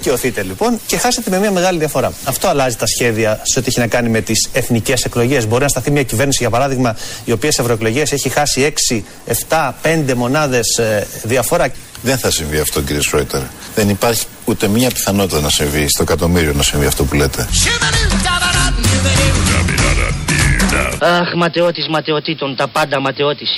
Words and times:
Εάν 0.00 0.08
δεν 0.12 0.20
δικαιωθείτε 0.20 0.42
λοιπόν 0.42 0.80
και 0.86 0.96
χάσετε 0.96 1.30
με 1.30 1.38
μια 1.38 1.50
μεγάλη 1.50 1.78
διαφορά. 1.78 2.12
Αυτό 2.24 2.48
αλλάζει 2.48 2.76
τα 2.76 2.86
σχέδια 2.86 3.40
σε 3.42 3.58
ό,τι 3.58 3.68
έχει 3.68 3.78
να 3.78 3.86
κάνει 3.86 4.08
με 4.08 4.20
τις 4.20 4.48
εθνικές 4.52 5.04
εκλογές. 5.04 5.46
Μπορεί 5.46 5.62
να 5.62 5.68
σταθεί 5.68 5.90
μια 5.90 6.02
κυβέρνηση, 6.02 6.38
για 6.40 6.50
παράδειγμα, 6.50 6.96
η 7.24 7.32
οποία 7.32 7.52
σε 7.52 7.60
ευρωεκλογές 7.60 8.12
έχει 8.12 8.28
χάσει 8.28 8.74
6, 8.88 9.02
7, 9.48 9.72
5 9.82 10.14
μονάδες 10.14 10.78
ε, 10.78 11.06
διαφορά. 11.22 11.72
Δεν 12.02 12.18
θα 12.18 12.30
συμβεί 12.30 12.58
αυτό, 12.58 12.80
κύριε 12.80 13.02
Σρόιτερ. 13.02 13.40
Δεν 13.74 13.88
υπάρχει 13.88 14.24
ούτε 14.44 14.68
μία 14.68 14.90
πιθανότητα 14.90 15.40
να 15.40 15.48
συμβεί 15.48 15.88
στο 15.88 16.02
εκατομμύριο 16.02 16.52
να 16.52 16.62
συμβεί 16.62 16.86
αυτό 16.86 17.04
που 17.04 17.14
λέτε. 17.14 17.46
Αχ, 20.98 21.34
ματαιώτης 21.36 21.88
ματαιωτήτων, 21.88 22.56
τα 22.56 22.68
πάντα 22.68 23.00
ματαιώτης. 23.00 23.56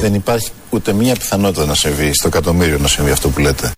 Δεν 0.00 0.14
υπάρχει 0.14 0.50
ούτε 0.70 0.92
μία 0.92 1.14
πιθανότητα 1.14 1.66
να 1.66 1.74
συμβεί 1.74 2.12
στο 2.14 2.28
εκατομμύριο 2.28 2.78
να 2.78 2.88
συμβεί 2.88 3.10
αυτό 3.10 3.28
που 3.28 3.40
λέτε. 3.40 3.72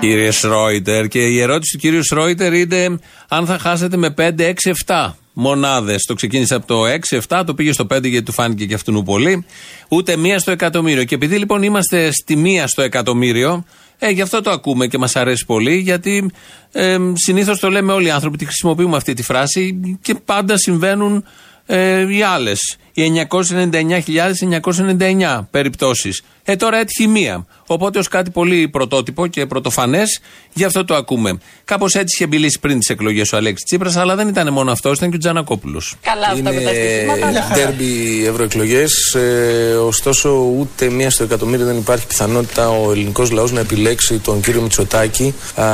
Κύριε 0.00 0.30
Σρόιτερ, 0.30 1.08
και 1.08 1.18
η 1.18 1.40
ερώτηση 1.40 1.72
του 1.72 1.78
κύριου 1.78 2.04
Σρόιτερ 2.04 2.52
είναι 2.52 2.98
αν 3.28 3.46
θα 3.46 3.58
χάσετε 3.58 3.96
με 3.96 4.14
5, 4.18 4.30
6, 4.38 4.52
7 4.86 5.12
μονάδες. 5.32 6.02
Το 6.02 6.14
ξεκίνησε 6.14 6.54
από 6.54 6.66
το 6.66 6.82
6-7, 7.28 7.42
το 7.46 7.54
πήγε 7.54 7.72
στο 7.72 7.84
5 7.84 8.02
γιατί 8.02 8.22
του 8.22 8.32
φάνηκε 8.32 8.66
και 8.66 8.74
αυτού 8.74 9.02
πολύ. 9.02 9.44
Ούτε 9.88 10.16
μία 10.16 10.38
στο 10.38 10.50
εκατομμύριο. 10.50 11.04
Και 11.04 11.14
επειδή 11.14 11.36
λοιπόν 11.36 11.62
είμαστε 11.62 12.10
στη 12.12 12.36
μία 12.36 12.66
στο 12.66 12.82
εκατομμύριο, 12.82 13.64
ε, 13.98 14.10
γι' 14.10 14.20
αυτό 14.20 14.42
το 14.42 14.50
ακούμε 14.50 14.86
και 14.86 14.98
μας 14.98 15.16
αρέσει 15.16 15.44
πολύ, 15.46 15.76
γιατί 15.76 16.30
ε, 16.72 16.96
συνήθως 17.14 17.58
το 17.58 17.70
λέμε 17.70 17.92
όλοι 17.92 18.06
οι 18.06 18.10
άνθρωποι, 18.10 18.36
τη 18.36 18.44
χρησιμοποιούμε 18.44 18.96
αυτή 18.96 19.12
τη 19.14 19.22
φράση 19.22 19.80
και 20.02 20.14
πάντα 20.14 20.56
συμβαίνουν 20.56 21.24
ε, 21.66 22.14
οι 22.16 22.22
άλλες. 22.22 22.76
Οι 22.92 23.26
999.999 23.30 25.46
περιπτώσεις. 25.50 26.22
Ε, 26.44 26.56
τώρα 26.56 26.78
έτυχε 26.78 27.06
μία. 27.08 27.46
Οπότε 27.66 27.98
ως 27.98 28.08
κάτι 28.08 28.30
πολύ 28.30 28.68
πρωτότυπο 28.68 29.26
και 29.26 29.46
πρωτοφανές, 29.46 30.20
γι' 30.52 30.64
αυτό 30.64 30.84
το 30.84 30.94
ακούμε. 30.94 31.38
Κάπως 31.64 31.94
έτσι 31.94 32.14
είχε 32.14 32.26
μιλήσει 32.26 32.58
πριν 32.60 32.78
τις 32.78 32.88
εκλογές 32.88 33.32
ο 33.32 33.36
Αλέξης 33.36 33.64
Τσίπρας, 33.64 33.96
αλλά 33.96 34.14
δεν 34.14 34.28
ήταν 34.28 34.52
μόνο 34.52 34.72
αυτός, 34.72 34.96
ήταν 34.96 35.10
και 35.10 35.16
ο 35.16 35.18
Τζανακόπουλος. 35.18 35.94
Καλά, 36.02 36.26
αυτά 36.26 36.52
με 36.52 36.60
τα 36.60 36.70
στοιχήματα. 36.70 37.28
Είναι 37.28 37.44
ντέρμπι 37.54 38.24
ευρωεκλογές. 38.26 39.14
Ε, 39.14 39.74
ωστόσο, 39.74 40.30
ούτε 40.58 40.88
μία 40.90 41.10
στο 41.10 41.22
εκατομμύριο 41.24 41.66
δεν 41.66 41.76
υπάρχει 41.76 42.06
πιθανότητα 42.06 42.70
ο 42.70 42.92
ελληνικός 42.92 43.30
λαός 43.30 43.52
να 43.52 43.60
επιλέξει 43.60 44.18
τον 44.18 44.40
κύριο 44.40 44.62
Μητσοτάκη 44.62 45.34
α, 45.54 45.64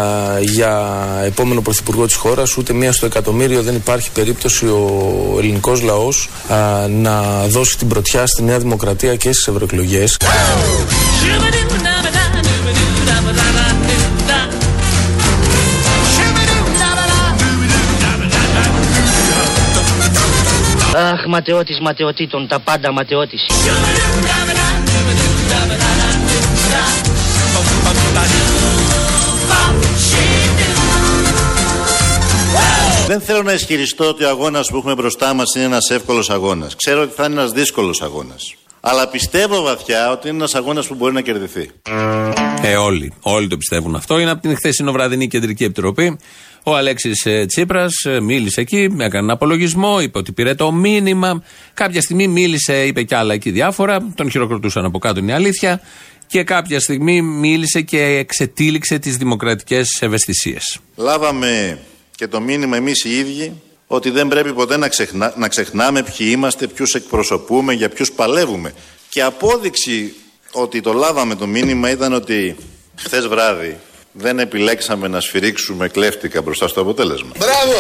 για 0.41 0.97
επόμενο 1.25 1.61
πρωθυπουργό 1.61 2.07
της 2.07 2.15
χώρας. 2.15 2.57
Ούτε 2.57 2.73
μία 2.73 2.93
στο 2.93 3.07
εκατομμύριο 3.07 3.63
δεν 3.63 3.75
υπάρχει 3.75 4.11
περίπτωση 4.11 4.67
ο 4.67 5.37
ελληνικός 5.39 5.83
λαός 5.83 6.29
να 6.89 7.47
δώσει 7.47 7.79
την 7.79 7.89
πρωτιά 7.89 8.27
στη 8.27 8.43
Νέα 8.43 8.59
Δημοκρατία 8.59 9.17
και 9.17 9.33
στις 9.33 9.47
ευρωεκλογές. 9.47 10.17
Αχ, 20.99 21.27
ματαιώτης 21.27 21.79
ματαιωτήτων, 21.81 22.49
τα 22.49 22.59
πάντα 22.59 22.93
ματαιώτης. 22.93 23.47
Δεν 33.07 33.21
θέλω 33.21 33.43
να 33.43 33.53
ισχυριστώ 33.53 34.09
ότι 34.09 34.25
ο 34.25 34.29
αγώνας 34.29 34.69
που 34.69 34.77
έχουμε 34.77 34.95
μπροστά 34.95 35.35
μας 35.35 35.55
είναι 35.55 35.65
ένας 35.65 35.91
εύκολος 35.91 36.31
αγώνας. 36.31 36.77
Ξέρω 36.77 37.03
ότι 37.03 37.15
θα 37.15 37.25
είναι 37.25 37.35
ένας 37.41 37.51
δύσκολος 37.51 38.03
αγώνας. 38.03 38.55
Αλλά 38.81 39.09
πιστεύω 39.09 39.63
βαθιά 39.63 40.11
ότι 40.11 40.29
είναι 40.29 40.37
ένας 40.37 40.55
αγώνας 40.55 40.87
που 40.87 40.95
μπορεί 40.95 41.13
να 41.13 41.21
κερδιθεί. 41.21 41.71
Ε, 42.63 42.77
όλοι. 42.77 43.13
Όλοι 43.21 43.49
το 43.49 43.57
πιστεύουν 43.57 43.95
αυτό. 43.95 44.19
Είναι 44.19 44.31
από 44.31 44.41
την 44.41 44.57
χθεσινό 44.57 44.93
βραδινή 44.93 45.29
κεντρική 45.29 45.65
επιτροπή. 45.65 46.19
Ο 46.63 46.77
Αλέξης 46.77 47.27
Τσίπρας 47.47 47.93
ε, 48.05 48.21
μίλησε 48.21 48.61
εκεί, 48.61 48.89
έκανε 48.99 49.19
ένα 49.19 49.33
απολογισμό, 49.33 50.01
είπε 50.01 50.19
ότι 50.19 50.33
πήρε 50.33 50.55
το 50.55 50.73
μήνυμα. 50.73 51.43
Κάποια 51.75 52.01
στιγμή 52.01 52.29
μίλησε, 52.29 52.87
είπε 52.87 53.03
κι 53.03 53.15
άλλα 53.15 53.35
εκεί 53.35 53.51
διάφορα. 53.51 54.13
Τον 54.15 54.31
χειροκροτούσαν 54.31 54.85
από 54.85 54.99
κάτω, 54.99 55.21
είναι 55.21 55.33
η 55.33 55.35
αλήθεια. 55.35 55.81
Και 56.27 56.43
κάποια 56.43 56.81
στιγμή 56.81 57.23
μίλησε 57.23 57.81
και 57.81 58.03
εξετήληξε 58.03 58.99
τις 58.99 59.17
δημοκρατικές 59.17 60.03
ευαισθησίες. 60.03 60.79
Λάβαμε 60.97 61.79
και 62.17 62.29
το 62.29 62.41
μήνυμα 62.41 62.77
εμείς 62.77 63.05
οι 63.05 63.19
ίδιοι 63.19 63.53
ότι 63.91 64.11
δεν 64.11 64.29
πρέπει 64.29 64.53
ποτέ 64.53 64.77
να, 64.77 64.89
ξεχνα... 64.89 65.33
να 65.37 65.49
ξεχνάμε 65.49 66.03
ποιοι 66.03 66.27
είμαστε, 66.31 66.67
ποιους 66.67 66.95
εκπροσωπούμε, 66.95 67.73
για 67.73 67.89
ποιους 67.89 68.13
παλεύουμε. 68.13 68.75
Και 69.09 69.23
απόδειξη 69.23 70.15
ότι 70.53 70.81
το 70.81 70.93
λάβαμε 70.93 71.35
το 71.35 71.47
μήνυμα 71.47 71.91
ήταν 71.91 72.13
ότι 72.13 72.57
χθες 72.97 73.27
βράδυ 73.27 73.79
δεν 74.13 74.39
επιλέξαμε 74.39 75.09
να 75.09 75.21
σφυρίξουμε 75.21 75.89
κλέφτηκα 75.89 76.43
μπροστά 76.43 76.69
στο 76.69 76.81
αποτέλεσμα. 76.81 77.31
Μπράβο! 77.39 77.79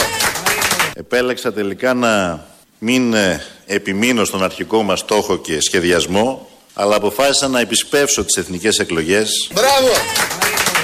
Επέλεξα 0.95 1.53
τελικά 1.53 1.95
να 1.95 2.47
μην 2.79 3.15
ε, 3.15 3.43
επιμείνω 3.67 4.25
στον 4.25 4.43
αρχικό 4.43 4.83
μας 4.83 4.99
στόχο 4.99 5.37
και 5.37 5.61
σχεδιασμό, 5.61 6.49
αλλά 6.75 6.97
αποφάσισα 6.97 7.49
να 7.49 7.61
επισπεύσω 7.61 8.25
τις 8.25 8.37
εθνικές 8.37 8.79
εκλογές. 8.79 9.51
Μπράβο! 9.53 9.89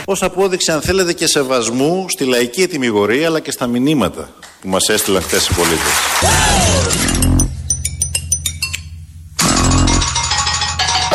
Ως 0.04 0.22
απόδειξη, 0.22 0.70
αν 0.70 0.82
θέλετε, 0.82 1.12
και 1.12 1.26
σεβασμού 1.26 2.06
στη 2.08 2.24
λαϊκή 2.24 2.62
ετοιμιγορία, 2.62 3.26
αλλά 3.26 3.40
και 3.40 3.50
στα 3.50 3.66
μηνύματα 3.66 4.34
που 4.64 4.70
μας 4.70 4.88
έστειλαν 4.88 5.22
χθες 5.22 5.46
οι 5.46 5.54
πολίτες. 5.54 5.94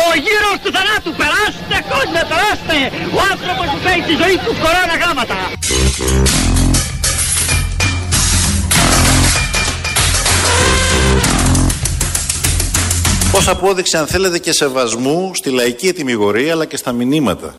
Ο 0.08 0.10
γύρος 0.26 0.58
του 0.64 0.72
θανάτου, 0.76 1.12
περάστε 1.22 1.78
κόσμο, 1.90 2.22
περάστε! 2.32 2.78
Ο 3.18 3.20
άνθρωπος 3.32 3.66
που 3.72 3.78
φέρει 3.84 4.02
τη 4.02 4.16
ζωή 4.24 4.38
του 4.46 4.56
κορώνα 4.62 4.96
γράμματα. 5.02 5.36
Ως 13.32 13.48
απόδειξη, 13.48 13.98
αν 13.98 14.08
θέλετε, 14.08 14.40
και 14.40 14.52
σεβασμού 14.52 15.32
στη 15.36 15.50
λαϊκή 15.50 15.88
ετοιμιγορία, 15.88 16.52
αλλά 16.52 16.66
και 16.66 16.78
στα 16.78 16.92
μηνύματα. 16.92 17.56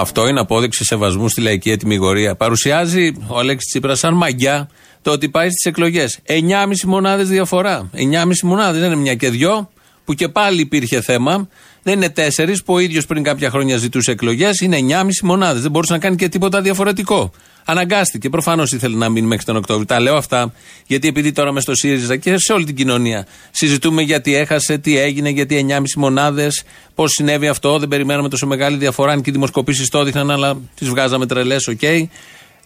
Αυτό 0.00 0.28
είναι 0.28 0.40
απόδειξη 0.40 0.84
σεβασμού 0.84 1.28
στη 1.28 1.40
λαϊκή 1.40 1.70
ετοιμιγορία. 1.70 2.34
Παρουσιάζει 2.36 3.12
ο 3.26 3.38
Αλέξης 3.38 3.70
Τσίπρας 3.70 3.98
σαν 3.98 4.14
μαγιά 4.14 4.68
το 5.02 5.10
ότι 5.10 5.28
πάει 5.28 5.46
στις 5.46 5.64
εκλογές. 5.64 6.18
9,5 6.26 6.84
μονάδες 6.86 7.28
διαφορά. 7.28 7.90
9,5 7.92 8.42
μονάδες 8.42 8.80
δεν 8.80 8.92
είναι 8.92 9.00
μια 9.00 9.14
και 9.14 9.30
δυο, 9.30 9.70
που 10.04 10.14
και 10.14 10.28
πάλι 10.28 10.60
υπήρχε 10.60 11.00
θέμα. 11.00 11.48
Δεν 11.84 11.94
είναι 11.96 12.08
τέσσερις 12.08 12.62
που 12.62 12.74
ο 12.74 12.78
ίδιος 12.78 13.06
πριν 13.06 13.22
κάποια 13.22 13.50
χρόνια 13.50 13.76
ζητούσε 13.76 14.10
εκλογές. 14.10 14.60
Είναι 14.60 14.76
9,5 14.76 15.08
μονάδες. 15.22 15.62
Δεν 15.62 15.70
μπορούσε 15.70 15.92
να 15.92 15.98
κάνει 15.98 16.16
και 16.16 16.28
τίποτα 16.28 16.60
διαφορετικό. 16.60 17.30
Αναγκάστηκε. 17.64 18.28
Προφανώς 18.28 18.72
ήθελε 18.72 18.96
να 18.96 19.08
μείνει 19.08 19.26
μέχρι 19.26 19.44
τον 19.44 19.56
Οκτώβριο. 19.56 19.86
Τα 19.86 20.00
λέω 20.00 20.16
αυτά 20.16 20.52
γιατί 20.86 21.08
επειδή 21.08 21.32
τώρα 21.32 21.52
μες 21.52 21.62
στο 21.62 21.74
ΣΥΡΙΖΑ 21.74 22.16
και 22.16 22.34
σε 22.38 22.52
όλη 22.52 22.64
την 22.64 22.74
κοινωνία 22.74 23.26
συζητούμε 23.50 24.02
γιατί 24.02 24.34
έχασε, 24.34 24.78
τι 24.78 24.98
έγινε, 24.98 25.28
γιατί 25.28 25.66
9,5 25.68 25.80
μονάδες, 25.96 26.62
πώς 26.94 27.10
συνέβη 27.10 27.48
αυτό. 27.48 27.78
Δεν 27.78 27.88
περιμέναμε 27.88 28.28
τόσο 28.28 28.46
μεγάλη 28.46 28.76
διαφορά. 28.76 29.12
Αν 29.12 29.22
και 29.22 29.30
οι 29.30 29.32
δημοσκοπήσεις 29.32 29.88
το 29.88 29.98
έδειχναν, 29.98 30.30
αλλά 30.30 30.56
τις 30.74 30.88
βγάζαμε 30.88 31.26
τρελές, 31.26 31.66
OK. 31.66 31.78
Okay. 31.80 32.06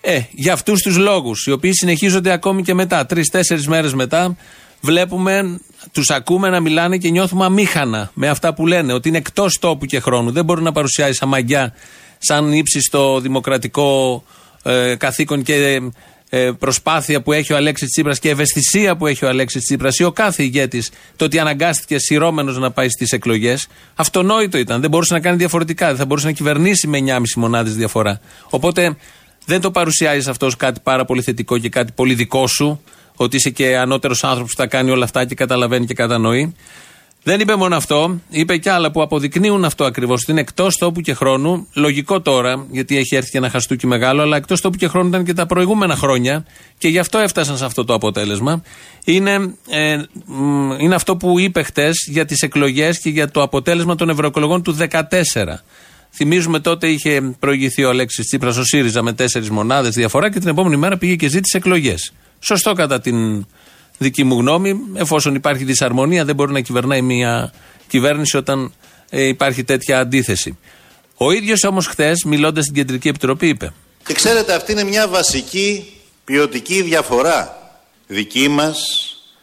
Ε, 0.00 0.20
για 0.30 0.52
αυτούς 0.52 0.82
τους 0.82 0.96
λόγους, 0.96 1.46
οι 1.46 1.50
οποίοι 1.50 1.72
συνεχίζονται 1.72 2.32
ακόμη 2.32 2.62
και 2.62 2.74
μετά, 2.74 3.06
τρει-τέσσερι 3.06 3.62
μέρες 3.66 3.94
μετά, 3.94 4.36
βλέπουμε, 4.80 5.60
τους 5.92 6.10
ακούμε 6.10 6.48
να 6.48 6.60
μιλάνε 6.60 6.96
και 6.96 7.10
νιώθουμε 7.10 7.44
αμήχανα 7.44 8.10
με 8.14 8.28
αυτά 8.28 8.54
που 8.54 8.66
λένε, 8.66 8.92
ότι 8.92 9.08
είναι 9.08 9.18
εκτός 9.18 9.58
τόπου 9.58 9.86
και 9.86 10.00
χρόνου. 10.00 10.30
Δεν 10.30 10.44
μπορεί 10.44 10.62
να 10.62 10.72
παρουσιάζει 10.72 11.12
σαν 11.12 11.28
μαγκιά, 11.28 11.74
σαν 12.18 12.52
ύψιστο 12.52 13.20
δημοκρατικό 13.20 14.22
ε, 14.62 14.94
καθήκον 14.94 15.42
και 15.42 15.80
ε, 16.30 16.50
προσπάθεια 16.58 17.22
που 17.22 17.32
έχει 17.32 17.52
ο 17.52 17.56
Αλέξης 17.56 17.88
Τσίπρας 17.88 18.18
και 18.18 18.28
ευαισθησία 18.28 18.96
που 18.96 19.06
έχει 19.06 19.24
ο 19.24 19.28
Αλέξης 19.28 19.62
Τσίπρας 19.62 19.98
ή 19.98 20.04
ο 20.04 20.12
κάθε 20.12 20.42
ηγέτης, 20.42 20.90
το 21.16 21.24
ότι 21.24 21.38
αναγκάστηκε 21.38 21.98
σειρώμενος 21.98 22.58
να 22.58 22.70
πάει 22.70 22.88
στις 22.88 23.12
εκλογές, 23.12 23.68
αυτονόητο 23.94 24.58
ήταν. 24.58 24.80
Δεν 24.80 24.90
μπορούσε 24.90 25.14
να 25.14 25.20
κάνει 25.20 25.36
διαφορετικά. 25.36 25.86
Δεν 25.86 25.96
θα 25.96 26.04
μπορούσε 26.04 26.26
να 26.26 26.32
κυβερνήσει 26.32 26.86
με 26.86 26.98
9,5 27.06 27.22
μονάδες 27.36 27.74
διαφορά. 27.74 28.20
Οπότε 28.50 28.96
δεν 29.44 29.60
το 29.60 29.70
παρουσιάζεις 29.70 30.26
αυτός 30.26 30.56
κάτι 30.56 30.80
πάρα 30.82 31.04
πολύ 31.04 31.22
θετικό 31.22 31.58
και 31.58 31.68
κάτι 31.68 31.92
πολύ 31.92 32.14
δικό 32.14 32.46
σου, 32.46 32.82
ότι 33.18 33.36
είσαι 33.36 33.50
και 33.50 33.76
ανώτερος 33.76 34.24
άνθρωπος 34.24 34.50
που 34.54 34.62
θα 34.62 34.66
κάνει 34.66 34.90
όλα 34.90 35.04
αυτά 35.04 35.24
και 35.24 35.34
καταλαβαίνει 35.34 35.86
και 35.86 35.94
κατανοεί. 35.94 36.54
Δεν 37.22 37.40
είπε 37.40 37.56
μόνο 37.56 37.76
αυτό, 37.76 38.20
είπε 38.30 38.56
και 38.56 38.70
άλλα 38.70 38.90
που 38.90 39.02
αποδεικνύουν 39.02 39.64
αυτό 39.64 39.84
ακριβώς. 39.84 40.22
Ότι 40.22 40.30
είναι 40.30 40.40
εκτός 40.40 40.76
τόπου 40.76 41.00
και 41.00 41.14
χρόνου. 41.14 41.68
Λογικό 41.72 42.20
τώρα, 42.20 42.66
γιατί 42.70 42.96
έχει 42.96 43.16
έρθει 43.16 43.30
και 43.30 43.38
ένα 43.38 43.50
χαστούκι 43.50 43.86
μεγάλο, 43.86 44.22
αλλά 44.22 44.36
εκτός 44.36 44.60
τόπου 44.60 44.76
και 44.76 44.88
χρόνου 44.88 45.08
ήταν 45.08 45.24
και 45.24 45.32
τα 45.32 45.46
προηγούμενα 45.46 45.96
χρόνια 45.96 46.44
και 46.78 46.88
γι' 46.88 46.98
αυτό 46.98 47.18
έφτασαν 47.18 47.56
σε 47.56 47.64
αυτό 47.64 47.84
το 47.84 47.94
αποτέλεσμα. 47.94 48.62
Είναι, 49.04 49.54
ε, 49.68 50.02
είναι 50.78 50.94
αυτό 50.94 51.16
που 51.16 51.38
είπε 51.38 51.62
χτες 51.62 52.06
για 52.10 52.24
τις 52.24 52.42
εκλογές 52.42 52.98
και 52.98 53.08
για 53.08 53.30
το 53.30 53.42
αποτέλεσμα 53.42 53.94
των 53.94 54.08
ευρωεκλογών 54.08 54.62
του 54.62 54.72
2014. 54.72 55.64
Θυμίζουμε 56.10 56.60
τότε 56.60 56.88
είχε 56.88 57.34
προηγηθεί 57.38 57.84
ο 57.84 57.88
Αλέξης 57.88 58.26
Τσίπρας 58.26 58.56
ο 58.56 58.64
ΣΥΡΙΖΑ 58.64 59.02
με 59.02 59.12
τέσσερις 59.12 59.50
μονάδες 59.50 59.94
διαφορά 59.94 60.30
και 60.30 60.38
την 60.38 60.48
επόμενη 60.48 60.76
μέρα 60.76 60.98
πήγε 60.98 61.14
και 61.14 61.28
ζήτησε 61.28 61.56
εκλογές. 61.56 62.12
Σωστό 62.40 62.72
κατά 62.72 63.00
την 63.00 63.46
δική 63.98 64.24
μου 64.24 64.38
γνώμη. 64.38 64.74
Εφόσον 64.94 65.34
υπάρχει 65.34 65.64
δυσαρμονία, 65.64 66.24
δεν 66.24 66.34
μπορεί 66.34 66.52
να 66.52 66.60
κυβερνάει 66.60 67.02
μια 67.02 67.52
κυβέρνηση 67.88 68.36
όταν 68.36 68.72
ε, 69.10 69.26
υπάρχει 69.26 69.64
τέτοια 69.64 70.00
αντίθεση. 70.00 70.58
Ο 71.16 71.32
ίδιος 71.32 71.64
όμως 71.64 71.86
χθες, 71.86 72.24
μιλώντας 72.24 72.64
στην 72.64 72.76
Κεντρική 72.76 73.08
Επιτροπή, 73.08 73.48
είπε. 73.48 73.72
Και 74.06 74.14
ξέρετε, 74.14 74.54
αυτή 74.54 74.72
είναι 74.72 74.84
μια 74.84 75.08
βασική 75.08 75.92
ποιοτική 76.24 76.82
διαφορά 76.82 77.56
δική 78.06 78.48
μας 78.48 78.78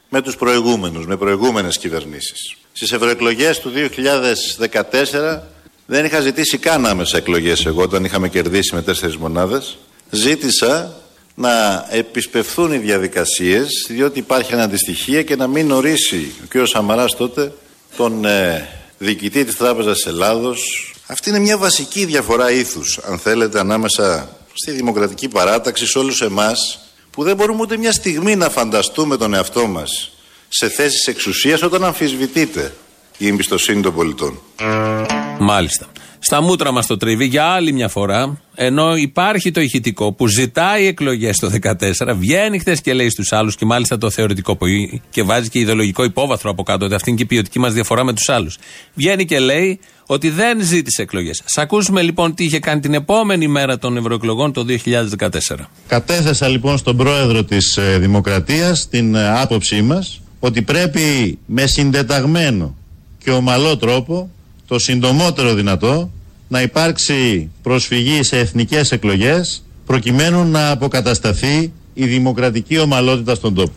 με 0.09 0.21
τους 0.21 0.36
προηγούμενους, 0.36 1.06
με 1.06 1.18
προηγούμενες 1.18 1.77
κυβερνήσεις. 1.77 2.56
Στις 2.74 2.91
ευρωεκλογές 2.91 3.59
του 3.59 3.69
2014 3.69 5.44
δεν 5.86 6.06
είχα 6.06 6.19
ζητήσει 6.19 6.57
καν 6.57 6.86
άμεσα 6.86 7.18
εκλογές 7.18 7.65
εγώ 7.65 7.81
όταν 7.81 8.03
είχαμε 8.03 8.30
κερδίσει 8.30 8.75
με 8.75 8.81
τέσσερις 8.81 9.18
μονάδες. 9.18 9.77
Ζήτησα 10.09 10.95
να 11.36 11.86
επισπευθούν 11.90 12.74
οι 12.74 12.78
διαδικασίες 12.78 13.86
διότι 13.90 14.20
υπάρχει 14.20 14.54
αναντιστοιχία 14.54 15.24
και 15.24 15.36
να 15.36 15.48
μην 15.48 15.72
ορίσει 15.72 16.32
ο 16.44 16.46
κ. 16.48 16.68
Σαμαράς 16.68 17.16
τότε 17.16 17.54
τον 17.98 18.26
ε, 18.26 18.70
διοικητή 18.98 19.46
της 19.46 19.56
Τράπεζας 19.56 19.96
της 19.96 20.06
Ελλάδος. 20.06 20.60
Αυτή 21.08 21.30
είναι 21.30 21.40
μια 21.40 21.58
βασική 21.58 22.06
διαφορά 22.06 22.52
ήθους 22.52 23.00
αν 23.10 23.20
θέλετε 23.20 23.60
ανάμεσα 23.60 24.30
στη 24.54 24.72
δημοκρατική 24.72 25.28
παράταξη 25.28 25.86
σε 25.88 26.00
όλους 26.00 26.22
εμάς 26.22 26.80
που 27.12 27.24
δεν 27.24 27.36
μπορούμε 27.36 27.62
ούτε 27.62 27.78
μια 27.78 27.92
στιγμή 27.92 28.36
να 28.36 28.50
φανταστούμε 28.50 29.18
τον 29.18 29.34
εαυτό 29.34 29.68
μας 29.68 30.12
σε 30.50 30.70
θέσεις 30.70 31.08
εξουσίας 31.08 31.62
όταν 31.62 31.84
αμφισβητείται 31.84 32.74
η 33.18 33.28
εμπιστοσύνη 33.28 33.82
των 33.82 33.94
πολιτών. 33.94 34.40
Μάλιστα. 35.40 35.88
Στα 36.27 36.42
μούτρα 36.42 36.72
μας 36.72 36.86
το 36.86 36.98
τρίβει 36.98 37.25
για 37.25 37.44
άλλη 37.44 37.72
μια 37.72 37.88
φορά, 37.88 38.38
ενώ 38.56 38.95
υπάρχει 38.95 39.51
το 39.51 39.62
ηχητικό 39.62 40.12
που 40.12 40.27
ζητάει 40.27 40.88
εκλογές 40.88 41.38
το 41.38 41.51
2014, 41.62 42.16
βγαίνει 42.16 42.60
χθε 42.60 42.77
και 42.83 42.94
λέει 42.94 43.10
στους 43.10 43.31
άλλους, 43.31 43.56
και 43.56 43.66
μάλιστα 43.66 43.98
το 43.98 44.10
θεωρητικό 44.10 44.56
που 44.56 44.66
και 45.10 45.24
βάζει 45.24 45.50
και 45.50 45.60
ιδεολογικό 45.60 46.04
υπόβαθρο 46.04 46.51
από 46.51 46.63
κάτω, 46.63 46.86
ότι 46.86 46.94
αυτή 46.94 47.10
είναι 47.10 47.18
και 47.18 47.24
η 47.24 47.27
ποιοτική 47.27 47.60
μας 47.60 47.74
διαφορά 47.74 48.04
με 48.04 48.13
τους 48.13 48.30
άλλους. 48.30 48.57
Βγαίνει 48.94 49.25
και 49.25 49.39
λέει 49.39 49.80
ότι 50.06 50.30
δεν 50.30 50.62
ζήτησε 50.62 51.01
εκλογές. 51.01 51.42
Σα 51.45 51.62
ακούσουμε 51.62 52.01
λοιπόν 52.01 52.36
τι 52.36 52.44
είχε 52.44 52.60
κάνει 52.60 52.80
την 52.80 52.94
επόμενη 52.94 53.48
μέρα 53.48 53.77
των 53.77 53.98
ευρωεκλογών 53.98 54.54
το 54.54 54.66
2014. 55.19 55.30
Κατέθεσα 55.88 56.48
λοιπόν 56.48 56.77
στον 56.77 56.98
πρόεδρο 56.98 57.44
της 57.44 57.77
ε, 57.77 57.98
Δημοκρατίας 58.00 58.88
την 58.89 59.16
ε, 59.16 59.39
άποψή 59.39 59.81
μας 59.81 60.22
ότι 60.39 60.62
πρέπει 60.62 61.38
με 61.45 61.66
συντεταγμένο 61.66 62.75
και 63.24 63.31
ομαλό 63.31 63.77
τρόπο 63.77 64.30
το 64.68 64.80
συντομότερο 64.80 65.54
δυνατό 65.54 66.10
να 66.47 66.62
υπάρξει 66.62 67.51
προσφυγή 67.62 68.24
σε 68.24 68.38
εθνικές 68.38 68.92
εκλογές 68.92 69.63
προκειμένου 69.86 70.44
να 70.44 70.69
αποκατασταθεί 70.69 71.74
η 71.94 72.06
δημοκρατική 72.06 72.80
ομαλότητα 72.80 73.36
στον 73.36 73.53
τόπο. 73.53 73.74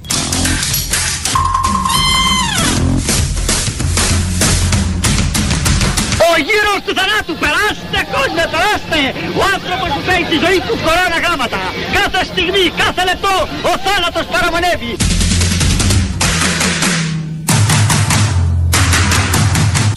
Ο 6.30 6.40
γύρος 6.48 6.78
του 6.86 6.94
θανάτου, 6.98 7.34
περάστε 7.42 7.98
κόσμο, 8.14 8.44
περάστε! 8.54 9.00
Ο 9.40 9.42
άνθρωπος 9.54 9.88
που 9.94 10.00
φέρει 10.06 10.24
τη 10.32 10.36
ζωή 10.44 10.58
του 10.66 10.74
κορώνα 10.84 11.18
γράμματα. 11.24 11.60
Κάθε 11.98 12.20
στιγμή, 12.30 12.64
κάθε 12.82 13.02
λεπτό, 13.10 13.34
ο 13.70 13.72
θάνατος 13.84 14.24
παραμονεύει. 14.32 14.92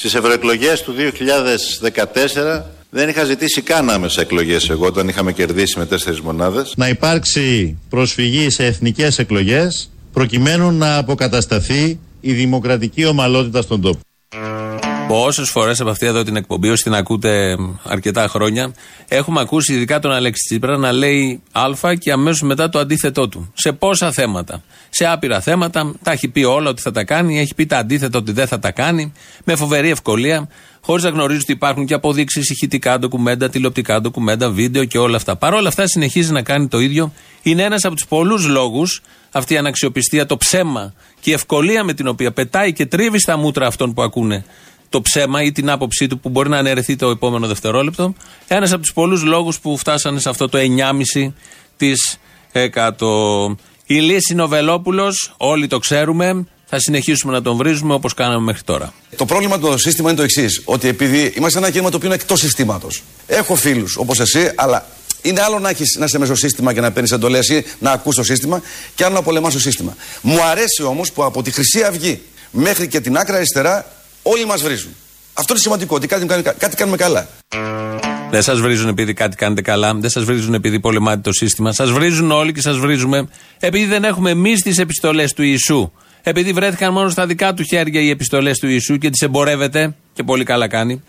Στις 0.02 0.16
ευρωεκλογές 0.16 0.82
του 0.82 0.94
2014 0.98 2.62
δεν 2.90 3.10
είχα 3.10 3.24
ζητήσει 3.24 3.62
καν 3.62 3.90
άμεσα 3.90 4.22
εκλογές 4.22 4.70
εγώ 4.70 4.86
όταν 4.86 5.08
είχαμε 5.08 5.32
κερδίσει 5.32 5.80
με 5.80 5.86
τέσσερις 5.86 6.22
μονάδες. 6.22 6.74
Να 6.76 6.90
υπάρξει 6.90 7.78
προσφυγή 7.90 8.50
σε 8.50 8.66
εθνικές 8.66 9.20
εκλογές 9.20 9.90
προκειμένου 10.14 10.72
να 10.72 10.98
αποκατασταθεί 10.98 12.00
η 12.20 12.34
δημοκρατική 12.34 13.06
ομαλότητα 13.06 13.62
στον 13.62 13.82
τόπο. 13.82 14.00
Πόσες 15.12 15.50
φορές 15.50 15.80
από 15.80 15.90
αυτή 15.90 16.06
εδώ 16.06 16.24
την 16.24 16.36
εκπομπή, 16.36 16.70
όσοι 16.70 16.84
την 16.84 16.94
ακούτε 16.94 17.58
αρκετά 17.84 18.28
χρόνια, 18.28 18.74
έχουμε 19.08 19.40
ακούσει 19.40 19.74
ειδικά 19.74 20.00
τον 20.00 20.12
Αλέξη 20.12 20.44
Τσίπρα 20.48 20.78
να 20.78 20.92
λέει 20.92 21.42
Α 21.52 21.96
και 21.96 22.12
αμέσως 22.12 22.42
μετά 22.42 22.70
το 22.70 22.80
αντίθετό 22.80 23.28
του. 23.28 23.52
Σε 23.54 23.72
πόσα 23.72 24.12
θέματα. 24.12 24.64
Σε 24.90 25.08
άπειρα 25.08 25.42
θέματα, 25.42 25.94
τα 26.04 26.12
έχει 26.12 26.28
πει 26.28 26.44
όλα 26.44 26.70
ότι 26.70 26.82
θα 26.82 26.92
τα 26.92 27.04
κάνει, 27.04 27.40
έχει 27.40 27.56
πει 27.56 27.66
τα 27.66 27.78
αντίθετα 27.78 28.18
ότι 28.18 28.32
δεν 28.32 28.48
θα 28.48 28.60
τα 28.60 28.72
κάνει, 28.72 29.14
με 29.44 29.56
φοβερή 29.56 29.90
ευκολία, 29.90 30.50
χωρίς 30.82 31.04
να 31.04 31.10
γνωρίζει 31.10 31.40
ότι 31.42 31.52
υπάρχουν 31.52 31.86
και 31.86 31.94
αποδείξεις, 31.94 32.50
ηχητικά 32.50 33.00
ντοκουμέντα, 33.00 33.50
τηλεοπτικά 33.50 34.02
ντοκουμέντα, 34.02 34.50
βίντεο 34.50 34.86
και 34.86 34.98
όλα 34.98 35.16
αυτά. 35.16 35.36
Παρ' 35.36 35.54
όλα 35.54 35.68
αυτά 35.68 35.88
συνεχίζει 35.88 36.32
να 36.32 36.42
κάνει 36.42 36.68
το 36.68 36.80
ίδιο. 36.80 37.14
Είναι 37.42 37.64
ένας 37.64 37.86
από 37.86 37.96
τους 37.96 38.06
πολλούς 38.06 38.48
λόγους 38.48 39.02
αυτή 39.32 39.54
η 39.54 39.58
αναξιοπιστία, 39.58 40.26
το 40.26 40.38
ψέμα 40.38 40.94
και 41.20 41.30
η 41.30 41.34
ευκολία 41.34 41.84
με 41.84 41.94
την 41.94 42.08
οποία 42.08 42.32
πετάει 42.32 42.74
και 42.74 42.86
τρίβει 42.86 43.20
στα 43.20 43.38
μούτρα 43.38 43.68
αυτών 43.68 43.94
που 43.94 44.02
ακούνε 44.02 44.46
το 44.92 45.02
ψέμα 45.02 45.44
ή 45.44 45.52
την 45.52 45.70
άποψή 45.70 46.08
του 46.08 46.20
που 46.20 46.30
μπορεί 46.30 46.50
να 46.50 46.58
αναιρεθεί 46.58 46.96
το 46.96 47.10
επόμενο 47.10 47.48
δευτερόλεπτο. 47.48 48.14
Ένας 48.48 48.72
από 48.72 48.82
τους 48.82 48.94
πολλούς 48.94 49.24
λόγους 49.24 49.60
που 49.60 49.78
φτάσανε 49.78 50.20
σε 50.20 50.30
αυτό 50.30 50.50
το 50.50 50.58
9,5 50.58 51.34
της 51.78 52.20
100. 52.52 53.56
Η 53.86 53.96
Λύση 53.96 54.34
Νοβελόπουλος, 54.34 55.34
όλοι 55.38 55.68
το 55.68 55.80
ξέρουμε, 55.80 56.46
θα 56.66 56.80
συνεχίσουμε 56.80 57.34
να 57.34 57.42
τον 57.42 57.58
βρίζουμε 57.58 57.94
όπως 57.94 58.14
κάναμε 58.14 58.44
μέχρι 58.44 58.62
τώρα. 58.62 58.94
Το 59.16 59.26
πρόβλημα 59.26 59.60
του 59.60 59.78
σύστημα 59.78 60.10
είναι 60.10 60.18
το 60.18 60.24
εξής: 60.24 60.62
Ότι 60.66 60.88
επειδή 60.88 61.34
είμαστε 61.38 61.60
ένα 61.60 61.70
κίνημα 61.70 61.90
το 61.90 61.96
οποίο 61.96 62.08
είναι 62.08 62.18
εκτός 62.18 62.40
συστήματος. 62.40 63.04
Έχω 63.28 63.56
φίλους 63.56 63.96
όπως 63.98 64.20
εσύ, 64.20 64.52
αλλά 64.56 64.86
είναι 65.22 65.42
άλλο 65.42 65.60
να, 65.60 65.70
έχεις, 65.70 65.96
να 66.00 66.06
είσαι 66.06 66.20
μέσα 66.20 66.36
στο 66.36 66.48
σύστημα 66.48 66.74
και 66.74 66.82
να 66.82 66.92
παίρνεις 66.92 67.12
εντολές 67.12 67.50
ή 67.50 67.66
να 67.80 67.92
ακούς 67.92 68.16
το 68.16 68.24
σύστημα, 68.24 68.62
και 68.96 69.06
άλλο 69.06 69.14
να 69.14 69.22
πολεμάς 69.22 69.54
το 69.54 69.60
σύστημα. 69.60 69.96
Μου 70.22 70.44
αρέσει 70.44 70.84
όμως 70.84 71.12
που 71.12 71.24
από 71.24 71.42
τη 71.42 71.52
Χρυσή 71.52 71.84
Αυγή 71.84 72.22
μέχρι 72.52 72.88
και 72.88 73.00
την 73.00 73.18
άκρα 73.18 73.36
αριστερά 73.36 73.86
Όλοι 74.24 74.46
μας 74.46 74.62
βρίζουν. 74.62 74.92
Αυτό 75.34 75.54
είναι 75.54 75.62
σημαντικό, 75.62 75.96
ότι 75.96 76.08
κάτι, 76.08 76.26
κάτι 76.58 76.76
κάνουμε 76.76 76.98
καλά. 76.98 77.28
Δεν 78.32 78.42
σας 78.42 78.60
βρίζουν 78.60 78.88
επειδή 78.88 79.14
κάτι 79.14 79.36
κάνετε 79.36 79.62
καλά, 79.62 79.94
δεν 79.94 80.10
σας 80.10 80.24
βρίζουν 80.24 80.54
επειδή 80.54 80.80
πολεμάτε 80.80 81.22
το 81.22 81.32
σύστημα. 81.34 81.74
Σας 81.74 81.92
βρίζουν 81.92 82.32
όλοι 82.32 82.54
και 82.54 82.62
σας 82.62 82.78
βρίζουμε 82.78 83.28
επειδή 83.60 83.86
δεν 83.86 84.04
έχουμε 84.04 84.30
εμείς 84.30 84.62
τις 84.62 84.78
επιστολές 84.78 85.34
του 85.34 85.44
Ιησού. 85.44 85.92
Επειδή 86.24 86.54
βρέθηκαν 86.54 86.94
μόνο 86.94 87.10
στα 87.10 87.26
δικά 87.26 87.54
του 87.54 87.64
χέρια 87.64 88.02
οι 88.02 88.10
επιστολές 88.10 88.60
του 88.60 88.68
Ιησού 88.68 88.98
και 88.98 89.10
τις 89.10 89.22
εμπορεύεται 89.22 89.96
και 90.14 90.24
πολύ 90.24 90.44
καλά 90.44 90.68
κάνει. 90.68 91.04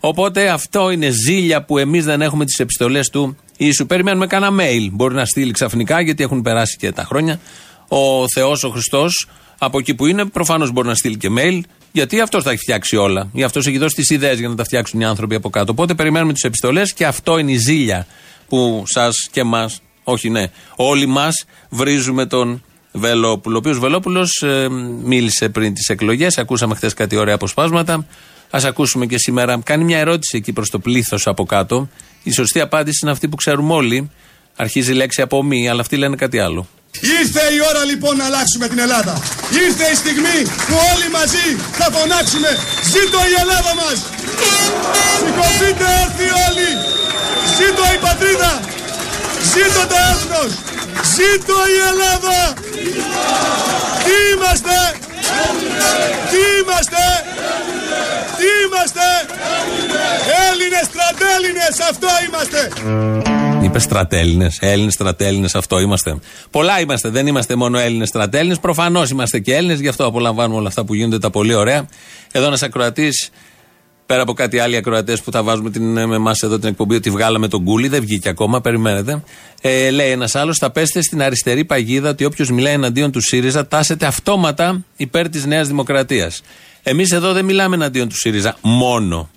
Οπότε 0.00 0.48
αυτό 0.48 0.90
είναι 0.90 1.10
ζήλια 1.10 1.64
που 1.64 1.78
εμείς 1.78 2.04
δεν 2.04 2.20
έχουμε 2.22 2.44
τις 2.44 2.58
επιστολές 2.58 3.08
του 3.08 3.36
Ιησού. 3.56 3.86
Περιμένουμε 3.86 4.26
κανένα 4.26 4.62
mail. 4.62 4.88
Μπορεί 4.92 5.14
να 5.14 5.24
στείλει 5.24 5.50
ξαφνικά 5.50 6.00
γιατί 6.00 6.22
έχουν 6.22 6.42
περάσει 6.42 6.76
και 6.76 6.92
τα 6.92 7.04
χρόνια. 7.04 7.40
Ο 7.88 8.28
Θεός, 8.34 8.64
ο 8.64 8.68
Χριστός, 8.68 9.26
από 9.58 9.78
εκεί 9.78 9.94
που 9.94 10.06
είναι, 10.06 10.24
προφανώς 10.24 10.70
μπορεί 10.72 10.88
να 10.88 10.94
στείλει 10.94 11.16
και 11.16 11.28
mail 11.38 11.60
γιατί 11.98 12.20
αυτός 12.20 12.42
τα 12.44 12.50
έχει 12.50 12.60
φτιάξει 12.60 12.96
όλα. 12.96 13.28
Ή 13.32 13.42
αυτός 13.42 13.66
έχει 13.66 13.78
δώσει 13.78 13.94
τις 13.94 14.10
ιδέες 14.10 14.38
για 14.38 14.48
να 14.48 14.54
τα 14.54 14.64
φτιάξουν 14.64 15.00
οι 15.00 15.04
άνθρωποι 15.04 15.34
από 15.34 15.50
κάτω. 15.50 15.72
Οπότε 15.72 15.94
περιμένουμε 15.94 16.32
τις 16.32 16.42
επιστολές 16.42 16.92
και 16.92 17.06
αυτό 17.06 17.38
είναι 17.38 17.52
η 17.52 17.56
ζήλια 17.56 18.06
που 18.48 18.82
σας 18.86 19.28
και 19.30 19.40
εμά, 19.40 19.70
όχι 20.04 20.30
ναι, 20.30 20.46
όλοι 20.76 21.06
μας 21.06 21.44
βρίζουμε 21.68 22.26
τον 22.26 22.62
Βελόπουλο. 22.92 23.54
Ο 23.54 23.58
οποίος 23.58 23.78
Βελόπουλος 23.78 24.42
ε, 24.42 24.68
μίλησε 25.04 25.48
πριν 25.48 25.74
τις 25.74 25.88
εκλογές. 25.88 26.38
Ακούσαμε 26.38 26.74
χθες 26.74 26.94
κάτι 26.94 27.16
ωραία 27.16 27.34
αποσπάσματα. 27.34 27.94
Α 28.50 28.60
ακούσουμε 28.64 29.06
και 29.06 29.18
σήμερα. 29.18 29.60
Κάνει 29.64 29.84
μια 29.84 29.98
ερώτηση 29.98 30.36
εκεί 30.36 30.52
προς 30.52 30.70
το 30.70 30.78
πλήθος 30.78 31.26
από 31.26 31.44
κάτω. 31.44 31.88
Η 32.22 32.30
σωστή 32.30 32.60
απάντηση 32.60 32.98
είναι 33.02 33.10
αυτή 33.10 33.28
που 33.28 33.36
ξέρουμε 33.36 33.72
όλοι. 33.72 34.10
Αρχίζει 34.56 34.90
η 34.90 34.94
λέξη 34.94 35.22
από 35.22 35.42
μη, 35.42 35.68
αλλά 35.68 35.80
αυτοί 35.80 35.96
λένε 35.96 36.16
κάτι 36.16 36.38
άλλο. 36.38 36.66
Ήρθε 37.00 37.42
η 37.56 37.58
ώρα 37.70 37.82
λοιπόν 37.90 38.16
να 38.16 38.24
αλλάξουμε 38.24 38.66
την 38.68 38.78
Ελλάδα. 38.78 39.14
Ήρθε 39.64 39.86
η 39.94 39.96
στιγμή 40.02 40.38
που 40.66 40.74
όλοι 40.92 41.08
μαζί 41.18 41.46
θα 41.78 41.86
φωνάξουμε 41.94 42.50
Ζήτω 42.92 43.20
η 43.32 43.34
Ελλάδα 43.42 43.72
μας! 43.80 43.96
Σηκωθείτε 45.18 45.86
έρθει 46.02 46.26
όλοι! 46.46 46.70
Ζήτω 47.56 47.84
η 47.96 47.98
πατρίδα! 48.06 48.52
Ζήτω 49.52 49.82
το 49.92 49.96
έθνος! 50.12 50.52
Ζήτω 51.14 51.56
η 51.74 51.78
Ελλάδα! 51.90 52.38
Τι 54.04 54.14
είμαστε! 54.32 54.76
Τι 56.30 56.42
είμαστε! 56.60 57.04
Τι 58.38 58.48
είμαστε! 58.64 59.06
Έλληνες 60.50 60.84
στρατέλληνες 60.90 61.80
αυτό 61.90 62.08
είμαστε! 62.26 62.60
Είπες 63.62 63.82
στρατέλληνε. 63.82 64.50
Έλληνες 64.60 64.92
στρατέλληνε, 64.92 65.48
αυτό 65.54 65.78
είμαστε. 65.78 66.18
Πολλά 66.50 66.80
είμαστε. 66.80 67.08
Δεν 67.08 67.26
είμαστε 67.26 67.56
μόνο 67.56 67.78
Έλληνες 67.78 68.08
στρατέλληνε. 68.08 68.56
Προφανώς 68.60 69.10
είμαστε 69.10 69.38
και 69.38 69.54
Έλληνες, 69.54 69.80
γι' 69.80 69.88
αυτό 69.88 70.06
απολαμβάνουμε 70.06 70.58
όλα 70.58 70.68
αυτά 70.68 70.84
που 70.84 70.94
γίνονται 70.94 71.18
τα 71.18 71.30
πολύ 71.30 71.54
ωραία. 71.54 71.88
Εδώ 72.32 72.46
ένας 72.46 72.62
ακροατής, 72.62 73.30
πέρα 74.08 74.22
από 74.22 74.32
κάτι 74.32 74.58
άλλοι 74.58 74.76
ακροατές 74.76 75.22
που 75.22 75.30
θα 75.30 75.42
βάζουμε 75.42 75.70
την, 75.70 76.06
με 76.06 76.14
εμάς 76.14 76.42
εδώ 76.42 76.58
την 76.58 76.68
εκπομπή, 76.68 76.94
ότι 76.94 77.10
βγάλαμε 77.10 77.48
τον 77.48 77.64
κούλι, 77.64 77.88
δεν 77.88 78.00
βγήκε 78.00 78.28
ακόμα, 78.28 78.60
περιμένετε. 78.60 79.22
Ε, 79.60 79.90
λέει 79.90 80.10
ένας 80.10 80.34
άλλος, 80.34 80.58
θα 80.58 80.70
πέστε 80.70 81.02
στην 81.02 81.22
αριστερή 81.22 81.64
παγίδα 81.64 82.08
ότι 82.10 82.24
όποιος 82.24 82.50
μιλάει 82.50 82.72
εναντίον 82.72 83.10
του 83.10 83.20
ΣΥΡΙΖΑ 83.20 83.66
τάσεται 83.66 84.06
αυτόματα 84.06 84.84
υπέρ 84.96 85.28
της 85.28 85.46
Νέας 85.46 85.68
Δημοκρατίας. 85.68 86.42
Εμείς 86.82 87.12
εδώ 87.12 87.32
δεν 87.32 87.44
μιλάμε 87.44 87.74
εναντίον 87.74 88.08
του 88.08 88.16
ΣΥΡΙΖΑ 88.16 88.56
μόνο. 88.60 89.30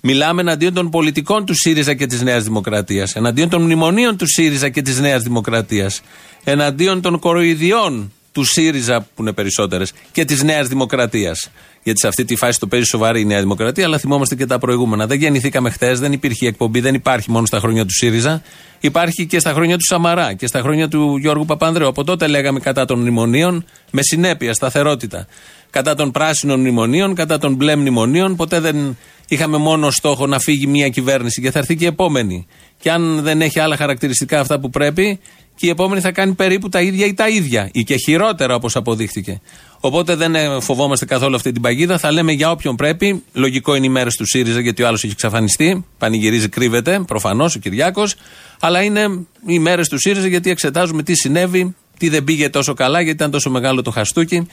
Μιλάμε 0.00 0.40
εναντίον 0.40 0.74
των 0.74 0.90
πολιτικών 0.90 1.44
του 1.44 1.54
ΣΥΡΙΖΑ 1.54 1.94
και 1.94 2.06
της 2.06 2.22
Νέας 2.22 2.44
Δημοκρατίας. 2.44 3.14
Εναντίον 3.14 3.48
των 3.48 3.62
μνημονίων 3.62 4.16
του 4.16 4.26
ΣΥΡΙΖΑ 4.26 4.68
και 4.68 4.82
της 4.82 5.00
Νέας 5.00 5.22
Δημοκρατίας. 5.22 6.00
Εναντίον 6.44 7.00
των 7.00 7.18
κοροϊδιών 7.18 8.12
του 8.38 8.44
του 8.44 8.50
ΣΥΡΙΖΑ 8.50 9.00
που 9.00 9.22
είναι 9.22 9.32
περισσότερες 9.32 9.92
και 10.12 10.24
της 10.24 10.42
Νέας 10.42 10.68
Δημοκρατίας. 10.68 11.50
Γιατί 11.82 12.00
σε 12.00 12.08
αυτή 12.08 12.24
τη 12.24 12.36
φάση 12.36 12.60
το 12.60 12.66
παίζει 12.66 12.86
σοβαρή 12.86 13.20
η 13.20 13.24
Νέα 13.24 13.40
Δημοκρατία, 13.40 13.84
αλλά 13.84 13.98
θυμόμαστε 13.98 14.34
και 14.34 14.46
τα 14.46 14.58
προηγούμενα. 14.58 15.06
Δεν 15.06 15.18
γεννηθήκαμε 15.18 15.70
χθες, 15.70 16.00
δεν 16.00 16.12
υπήρχε 16.12 16.46
εκπομπή, 16.46 16.80
δεν 16.80 16.94
υπάρχει 16.94 17.30
μόνο 17.30 17.46
στα 17.46 17.58
χρόνια 17.58 17.84
του 17.84 17.92
ΣΥΡΙΖΑ. 17.92 18.42
Υπάρχει 18.80 19.26
και 19.26 19.38
στα 19.38 19.52
χρόνια 19.52 19.76
του 19.76 19.84
Σαμαρά 19.84 20.32
και 20.32 20.46
στα 20.46 20.60
χρόνια 20.60 20.88
του 20.88 21.16
Γιώργου 21.16 21.44
Παπανδρέου. 21.44 21.88
Από 21.88 22.04
τότε 22.04 22.26
λέγαμε 22.26 22.60
κατά 22.60 22.84
των 22.84 23.00
μνημονίων 23.00 23.64
με 23.90 24.02
συνέπεια, 24.02 24.54
σταθερότητα. 24.54 25.26
Κατά 25.70 25.94
των 25.94 26.10
πράσινων 26.10 26.60
μνημονίων, 26.60 27.14
κατά 27.14 27.38
των 27.38 27.54
μπλε 27.54 27.76
μνημονίων. 27.76 28.36
Ποτέ 28.36 28.60
δεν 28.60 28.96
είχαμε 29.28 29.56
μόνο 29.56 29.90
στόχο 29.90 30.26
να 30.26 30.38
φύγει 30.38 30.66
μια 30.66 30.88
κυβέρνηση 30.88 31.40
και 31.40 31.50
θα 31.50 31.58
έρθει 31.58 31.76
και 31.76 31.84
η 31.84 31.86
επόμενη. 31.86 32.46
Και 32.80 32.90
αν 32.90 33.22
δεν 33.22 33.40
έχει 33.40 33.60
άλλα 33.60 33.76
χαρακτηριστικά 33.76 34.40
αυτά 34.40 34.60
που 34.60 34.70
πρέπει, 34.70 35.20
και 35.58 35.66
η 35.66 35.68
επόμενη 35.68 36.00
θα 36.00 36.12
κάνει 36.12 36.32
περίπου 36.32 36.68
τα 36.68 36.80
ίδια 36.80 37.06
ή 37.06 37.14
τα 37.14 37.28
ίδια. 37.28 37.68
ή 37.72 37.82
και 37.82 37.96
χειρότερα 37.96 38.54
όπως 38.54 38.76
αποδείχτηκε. 38.76 39.40
Οπότε 39.80 40.14
δεν 40.14 40.34
ε, 40.34 40.60
φοβόμαστε 40.60 41.04
καθόλου 41.04 41.36
αυτή 41.36 41.52
την 41.52 41.62
παγίδα. 41.62 41.98
Θα 41.98 42.12
λέμε 42.12 42.32
για 42.32 42.50
όποιον 42.50 42.76
πρέπει. 42.76 43.22
Λογικό 43.32 43.74
είναι 43.74 43.86
οι 43.86 43.88
μέρες 43.88 44.16
του 44.16 44.26
ΣΥΡΙΖΑ 44.26 44.60
γιατί 44.60 44.82
ο 44.82 44.86
άλλος 44.86 45.04
έχει 45.04 45.12
εξαφανιστεί. 45.12 45.84
Πανηγυρίζει, 45.98 46.48
κρύβεται. 46.48 47.00
Προφανώς 47.06 47.54
ο 47.54 47.58
Κυριάκος. 47.58 48.14
Αλλά 48.60 48.82
είναι 48.82 49.26
οι 49.46 49.58
μέρες 49.58 49.88
του 49.88 49.98
ΣΥΡΙΖΑ 49.98 50.26
γιατί 50.26 50.50
εξετάζουμε 50.50 51.02
τι 51.02 51.14
συνέβη, 51.14 51.74
τι 51.98 52.08
δεν 52.08 52.24
πήγε 52.24 52.48
τόσο 52.48 52.74
καλά, 52.74 53.00
γιατί 53.00 53.16
ήταν 53.16 53.30
τόσο 53.30 53.50
μεγάλο 53.50 53.82
το 53.82 53.90
χαστούκι. 53.90 54.46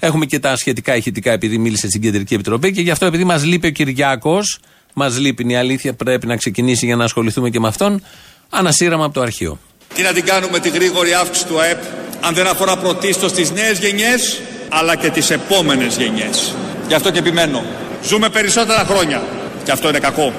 Έχουμε 0.00 0.26
και 0.26 0.38
τα 0.38 0.56
σχετικά 0.56 0.96
ηχητικά 0.96 1.32
επειδή 1.32 1.58
μίλησε 1.58 1.88
στην 1.88 2.00
Κεντρική 2.00 2.34
Επιτροπή 2.34 2.72
και 2.72 2.80
γι' 2.80 2.90
αυτό 2.90 3.06
επειδή 3.06 3.24
μας 3.24 3.44
λείπει 3.44 3.66
ο 3.66 3.70
Κυριάκος, 3.70 4.60
μας 4.94 5.18
λείπει 5.18 5.50
η 5.50 5.56
αλήθεια, 5.56 5.94
πρέπει 5.94 6.26
να 6.26 6.36
ξεκινήσει 6.36 6.86
για 6.86 6.96
να 6.96 7.04
ασχοληθούμε 7.04 7.50
και 7.50 7.60
με 7.60 7.68
αυτόν. 7.68 8.02
Ανασύραμα 8.50 9.04
από 9.04 9.14
το 9.14 9.20
αρχείο. 9.20 9.58
Τι 9.94 10.02
να 10.02 10.12
την 10.12 10.24
κάνουμε 10.24 10.58
τη 10.58 10.68
γρήγορη 10.68 11.14
αύξηση 11.14 11.46
του 11.46 11.60
ΑΕΠ, 11.60 11.82
αν 12.20 12.34
δεν 12.34 12.46
αφορά 12.46 12.76
πρωτίστως 12.76 13.32
τις 13.32 13.50
νέες 13.50 13.78
γενιές, 13.78 14.40
αλλά 14.68 14.96
και 14.96 15.10
τις 15.10 15.30
επόμενες 15.30 15.96
γενιές. 15.96 16.54
Γι' 16.88 16.94
αυτό 16.94 17.10
και 17.10 17.18
επιμένω. 17.18 17.64
Ζούμε 18.04 18.28
περισσότερα 18.28 18.84
χρόνια. 18.88 19.22
Και 19.64 19.70
αυτό 19.70 19.88
είναι 19.88 19.98
κακό. 19.98 20.32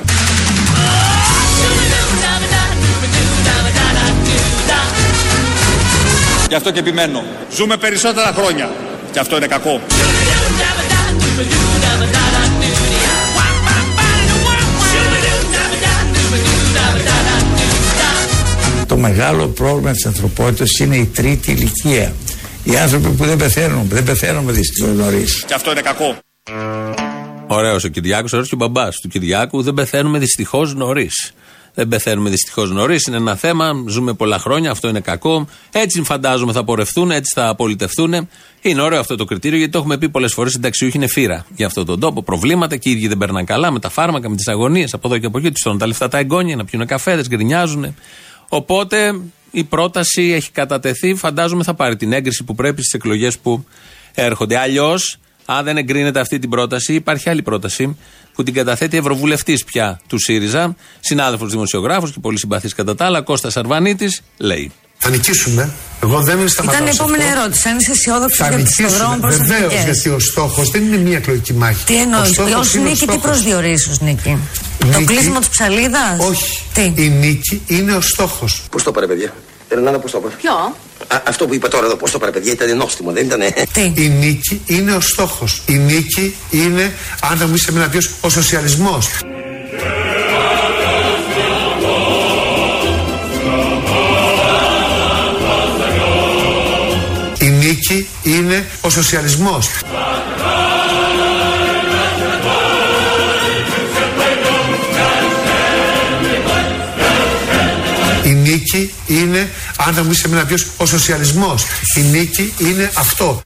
Γι' 6.48 6.55
αυτό 6.55 6.72
και 6.72 6.79
επιμένω. 6.79 7.24
Ζούμε 7.55 7.77
περισσότερα 7.77 8.33
χρόνια. 8.38 8.69
Και 9.12 9.19
αυτό 9.19 9.36
είναι 9.38 9.48
κακό. 9.48 9.81
Μεγάλο 19.07 19.48
πρόβλημα 19.48 19.91
της 19.91 20.05
ανθρωπότητας 20.05 20.79
είναι 20.79 20.95
η 20.95 21.05
τρίτη 21.05 21.51
ηλικία. 21.51 22.13
Οι 22.63 22.77
άνθρωποι 22.77 23.10
που 23.10 23.25
δεν 23.25 23.38
πεθαίνουν, 23.38 23.88
δεν 23.89 24.03
πεθαίνουμε 24.03 24.51
δυστυχώς 24.51 24.95
νωρίς. 24.95 25.43
Και 25.48 25.53
αυτό 25.53 25.72
είναι 25.72 25.81
κακό. 25.81 26.15
Ωραίος 27.48 27.83
ο 27.83 27.88
Κυριάκος, 27.88 28.33
ωραίος 28.33 28.50
και 28.50 28.55
ο 28.55 28.57
μπαμπάς 28.57 29.00
του 29.01 29.07
Κυριάκου. 29.07 29.62
Δεν 29.62 29.74
πεθαίνουμε 29.74 30.19
δυστυχώς 30.19 30.75
νωρίς. 30.75 31.33
Δεν 31.74 31.88
πεθαίνουμε 31.88 32.29
δυστυχώς 32.29 32.72
νωρίς. 32.72 33.05
Είναι 33.05 33.17
ένα 33.17 33.36
θέμα. 33.36 33.72
Ζούμε 33.88 34.13
πολλά 34.13 34.39
χρόνια. 34.39 34.72
Αυτό 34.72 34.88
είναι 34.88 35.00
κακό. 35.00 35.48
Έτσι 35.72 36.01
φαντάζομαι 36.03 36.53
θα 36.53 36.63
πορευτούν, 36.63 37.12
έτσι 37.12 37.33
θα 37.36 37.48
απολυτευτούν. 37.48 38.27
Είναι 38.62 38.81
ωραίο 38.81 39.00
αυτό 39.00 39.15
το 39.15 39.25
κριτήριο 39.25 39.57
γιατί 39.57 39.72
το 39.72 39.77
έχουμε 39.77 39.98
πει 39.98 40.10
πολλές 40.10 40.33
φορές. 40.33 40.51
Συνταξιούχοι 40.51 40.98
είναι 40.98 41.07
φύρα 41.07 41.45
για 41.55 41.65
αυτόν 41.65 41.86
τον 41.86 42.00
τόπο. 42.00 42.24
Προβλήματα 42.24 42.75
και 42.77 42.89
οι 42.89 42.91
ίδιοι 42.91 43.07
δεν 43.07 43.17
περνάνε 43.17 43.43
καλά 43.43 43.72
με 43.72 43.79
τα 43.79 43.89
φάρμακα, 43.89 44.29
με 44.29 44.36
τις 44.36 44.48
αγωνίες 44.48 44.93
από 44.93 45.07
εδώ 45.07 45.17
και 45.17 45.25
από 45.25 45.38
εκεί. 45.38 45.51
Τους 45.51 45.77
τα 45.77 45.88
λεφτά 45.88 46.07
τα 46.07 46.17
εγγόνια, 46.17 46.55
να 46.55 46.65
πιούν 46.65 46.86
καφέδες, 46.86 47.27
γκρινιάζουν. 47.27 47.95
Οπότε 48.55 49.22
η 49.51 49.63
πρόταση 49.63 50.31
έχει 50.31 50.51
κατατεθεί. 50.51 51.15
Φαντάζομαι 51.15 51.63
θα 51.63 51.74
πάρει 51.74 51.95
την 51.95 52.13
έγκριση 52.13 52.43
που 52.43 52.55
πρέπει 52.55 52.81
στις 52.81 52.93
εκλογές 52.93 53.38
που 53.38 53.65
έρχονται. 54.13 54.57
Αλλιώς, 54.57 55.19
αν 55.45 55.63
δεν 55.63 55.77
εγκρίνεται 55.77 56.19
αυτή 56.19 56.39
την 56.39 56.50
πρόταση, 56.50 56.93
υπάρχει 56.93 57.29
άλλη 57.29 57.41
πρόταση 57.41 57.98
που 58.33 58.43
την 58.43 58.53
καταθέτει 58.53 58.98
Ευρωβουλευτής 58.98 59.63
πια 59.63 60.01
του 60.07 60.17
ΣΥΡΙΖΑ, 60.19 60.75
συνάδελφος 61.00 61.51
δημοσιογράφος 61.51 62.12
και 62.12 62.19
πολύ 62.19 62.39
συμπαθή 62.39 62.67
κατά 62.69 62.95
τα 62.95 63.05
άλλα, 63.05 63.22
Κώστας 63.22 63.57
Αρβανίτης, 63.57 64.22
λέει. 64.38 64.72
Θα 65.03 65.10
νικήσουμε. 65.10 65.69
Εγώ 66.03 66.22
δεν 66.22 66.48
σταματάω. 66.48 66.81
Ήταν 66.81 66.88
η 66.88 66.95
επόμενη 67.00 67.24
ερώτηση. 67.24 67.69
Αν 67.69 67.77
είσαι 67.77 67.91
αισιόδοξος 67.91 68.48
για 68.48 68.57
τους 68.57 68.98
δρόμο 68.98 69.17
προ 69.17 69.29
Βεβαίως, 69.29 69.74
γιατί 69.83 70.10
ο 70.10 70.19
στόχος 70.19 70.69
δεν 70.69 70.81
είναι 70.83 70.98
μια 70.98 71.17
εκλογική 71.17 71.53
μάχη. 71.53 71.83
Τι 71.86 71.95
εννοείς, 71.95 72.38
Ω 72.38 72.79
νίκη, 72.83 73.07
τι 73.07 73.17
προσδιορίζεις 73.17 73.88
ω 73.88 74.05
νίκη; 74.05 74.38
Το 74.93 75.03
κλείσιμο 75.05 75.39
της 75.39 75.48
ψαλίδας; 75.48 76.19
Όχι. 76.19 76.63
Τι; 76.74 76.93
Η 76.95 77.10
νίκη 77.10 77.62
είναι 77.67 77.93
ο 77.93 78.01
στόχος. 78.01 78.62
Πώς 78.72 78.83
το 78.83 78.91
πάρε, 78.91 79.07
παιδιά; 79.07 79.33
Ελενάνα, 79.69 80.00
πώς 80.00 80.12
το 80.12 80.19
πάρε. 80.19 80.36
Ποιο; 80.41 80.51
Α, 81.07 81.22
αυτό 81.27 81.45
που 81.48 81.53
είπα 81.53 81.67
τώρα 81.67 81.86
εδώ, 81.86 81.95
πώς 81.95 82.12
το 82.12 82.19
πάρε, 82.19 82.31
παιδιά, 82.31 82.51
ήταν 82.51 82.77
νόστιμο, 82.77 83.12
δεν 83.12 83.25
ήταν. 83.25 83.41
Τι; 83.74 83.93
Η 83.95 84.10
νίκη 84.10 84.62
είναι 84.65 84.91
ο 84.93 85.01
στόχος. 85.01 85.62
Η 85.65 85.74
νίκη 85.74 86.36
είναι, 86.50 86.93
αν 87.31 87.38
θα 87.38 87.48
μου 87.48 87.53
είσαι 87.55 87.72
με 87.72 87.89
ο 88.22 88.29
σοσιαλισμός. 88.29 89.10
Είναι 98.53 98.67
ο 98.81 98.89
σοσιαλισμός. 98.89 99.69
Η 108.24 108.29
νίκη 108.29 108.93
είναι, 109.07 109.50
αν 109.77 109.93
θα 109.93 110.03
μου 110.03 110.12
είσαι 110.12 110.27
με 110.27 110.39
ένα 110.39 110.48
ο 110.77 110.86
σοσιαλισμός. 110.86 111.65
Η 111.98 112.01
νίκη 112.01 112.53
είναι 112.57 112.91
αυτό. 112.95 113.41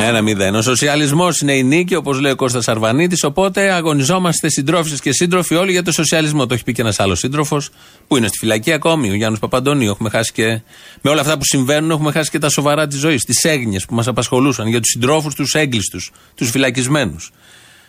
Ένα 0.00 0.22
μηδέν. 0.22 0.54
Ο 0.54 0.62
σοσιαλισμός 0.62 1.40
είναι 1.40 1.52
η 1.52 1.62
νίκη, 1.62 1.94
όπως 1.94 2.20
λέει 2.20 2.32
ο 2.32 2.36
Κώστας 2.36 2.68
Αρβανίτης. 2.68 3.22
Οπότε 3.24 3.72
αγωνιζόμαστε 3.72 4.48
συντρόφισε 4.48 4.96
και 5.02 5.12
σύντροφοι 5.12 5.54
όλοι 5.54 5.70
για 5.70 5.82
το 5.82 5.92
σοσιαλισμό. 5.92 6.46
Το 6.46 6.54
έχει 6.54 6.64
πει 6.64 6.72
και 6.72 6.80
ένας 6.80 7.00
άλλος 7.00 7.18
σύντροφος 7.18 7.70
που 8.08 8.16
είναι 8.16 8.26
στη 8.26 8.38
φυλακή 8.38 8.72
ακόμη, 8.72 9.10
ο 9.10 9.14
Γιάννης 9.14 9.40
Παπαντονίου. 9.40 9.90
Έχουμε 9.90 10.10
χάσει 10.10 10.32
και. 10.32 10.60
Με 11.00 11.10
όλα 11.10 11.20
αυτά 11.20 11.38
που 11.38 11.44
συμβαίνουν, 11.44 11.90
έχουμε 11.90 12.12
χάσει 12.12 12.30
και 12.30 12.38
τα 12.38 12.48
σοβαρά 12.48 12.86
της 12.86 12.98
ζωής. 12.98 13.24
Τις 13.24 13.44
έγνοιες 13.44 13.84
που 13.84 13.94
μας 13.94 14.06
απασχολούσαν 14.06 14.66
για 14.66 14.80
τους 14.80 14.90
συντρόφους, 14.90 15.34
τους 15.34 15.54
έγκλειστους, 15.54 16.10
τους 16.34 16.50
φυλακισμένους. 16.50 17.30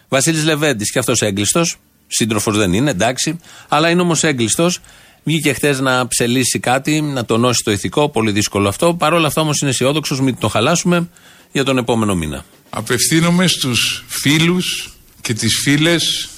Βασίλης 0.07 0.43
Λεβέντης, 0.43 0.91
και 0.91 0.99
αυτός 0.99 1.21
έγκλειστος. 1.21 1.75
Σύντροφος 2.07 2.57
δεν 2.57 2.73
είναι, 2.73 2.89
εντάξει. 2.89 3.39
Αλλά 3.67 3.89
είναι 3.89 4.01
όμως 4.01 4.23
έγκλειστος. 4.23 4.79
Βγήκε 5.23 5.53
χθες 5.53 5.79
να 5.79 6.07
ψελίσει 6.07 6.59
κάτι, 6.59 7.01
να 7.01 7.25
τονώσει 7.25 7.63
το 7.63 7.71
ηθικό. 7.71 8.09
Πολύ 8.09 8.31
δύσκολο 8.31 8.67
αυτό. 8.67 8.93
Παρ' 8.93 9.13
όλα 9.13 9.27
αυτά 9.27 9.41
όμως 9.41 9.59
είναι 9.61 9.69
αισιόδοξος, 9.69 10.21
μην 10.21 10.37
το 10.39 10.47
χαλάσουμε 10.47 11.09
για 11.51 11.63
τον 11.63 11.77
επόμενο 11.77 12.15
μήνα. 12.15 12.45
Απευθύνομαι 12.69 13.47
στους 13.47 14.05
φίλους 14.07 14.93
και 15.21 15.33
τις 15.33 15.59
φίλες 15.63 16.29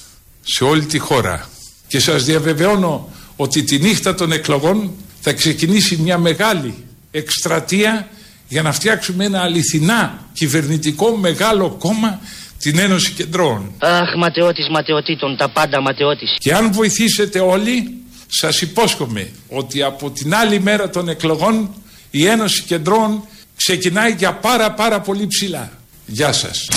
σε 0.42 0.64
όλη 0.64 0.84
τη 0.84 0.98
χώρα 0.98 1.48
και 1.88 2.00
σας 2.00 2.24
διαβεβαιώνω 2.24 3.12
ότι 3.36 3.62
τη 3.62 3.78
νύχτα 3.78 4.14
των 4.14 4.32
εκλογών 4.32 4.92
θα 5.20 5.32
ξεκινήσει 5.32 5.96
μια 5.96 6.18
μεγάλη 6.18 6.74
εκστρατεία 7.10 8.08
για 8.48 8.62
να 8.62 8.72
φτιάξουμε 8.72 9.24
ένα 9.24 9.40
αληθινά 9.40 10.28
κυβερνητικό 10.32 11.16
μεγάλο 11.16 11.70
κόμμα 11.70 12.20
την 12.58 12.78
Ένωση 12.78 13.12
Κεντρών. 13.12 13.72
Αχ, 13.78 14.16
ματαιώτης 14.16 14.68
ματαιωτήτων, 14.70 15.36
τα 15.36 15.50
πάντα 15.50 15.80
ματαιώτης. 15.80 16.36
Και 16.38 16.54
αν 16.54 16.72
βοηθήσετε 16.72 17.40
όλοι, 17.40 18.02
σας 18.28 18.60
υπόσχομαι 18.60 19.30
ότι 19.48 19.82
από 19.82 20.10
την 20.10 20.34
άλλη 20.34 20.60
μέρα 20.60 20.90
των 20.90 21.08
εκλογών 21.08 21.74
η 22.10 22.26
Ένωση 22.26 22.62
Κεντρών 22.62 23.22
ξεκινάει 23.64 24.12
για 24.12 24.32
πάρα 24.32 24.72
πάρα 24.72 25.00
πολύ 25.00 25.26
ψηλά. 25.26 25.70
Γεια 26.06 26.32
σας. 26.32 26.68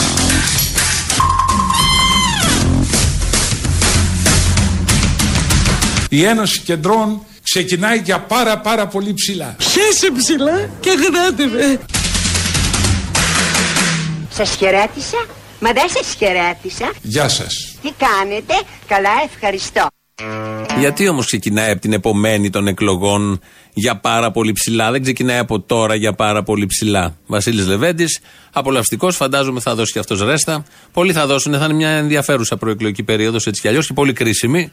Η 6.10 6.24
Ένωση 6.24 6.60
Κεντρών 6.60 7.26
ξεκινάει 7.44 7.98
για 7.98 8.20
πάρα 8.20 8.60
πάρα 8.60 8.88
πολύ 8.88 9.14
ψηλά. 9.14 9.56
Χέσε 9.60 10.12
ψηλά 10.18 10.70
και 10.80 10.90
γράτε 10.90 11.46
με. 11.46 11.80
Σας 14.34 14.56
χαιρέτησα, 14.56 15.26
μα 15.60 15.72
δεν 15.72 15.90
σας 15.90 16.16
χαιρέτησα. 16.18 16.92
Γεια 17.02 17.30
σας. 17.30 17.76
Τι 17.82 17.92
κάνετε, 17.98 18.54
καλά 18.88 19.12
ευχαριστώ. 19.34 19.88
Γιατί 20.80 21.08
όμως 21.08 21.26
ξεκινάει 21.26 21.72
από 21.72 21.82
την 21.82 21.94
επομένη 21.94 22.50
των 22.50 22.68
εκλογών 22.68 23.40
για 23.74 23.96
πάρα 23.98 24.32
πολύ 24.32 24.52
ψηλά, 24.52 24.92
δεν 24.92 25.02
ξεκινάει 25.02 25.38
από 25.38 25.60
τώρα 25.60 25.96
για 25.96 26.14
πάρα 26.14 26.44
πολύ 26.44 26.66
ψηλά. 26.66 27.18
Βασίλης 27.26 27.68
Λεβέντης, 27.68 28.20
απολαυστικός, 28.52 29.16
φαντάζομαι 29.16 29.60
θα 29.60 29.76
δώσει 29.76 29.92
και 29.92 30.00
αυτός 30.00 30.22
ρέστα. 30.24 30.66
Πολλοί 30.94 31.14
θα 31.14 31.28
δώσουν, 31.28 31.54
θα 31.54 31.66
είναι 31.66 31.74
μια 31.74 31.90
ενδιαφέρουσα 31.90 32.58
προεκλογική 32.58 33.04
περίοδος 33.04 33.48
έτσι 33.48 33.62
κι 33.62 33.68
αλλιώς 33.68 33.88
και 33.88 33.94
πολύ 33.94 34.14
κρίσιμη 34.14 34.72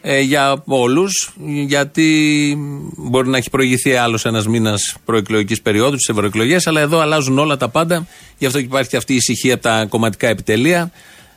ε, 0.00 0.20
για 0.20 0.62
όλους, 0.64 1.34
γιατί 1.66 2.56
μπορεί 2.96 3.28
να 3.28 3.36
έχει 3.36 3.50
προηγηθεί 3.50 3.92
άλλος 3.94 4.24
ένας 4.24 4.46
μήνας 4.46 4.96
προεκλογικής 5.04 5.62
περίοδου, 5.62 5.96
τι 5.96 6.12
ευρωεκλογές, 6.12 6.66
αλλά 6.66 6.80
εδώ 6.80 6.98
αλλάζουν 6.98 7.38
όλα 7.38 7.56
τα 7.56 7.68
πάντα. 7.68 8.06
Γι' 8.38 8.46
αυτό 8.46 8.58
και 8.58 8.64
υπάρχει 8.64 8.96
αυτή 8.96 9.12
η 9.12 9.16
ησυχία 9.16 9.54
από 9.54 9.62
τα 9.62 9.86
κομματικά 9.88 10.28
επιτελεία. 10.28 10.90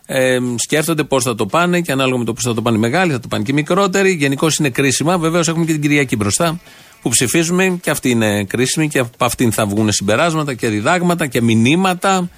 Ε, 0.09 0.37
σκέφτονται 0.55 1.03
πώς 1.03 1.23
θα 1.23 1.35
το 1.35 1.45
πάνε 1.45 1.81
και 1.81 1.91
ανάλογα 1.91 2.17
με 2.17 2.25
το 2.25 2.33
πώς 2.33 2.43
θα 2.43 2.53
το 2.53 2.61
πάνε 2.61 2.77
οι 2.77 2.79
μεγάλοι, 2.79 3.11
θα 3.11 3.19
το 3.19 3.27
πάνε 3.27 3.43
και 3.43 3.51
οι 3.51 3.53
μικρότεροι. 3.53 4.11
Γενικώς 4.11 4.57
είναι 4.57 4.69
κρίσιμα. 4.69 5.17
Βεβαίως 5.17 5.47
έχουμε 5.47 5.65
και 5.65 5.71
την 5.71 5.81
Κυριακή 5.81 6.15
μπροστά 6.15 6.59
που 7.01 7.09
ψηφίζουμε 7.09 7.79
και 7.81 7.89
αυτή 7.89 8.09
είναι 8.09 8.43
κρίσιμη 8.43 8.87
και 8.87 8.99
από 8.99 9.25
αυτήν 9.25 9.51
θα 9.51 9.65
βγουν 9.65 9.91
συμπεράσματα 9.91 10.53
και 10.53 10.67
διδάγματα 10.67 11.27
και 11.27 11.41
μηνύματα. 11.41 12.29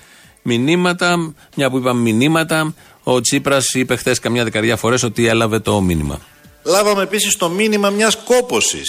Μηνύματα, 0.41 1.33
μια 1.55 1.69
που 1.69 1.77
είπαμε 1.77 2.11
μηνύματα, 2.11 2.73
ο 3.03 3.21
Τσίπρας 3.21 3.73
είπε 3.73 3.95
χθες 3.95 4.19
καμιά 4.19 4.43
δεκαριά 4.43 4.75
φορές 4.75 5.03
ότι 5.03 5.27
έλαβε 5.27 5.59
το 5.59 5.81
μήνυμα. 5.81 6.19
Λάβαμε 6.63 7.03
επίσης 7.03 7.35
το 7.35 7.49
μήνυμα 7.49 7.89
μιας 7.89 8.15
κόποση. 8.15 8.81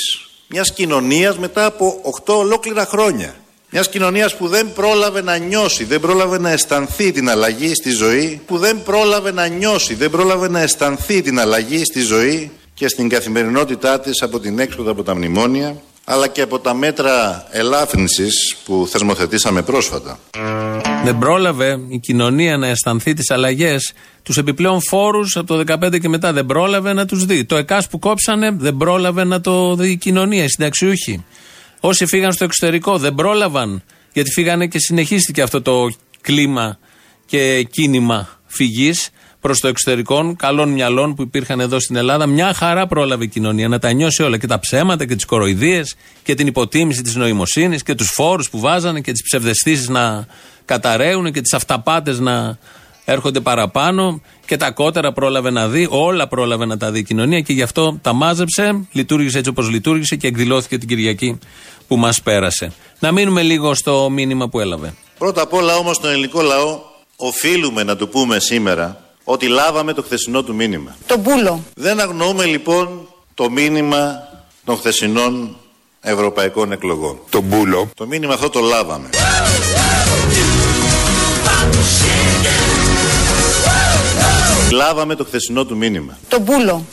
Μιας 0.46 0.72
κοινωνίας 0.72 1.38
μετά 1.38 1.64
από 1.64 2.00
8 2.25 2.34
ολόκληρα 2.34 2.87
χρόνια. 2.87 3.34
Μιας 3.72 3.88
κοινωνίας 3.88 4.36
που 4.36 4.48
δεν 4.48 4.72
πρόλαβε 4.72 5.22
να 5.22 5.36
νιώσει, 5.36 5.84
δεν 5.84 6.00
πρόλαβε 6.00 6.38
να 6.38 6.50
αισθανθεί 6.50 7.12
την 7.12 7.30
αλλαγή 7.30 7.74
στη 7.74 7.90
ζωή, 7.90 8.40
που 8.46 8.58
δεν 8.58 8.82
πρόλαβε 8.82 9.32
να 9.32 9.46
νιώσει, 9.46 9.94
δεν 9.94 10.10
πρόλαβε 10.10 10.48
να 10.48 10.60
αισθανθεί 10.60 11.22
την 11.22 11.40
αλλαγή 11.40 11.84
στη 11.84 12.00
ζωή 12.00 12.50
και 12.74 12.88
στην 12.88 13.08
καθημερινότητά 13.08 14.00
της 14.00 14.22
από 14.22 14.40
την 14.40 14.58
έξοδο 14.58 14.90
από 14.90 15.02
τα 15.02 15.16
μνημόνια, 15.16 15.76
αλλά 16.04 16.28
και 16.28 16.42
από 16.42 16.58
τα 16.58 16.74
μέτρα 16.74 17.46
ελάφρυνσης 17.50 18.56
που 18.64 18.88
θεσμοθετήσαμε 18.90 19.62
πρόσφατα. 19.62 20.18
Δεν 21.04 21.18
πρόλαβε 21.18 21.78
η 21.88 21.98
κοινωνία 21.98 22.56
να 22.56 22.66
αισθανθεί 22.66 23.14
τις 23.14 23.30
αλλαγές, 23.30 23.92
τους 24.22 24.36
επιπλέον 24.36 24.80
φόρους 24.88 25.36
από 25.36 25.46
το 25.46 25.56
2015 25.56 25.98
και 26.00 26.08
μετά. 26.08 26.32
Δεν 26.32 26.46
πρόλαβε 26.46 26.92
να 26.92 27.06
τους 27.06 27.24
δει. 27.24 27.44
Το 27.44 27.56
ΕΚΑΣ 27.56 27.88
που 27.88 27.98
κόψανε 27.98 28.50
δεν 28.58 28.76
πρόλαβε 28.76 29.24
να 29.24 29.40
το 29.40 29.74
δει 29.74 29.90
η 29.90 29.96
κοινωνία, 29.96 30.44
οι 30.44 30.48
συνταξιούχοι. 30.48 31.24
Όσοι 31.80 32.06
φύγαν 32.06 32.32
στο 32.32 32.44
εξωτερικό 32.44 32.99
δεν 32.99 33.14
πρόλαβαν, 33.14 33.82
γιατί 34.12 34.30
φύγανε 34.30 34.66
και 34.66 34.78
συνεχίστηκε 34.78 35.42
αυτό 35.42 35.62
το 35.62 35.88
κλίμα 36.20 36.78
και 37.26 37.62
κίνημα 37.70 38.28
φυγής 38.46 39.10
προς 39.40 39.60
το 39.60 39.68
εξωτερικό, 39.68 40.34
καλών 40.38 40.68
μυαλών 40.68 41.14
που 41.14 41.22
υπήρχαν 41.22 41.60
εδώ 41.60 41.80
στην 41.80 41.96
Ελλάδα. 41.96 42.26
Μια 42.26 42.54
χαρά 42.54 42.87
πρόλαβε 42.87 43.25
η 43.25 43.28
κοινωνία 43.28 43.68
να 43.68 43.78
τα 43.78 43.92
νιώσει 43.92 44.22
όλα 44.22 44.38
και 44.38 44.46
τα 44.46 44.58
ψέματα 44.58 45.06
και 45.06 45.14
τις 45.14 45.25
κοροϊδίες 45.25 45.96
και 46.22 46.34
την 46.34 46.46
υποτίμηση 46.46 47.02
της 47.02 47.14
νοημοσύνης 47.14 47.82
και 47.82 47.94
τους 47.94 48.10
φόρους 48.12 48.50
που 48.50 48.60
βάζανε 48.60 49.00
και 49.00 49.12
τις 49.12 49.22
ψευδεστήσεις 49.22 49.88
να 49.88 50.26
καταραίουν 50.64 51.32
και 51.32 51.40
τις 51.40 51.52
αυταπάτες 51.52 52.18
να 52.18 52.58
έρχονται 53.12 53.40
παραπάνω 53.40 54.21
και 54.47 54.57
τα 54.57 54.71
κότερα 54.71 55.12
πρόλαβε 55.12 55.50
να 55.50 55.69
δει, 55.69 55.87
όλα 55.90 56.29
πρόλαβε 56.29 56.64
να 56.64 56.76
τα 56.76 56.90
δει 56.90 56.99
η 56.99 57.02
κοινωνία 57.02 57.40
και 57.40 57.52
γι' 57.52 57.62
αυτό 57.62 57.99
τα 58.02 58.12
μάζεψε, 58.12 58.87
λειτουργήσε 58.93 59.38
έτσι 59.38 59.50
όπως 59.50 59.69
λειτουργήσε 59.69 60.17
και 60.17 60.26
εκδηλώθηκε 60.26 60.79
την 60.79 60.88
Κυριακή 60.88 61.38
που 61.88 61.97
μας 61.97 62.23
πέρασε. 62.23 62.73
Να 62.99 63.12
μείνουμε 63.12 63.43
λίγο 63.43 63.75
στο 63.75 64.11
μήνυμα 64.11 64.49
που 64.49 64.61
έλαβε. 64.61 64.95
Πρώτα 65.19 65.43
απ' 65.43 65.52
όλα 65.52 65.76
όμως 65.76 66.00
τον 66.00 66.11
ελληνικό 66.11 66.40
λαό 66.40 66.81
οφείλουμε 67.17 67.83
να 67.83 67.97
του 67.97 68.09
πούμε 68.09 68.38
σήμερα 68.38 69.05
ότι 69.25 69.47
λάβαμε 69.47 69.93
το 69.93 70.02
χθεσινό 70.02 70.43
του 70.43 70.55
μήνυμα. 70.55 70.97
Το 71.07 71.19
μπούλο. 71.19 71.62
Δεν 71.75 72.00
αγνοούμε 72.00 72.45
λοιπόν 72.45 73.09
το 73.35 73.50
μήνυμα 73.50 74.29
των 74.64 74.76
χθεσινών 74.76 75.57
ευρωπαϊκών 76.00 76.73
εκλογών. 76.73 77.19
Το 77.31 77.40
μπούλο. 77.40 77.90
Το 77.95 78.07
μήνυμα 78.07 78.35
αυτό 78.35 78.50
το 78.50 78.61
λάβαμε. 78.61 79.09
Λάβαμε 84.72 85.14
το 85.14 85.24
χθεσινό 85.24 85.64
του 85.64 85.76
μήνυμα. 85.76 86.18
Το 86.28 86.40
μπούλο. 86.40 86.87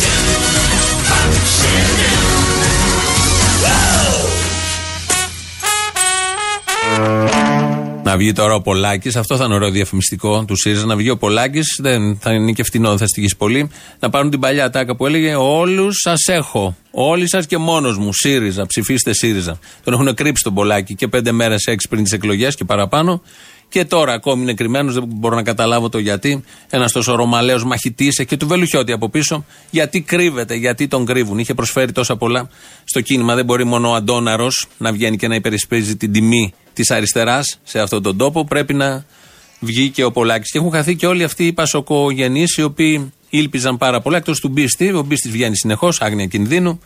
Να 8.03 8.17
βγει 8.17 8.31
τώρα 8.31 8.53
ο 8.53 8.61
Πολάκης, 8.61 9.15
αυτό 9.15 9.37
θα 9.37 9.45
είναι 9.45 9.53
ωραίο 9.53 9.69
διαφημιστικό 9.69 10.45
του 10.47 10.55
ΣΥΡΙΖΑ. 10.55 10.85
Να 10.85 10.95
βγει 10.95 11.09
ο 11.09 11.17
Πολάκης, 11.17 11.79
δεν 11.81 12.17
θα 12.21 12.33
είναι 12.33 12.51
και 12.51 12.63
φτηνό, 12.63 12.89
δεν 12.89 12.97
θα 12.97 13.07
στοιχήσει 13.07 13.35
πολύ. 13.37 13.69
Να 13.99 14.09
πάρουν 14.09 14.29
την 14.29 14.39
παλιά 14.39 14.69
τάκα 14.69 14.95
που 14.95 15.05
έλεγε 15.05 15.35
Όλους 15.35 15.95
σας 16.01 16.27
έχω. 16.27 16.75
Όλοι 16.91 17.29
σας 17.29 17.45
και 17.45 17.57
μόνος 17.57 17.97
μου. 17.97 18.13
ΣΥΡΙΖΑ, 18.13 18.65
ψηφίστε 18.65 19.13
ΣΥΡΙΖΑ. 19.13 19.59
Τον 19.83 19.93
έχουν 19.93 20.13
κρύψει 20.13 20.43
τον 20.43 20.53
Πολάκη 20.53 20.95
και 20.95 21.07
πέντε 21.07 21.31
μέρες 21.31 21.65
έξι 21.65 21.87
πριν 21.87 22.03
τις 22.03 22.11
εκλογές 22.11 22.55
και 22.55 22.63
παραπάνω. 22.63 23.21
Και 23.69 23.85
τώρα 23.85 24.13
ακόμη 24.13 24.41
είναι 24.41 24.53
κρυμμένος, 24.53 24.93
δεν 24.93 25.03
μπορώ 25.07 25.35
να 25.35 25.43
καταλάβω 25.43 25.89
το 25.89 25.97
γιατί. 25.97 26.43
Ένας 26.69 26.91
τόσο 26.91 27.15
ρωμαλαίος 27.15 27.63
μαχητής 27.63 28.25
και 28.27 28.37
του 28.37 28.47
Βελουχιώτη 28.47 28.91
από 28.91 29.09
πίσω. 29.09 29.45
Γιατί 29.69 30.01
κρύβεται, 30.01 30.55
γιατί 30.55 30.87
τον 30.87 31.05
κρύβουν. 31.05 31.37
Είχε 31.37 31.53
προσφέρει 31.53 31.91
τόσα 31.91 32.15
πολλά 32.15 32.49
στο 32.83 33.01
κίνημα. 33.01 33.35
Δεν 33.35 33.45
μπορεί 33.45 33.63
μόνο 33.63 33.89
ο 33.89 33.93
Αντόναρο 33.93 34.47
να 34.77 34.91
βγαίνει 34.91 35.17
και 35.17 35.27
να 35.27 35.35
υπερισπέζει 35.35 35.95
την 35.95 36.11
τιμή 36.11 36.53
της 36.73 36.91
αριστεράς 36.91 37.59
σε 37.63 37.79
αυτόν 37.79 38.03
τον 38.03 38.17
τόπο. 38.17 38.45
Πρέπει 38.45 38.73
να 38.73 39.05
βγει 39.59 39.89
και 39.89 40.03
ο 40.03 40.11
Πολάκης. 40.11 40.51
Και 40.51 40.57
έχουν 40.57 40.71
χαθεί 40.71 40.95
και 40.95 41.07
όλοι 41.07 41.23
αυτοί 41.23 41.45
οι 41.45 41.53
πασοκογενείς 41.53 42.57
οι 42.57 42.63
οποίοι 42.63 43.13
ήλπιζαν 43.29 43.77
πάρα 43.77 44.01
πολλά. 44.01 44.17
Εκτός 44.17 44.39
του 44.39 44.47
Μπίστη, 44.47 44.93
ο 44.93 45.01
Μπίστης 45.01 45.31
βγαίνει 45.31 45.57
συνεχώς, 45.57 46.01
άγνοια 46.01 46.25
κινδύνου. 46.25 46.79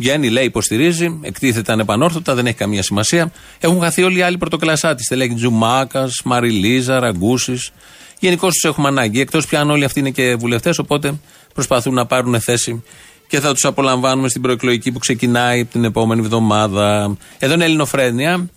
Βγαίνει, 0.00 0.30
λέει, 0.30 0.44
υποστηρίζει, 0.44 1.18
εκτίθεται 1.22 1.72
ανεπανόρθωτα, 1.72 2.34
δεν 2.34 2.46
έχει 2.46 2.56
καμία 2.56 2.82
σημασία. 2.82 3.32
Έχουν 3.60 3.80
χαθεί 3.80 4.02
όλοι 4.02 4.18
οι 4.18 4.22
άλλοι 4.22 4.38
πρωτοκλασάτε. 4.38 5.02
Στελέχη 5.02 5.34
Τζουμάκας, 5.34 6.20
Μαριλίζα, 6.24 7.00
Ραγκούσης. 7.00 7.70
Γενικώς 8.18 8.52
τους 8.52 8.70
έχουμε 8.70 8.88
ανάγκη. 8.88 9.20
Εκτός 9.20 9.46
πια 9.46 9.60
αν 9.60 9.70
όλοι 9.70 9.84
αυτοί 9.84 10.00
είναι 10.00 10.10
και 10.10 10.34
βουλευτές, 10.34 10.78
οπότε 10.78 11.14
προσπαθούν 11.54 11.94
να 11.94 12.06
πάρουν 12.06 12.40
θέση 12.40 12.82
και 13.28 13.40
θα 13.40 13.52
τους 13.52 13.64
απολαμβάνουμε 13.64 14.28
στην 14.28 14.42
προεκλογική 14.42 14.92
που 14.92 14.98
ξεκινάει 14.98 15.64
την 15.64 15.84
επόμενη 15.84 16.20
εβδομάδα. 16.20 17.16
Εδώ 17.38 17.54
είναι 17.54 17.64
Ελληνοφρένια. 17.64 18.48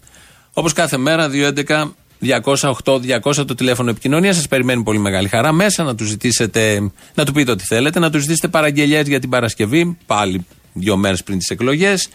Όπως 0.54 0.74
κάθε 0.74 0.98
μέρα, 0.98 1.30
211 1.30 1.96
208 2.20 3.00
200 3.24 3.46
το 3.46 3.56
τηλέφωνο 3.56 3.90
επικοινωνίας. 3.90 4.36
Σας 4.36 4.48
περιμένει 4.48 4.84
πολύ 4.84 5.00
μεγάλη 5.00 5.28
χαρά. 5.28 5.52
Μέσα 5.52 5.84
να 5.84 5.96
τους 5.96 6.08
ζητήσετε, 6.08 6.92
να 7.14 7.26
του 7.26 7.32
πείτε 7.32 7.52
ό,τι 7.52 7.66
θέλετε, 7.66 8.00
να 8.00 8.10
τους 8.10 8.22
ζητήσετε 8.22 8.48
παραγγελίε 8.48 9.02
για 9.02 9.20
την 9.20 9.30
Παρασκευή. 9.30 9.98
Πάλι 10.06 10.46
δύο 10.74 10.98
μέρες 10.98 11.24
πριν 11.24 11.38
τις 11.38 11.50
εκλογές. 11.50 12.10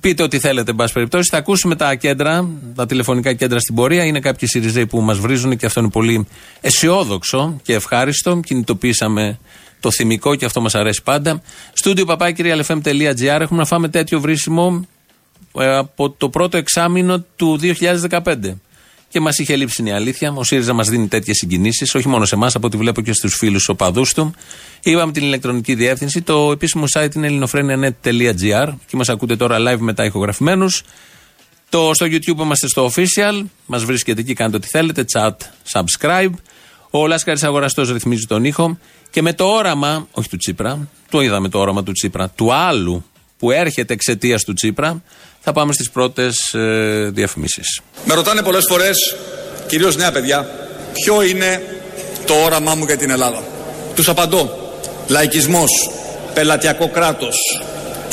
Πείτε 0.00 0.22
ό,τι 0.22 0.38
θέλετε, 0.38 0.70
εν 0.70 0.76
πάση 0.76 0.92
περιπτώσει. 0.92 1.28
Θα 1.30 1.36
ακούσουμε 1.36 1.76
τα 1.76 1.94
κέντρα, 1.94 2.48
τα 2.74 2.86
τηλεφωνικά 2.86 3.32
κέντρα 3.32 3.58
στην 3.58 3.74
πορεία. 3.74 4.04
Είναι 4.04 4.20
κάποιοι 4.20 4.48
Σιριζέοι 4.48 4.86
που 4.86 5.00
μας 5.00 5.18
βρίζουν 5.18 5.56
και 5.56 5.66
αυτό 5.66 5.80
είναι 5.80 5.88
πολύ 5.88 6.26
αισιόδοξο 6.60 7.60
και 7.62 7.74
ευχάριστο. 7.74 8.40
Κινητοποίησαμε 8.44 9.38
το 9.80 9.90
θυμικό 9.90 10.34
και 10.34 10.44
αυτό 10.44 10.60
μας 10.60 10.74
αρέσει 10.74 11.02
πάντα. 11.02 11.42
Στούντιο 11.72 12.04
παπάκυριαλεφm.gr 12.04 13.40
έχουμε 13.40 13.58
να 13.60 13.64
φάμε 13.64 13.88
τέτοιο 13.88 14.20
βρίσιμο 14.20 14.86
ε, 15.58 15.76
από 15.76 16.10
το 16.10 16.28
πρώτο 16.28 16.56
εξάμεινο 16.56 17.24
του 17.36 17.60
2015. 17.62 18.36
Και 19.14 19.20
μας 19.20 19.38
είχε 19.38 19.56
λείψει 19.56 19.82
η 19.84 19.90
αλήθεια. 19.90 20.32
Ο 20.32 20.44
ΣΥΡΙΖΑ 20.44 20.72
μας 20.72 20.88
δίνει 20.88 21.08
τέτοιες 21.08 21.36
συγκινήσεις, 21.36 21.94
όχι 21.94 22.08
μόνο 22.08 22.24
σε 22.24 22.34
εμάς, 22.34 22.54
από 22.54 22.66
ό,τι 22.66 22.76
βλέπω 22.76 23.00
και 23.00 23.12
στους 23.12 23.34
φίλους 23.34 23.68
οπαδούς 23.68 24.14
του. 24.14 24.34
Είπαμε 24.82 25.12
την 25.12 25.24
ηλεκτρονική 25.24 25.74
διεύθυνση. 25.74 26.22
Το 26.22 26.50
επίσημο 26.52 26.84
site 26.94 27.14
είναι 27.14 27.26
ελληνοφρένια.net.gr 27.26 28.74
και 28.86 28.96
μας 28.96 29.08
ακούτε 29.08 29.36
τώρα 29.36 29.56
live 29.58 29.78
μετά 29.78 30.04
ηχογραφημένους. 30.04 30.82
Το, 31.68 31.90
στο 31.94 32.06
YouTube 32.06 32.38
είμαστε 32.40 32.68
στο 32.68 32.90
official. 32.94 33.44
Μας 33.66 33.84
βρίσκεται 33.84 34.20
εκεί, 34.20 34.34
κάντε 34.34 34.56
ό,τι 34.56 34.68
θέλετε. 34.68 35.04
Chat, 35.12 35.36
subscribe. 35.72 36.32
Ο 36.90 37.06
Λάσκαρης 37.06 37.42
Αγοραστός 37.42 37.92
ρυθμίζει 37.92 38.26
τον 38.26 38.44
ήχο. 38.44 38.78
Και 39.10 39.22
με 39.22 39.32
το 39.32 39.44
όραμα, 39.44 40.08
όχι 40.12 40.28
του 40.28 40.36
Τσίπρα, 40.36 40.88
το 41.10 41.20
είδαμε 41.20 41.48
το 41.48 41.58
όραμα 41.58 41.82
του 41.82 41.92
Τσίπρα, 41.92 42.28
του 42.28 42.52
άλλου 42.52 43.04
που 43.38 43.50
έρχεται 43.50 43.92
εξαιτίας 43.92 44.42
του 44.44 44.52
Τσίπρα, 44.52 45.02
θα 45.44 45.52
πάμε 45.52 45.72
στις 45.72 45.90
πρώτες 45.90 46.54
ε, 46.54 47.10
διαφημίσεις. 47.12 47.80
Με 48.04 48.14
ρωτάνε 48.14 48.42
πολλές 48.42 48.64
φορές, 48.68 49.16
κυρίως 49.66 49.96
νέα 49.96 50.12
παιδιά, 50.12 50.48
ποιο 50.92 51.22
είναι 51.22 51.62
το 52.26 52.34
όραμά 52.34 52.74
μου 52.74 52.84
για 52.84 52.96
την 52.96 53.10
Ελλάδα. 53.10 53.42
Τους 53.94 54.08
απαντώ. 54.08 54.58
Λαϊκισμός, 55.08 55.90
πελατειακό 56.34 56.88
κράτος, 56.88 57.36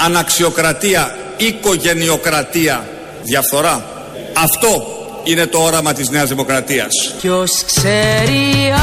αναξιοκρατία, 0.06 1.16
οικογενειοκρατία, 1.38 2.90
διαφθορά. 3.24 3.86
Αυτό 4.34 4.86
είναι 5.24 5.46
το 5.46 5.58
όραμα 5.58 5.94
της 5.94 6.10
Νέας 6.10 6.30
Δημοκρατίας. 6.30 7.14
Ποιος 7.22 7.64
ξέρει 7.66 8.74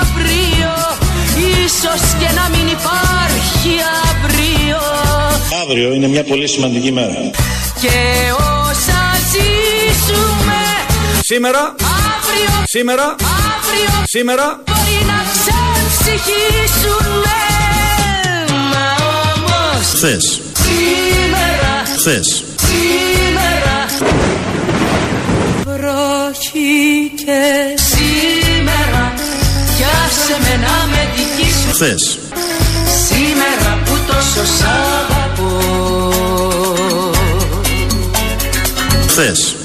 αύριο, 0.00 0.72
ίσως 1.64 2.14
και 2.18 2.34
να 2.34 2.48
μην 2.48 2.66
υπάρχει 2.68 3.76
αύριο. 4.10 5.13
Αύριο 5.62 5.92
είναι 5.92 6.08
μια 6.08 6.24
πολύ 6.24 6.48
σημαντική 6.48 6.92
μέρα. 6.92 7.14
Και 7.80 7.88
όσα 8.38 9.00
ζήσουμε 9.32 10.62
Σήμερα, 11.22 11.74
αύριο, 12.14 12.50
σήμερα, 12.64 13.14
αύριο 13.56 13.90
σήμερα, 14.04 14.60
μπορεί 14.66 14.98
να 15.06 15.18
ξεμψυχήσουμε. 15.32 17.38
Μα 18.72 18.86
όμως 19.34 19.86
Χθες, 19.94 20.40
σήμερα, 20.64 21.72
χθες, 21.96 22.44
σήμερα. 22.66 23.76
Πρόκειται 25.64 27.42
σήμερα 27.92 29.04
κι 29.76 29.84
άσε 30.04 30.36
με 30.42 30.54
να 30.66 30.76
με 30.90 31.02
δικήσω 31.16 31.70
χθες, 31.72 32.18
σήμερα 33.08 33.70
που 33.84 33.94
τόσο 34.06 34.44
σ' 34.56 34.64
χθες. 39.14 39.56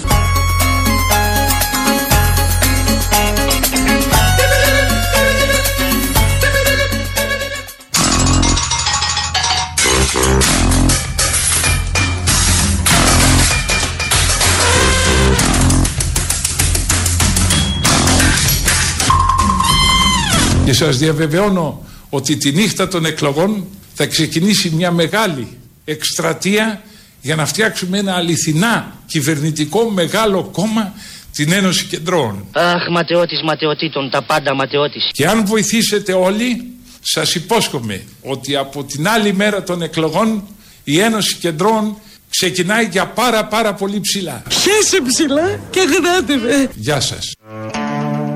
Και 20.66 20.74
σας 20.74 20.98
διαβεβαιώνω 20.98 21.86
ότι 22.10 22.38
τη 22.38 22.52
νύχτα 22.52 22.88
των 22.88 23.06
εκλογών 23.06 23.66
θα 23.94 24.06
ξεκινήσει 24.06 24.70
μια 24.70 24.92
μεγάλη 24.92 25.48
εκστρατεία 25.86 26.84
για 27.22 27.36
να 27.36 27.46
φτιάξουμε 27.46 27.98
ένα 27.98 28.16
αληθινά 28.16 28.96
κυβερνητικό 29.06 29.90
μεγάλο 29.90 30.44
κόμμα 30.44 30.94
την 31.34 31.52
Ένωση 31.52 31.86
Κεντρών. 31.86 32.46
Αχ, 32.52 32.90
ματαιώτης 32.92 33.42
ματαιωτήτων, 33.44 34.10
τα 34.10 34.22
πάντα 34.22 34.56
ματαιώτης. 34.56 35.10
Και 35.12 35.28
αν 35.28 35.46
βοηθήσετε 35.46 36.14
όλοι, 36.14 36.74
σας 37.02 37.36
υπόσχομαι 37.36 38.02
ότι 38.22 38.56
από 38.56 38.84
την 38.84 39.08
άλλη 39.08 39.34
μέρα 39.34 39.64
των 39.64 39.82
εκλογών 39.82 40.48
η 40.84 41.00
Ένωση 41.00 41.36
Κεντρών 41.36 41.98
ξεκινάει 42.30 42.86
για 42.86 43.08
πάρα 43.08 43.46
πάρα 43.46 43.74
πολύ 43.74 44.00
ψηλά. 44.00 44.44
Χέσε 44.50 45.02
ψηλά 45.08 45.60
και 45.70 45.80
γράτε 45.80 46.36
με. 46.36 46.70
Γεια 46.76 47.00
σας. 47.00 47.34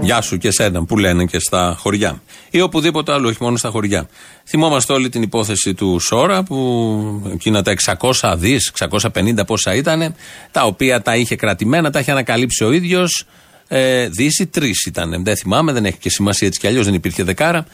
Γεια 0.03 0.21
σου 0.21 0.37
και 0.37 0.51
σένα 0.51 0.85
που 0.85 0.97
λένε 0.97 1.25
και 1.25 1.39
στα 1.39 1.75
χωριά. 1.79 2.21
Ή 2.49 2.61
οπουδήποτε 2.61 3.13
άλλο, 3.13 3.27
όχι 3.27 3.37
μόνο 3.41 3.57
στα 3.57 3.69
χωριά. 3.69 4.07
Θυμόμαστε 4.45 4.93
όλη 4.93 5.09
την 5.09 5.21
υπόθεση 5.21 5.73
του 5.73 5.99
Σόρα 5.99 6.43
που 6.43 7.31
εκείνα 7.33 7.61
τα 7.61 7.73
600 8.21 8.35
δις, 8.37 8.71
650 8.79 9.45
πόσα 9.45 9.75
ήταν, 9.75 10.15
τα 10.51 10.63
οποία 10.63 11.01
τα 11.01 11.15
είχε 11.15 11.35
κρατημένα, 11.35 11.91
τα 11.91 11.99
είχε 11.99 12.11
ανακαλύψει 12.11 12.63
ο 12.63 12.71
ίδιος. 12.71 13.25
Ε, 13.67 14.07
Δύση 14.07 14.45
τρεις 14.45 14.85
ήταν. 14.85 15.23
Δεν 15.23 15.37
θυμάμαι, 15.37 15.71
δεν 15.71 15.85
έχει 15.85 15.97
και 15.97 16.09
σημασία 16.09 16.47
έτσι 16.47 16.59
κι 16.59 16.67
αλλιώς, 16.67 16.85
δεν 16.85 16.93
υπήρχε 16.93 17.23
δεκάρα. 17.23 17.65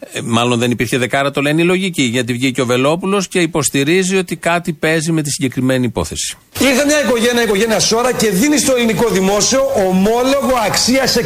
Ε, 0.00 0.20
μάλλον 0.20 0.58
δεν 0.58 0.70
υπήρχε 0.70 0.98
δεκάρα, 0.98 1.30
το 1.30 1.40
λένε 1.40 1.60
οι 1.60 1.64
λογικοί, 1.64 2.02
γιατί 2.02 2.32
βγήκε 2.32 2.60
ο 2.60 2.66
Βελόπουλος 2.66 3.28
και 3.28 3.40
υποστηρίζει 3.40 4.16
ότι 4.16 4.36
κάτι 4.36 4.72
παίζει 4.72 5.12
με 5.12 5.22
τη 5.22 5.30
συγκεκριμένη 5.30 5.84
υπόθεση. 5.84 6.36
Ήρθε 6.58 6.84
μια 6.84 7.00
οικογένεια, 7.04 7.42
οικογένεια 7.42 7.80
Σόρα 7.80 8.12
και 8.12 8.30
δίνει 8.30 8.58
στο 8.58 8.74
ελληνικό 8.74 9.08
δημόσιο 9.08 9.60
ομόλογο 9.88 10.52
αξίας 10.66 11.16
670 11.16 11.22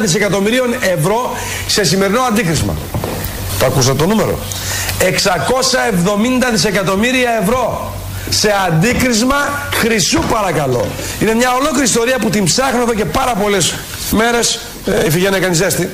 δισεκατομμυρίων 0.00 0.74
ευρώ 0.80 1.36
σε 1.66 1.84
σημερινό 1.84 2.20
αντίκρισμα. 2.20 2.76
Το 3.58 3.66
ακούσα 3.66 3.96
το 3.96 4.06
νούμερο; 4.06 4.38
670 5.00 6.50
δισεκατομμύρια 6.52 7.30
ευρώ 7.42 7.94
σε 8.30 8.52
αντίκρισμα 8.66 9.68
χρυσού 9.72 10.20
παρακαλώ. 10.30 10.86
Είναι 11.20 11.34
μια 11.34 11.52
ολόκληρη 11.52 11.84
ιστορία 11.84 12.18
που 12.18 12.30
την 12.30 12.44
ψάχνω 12.44 12.82
εδώ 12.82 12.94
και 12.94 13.04
πάρα 13.04 13.34
πολλές 13.34 13.74
μέρες 14.10 14.60
ε, 14.86 15.06
η 15.06 15.10
Φιγένεια 15.10 15.38
κάνει 15.38 15.54
ζέστη. 15.54 15.90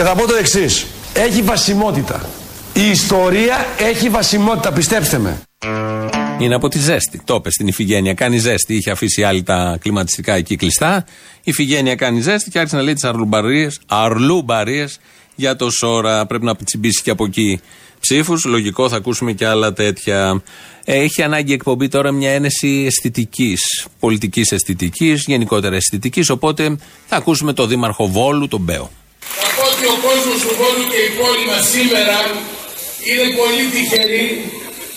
Και 0.00 0.06
θα 0.06 0.14
πω 0.14 0.26
το 0.26 0.34
εξής. 0.34 0.86
Έχει 1.14 1.42
βασιμότητα. 1.42 2.28
Η 2.72 2.90
ιστορία 2.90 3.66
έχει 3.78 4.08
βασιμότητα, 4.08 4.72
πιστέψτε 4.72 5.18
με. 5.18 5.40
Είναι 6.38 6.54
από 6.54 6.68
τη 6.68 6.78
ζέστη. 6.78 7.20
Το 7.24 7.34
είπε 7.34 7.50
στην 7.50 7.66
Ιφηγένεια. 7.66 8.14
Κάνει 8.14 8.38
ζέστη. 8.38 8.74
Είχε 8.74 8.90
αφήσει 8.90 9.22
άλλη 9.22 9.42
τα 9.42 9.78
κλιματιστικά 9.80 10.34
εκεί 10.34 10.56
κλειστά. 10.56 11.04
Η 11.36 11.42
Ιφηγένεια 11.42 11.94
κάνει 11.94 12.20
ζέστη 12.20 12.50
και 12.50 12.58
άρχισε 12.58 12.76
να 12.76 12.82
λέει 12.82 12.94
τις 12.94 13.10
αρλούμπαρίε 13.86 14.86
για 15.34 15.56
το 15.56 15.70
Σόρα. 15.70 16.26
Πρέπει 16.26 16.44
να 16.44 16.56
τσιμπήσει 16.56 17.02
και 17.02 17.10
από 17.10 17.24
εκεί 17.24 17.60
ψήφους. 18.00 18.44
Λογικό, 18.44 18.88
θα 18.88 18.96
ακούσουμε 18.96 19.32
και 19.32 19.46
άλλα 19.46 19.72
τέτοια. 19.72 20.42
Έχει 20.84 21.22
ανάγκη 21.22 21.50
η 21.50 21.54
εκπομπή 21.54 21.88
τώρα 21.88 22.12
μια 22.12 22.30
ένεση 22.30 22.84
αισθητικής, 22.86 23.86
πολιτικής 23.98 24.52
αισθητικής, 24.52 25.24
γενικότερα 25.26 25.76
αισθητικής. 25.76 26.30
Οπότε 26.30 26.76
θα 27.06 27.16
ακούσουμε 27.16 27.52
το 27.52 27.66
δήμαρχο 27.66 28.06
Βόλου, 28.06 28.48
τον 28.48 28.60
Μπέο. 28.60 28.90
Θα 29.36 29.46
πω 29.54 29.62
ότι 29.72 29.84
ο 29.94 29.96
κόσμος 30.06 30.38
του 30.44 30.52
Βόλου 30.60 30.84
και 30.92 31.00
η 31.08 31.10
πόλη 31.18 31.44
μας 31.50 31.64
σήμερα 31.74 32.18
είναι 33.08 33.26
πολύ 33.38 33.64
τυχεροί 33.72 34.26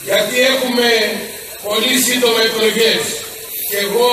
γιατί 0.08 0.36
έχουμε 0.52 0.90
πολύ 1.68 1.96
σύντομα 2.08 2.40
εκλογές. 2.50 3.02
Και 3.70 3.78
εγώ 3.86 4.12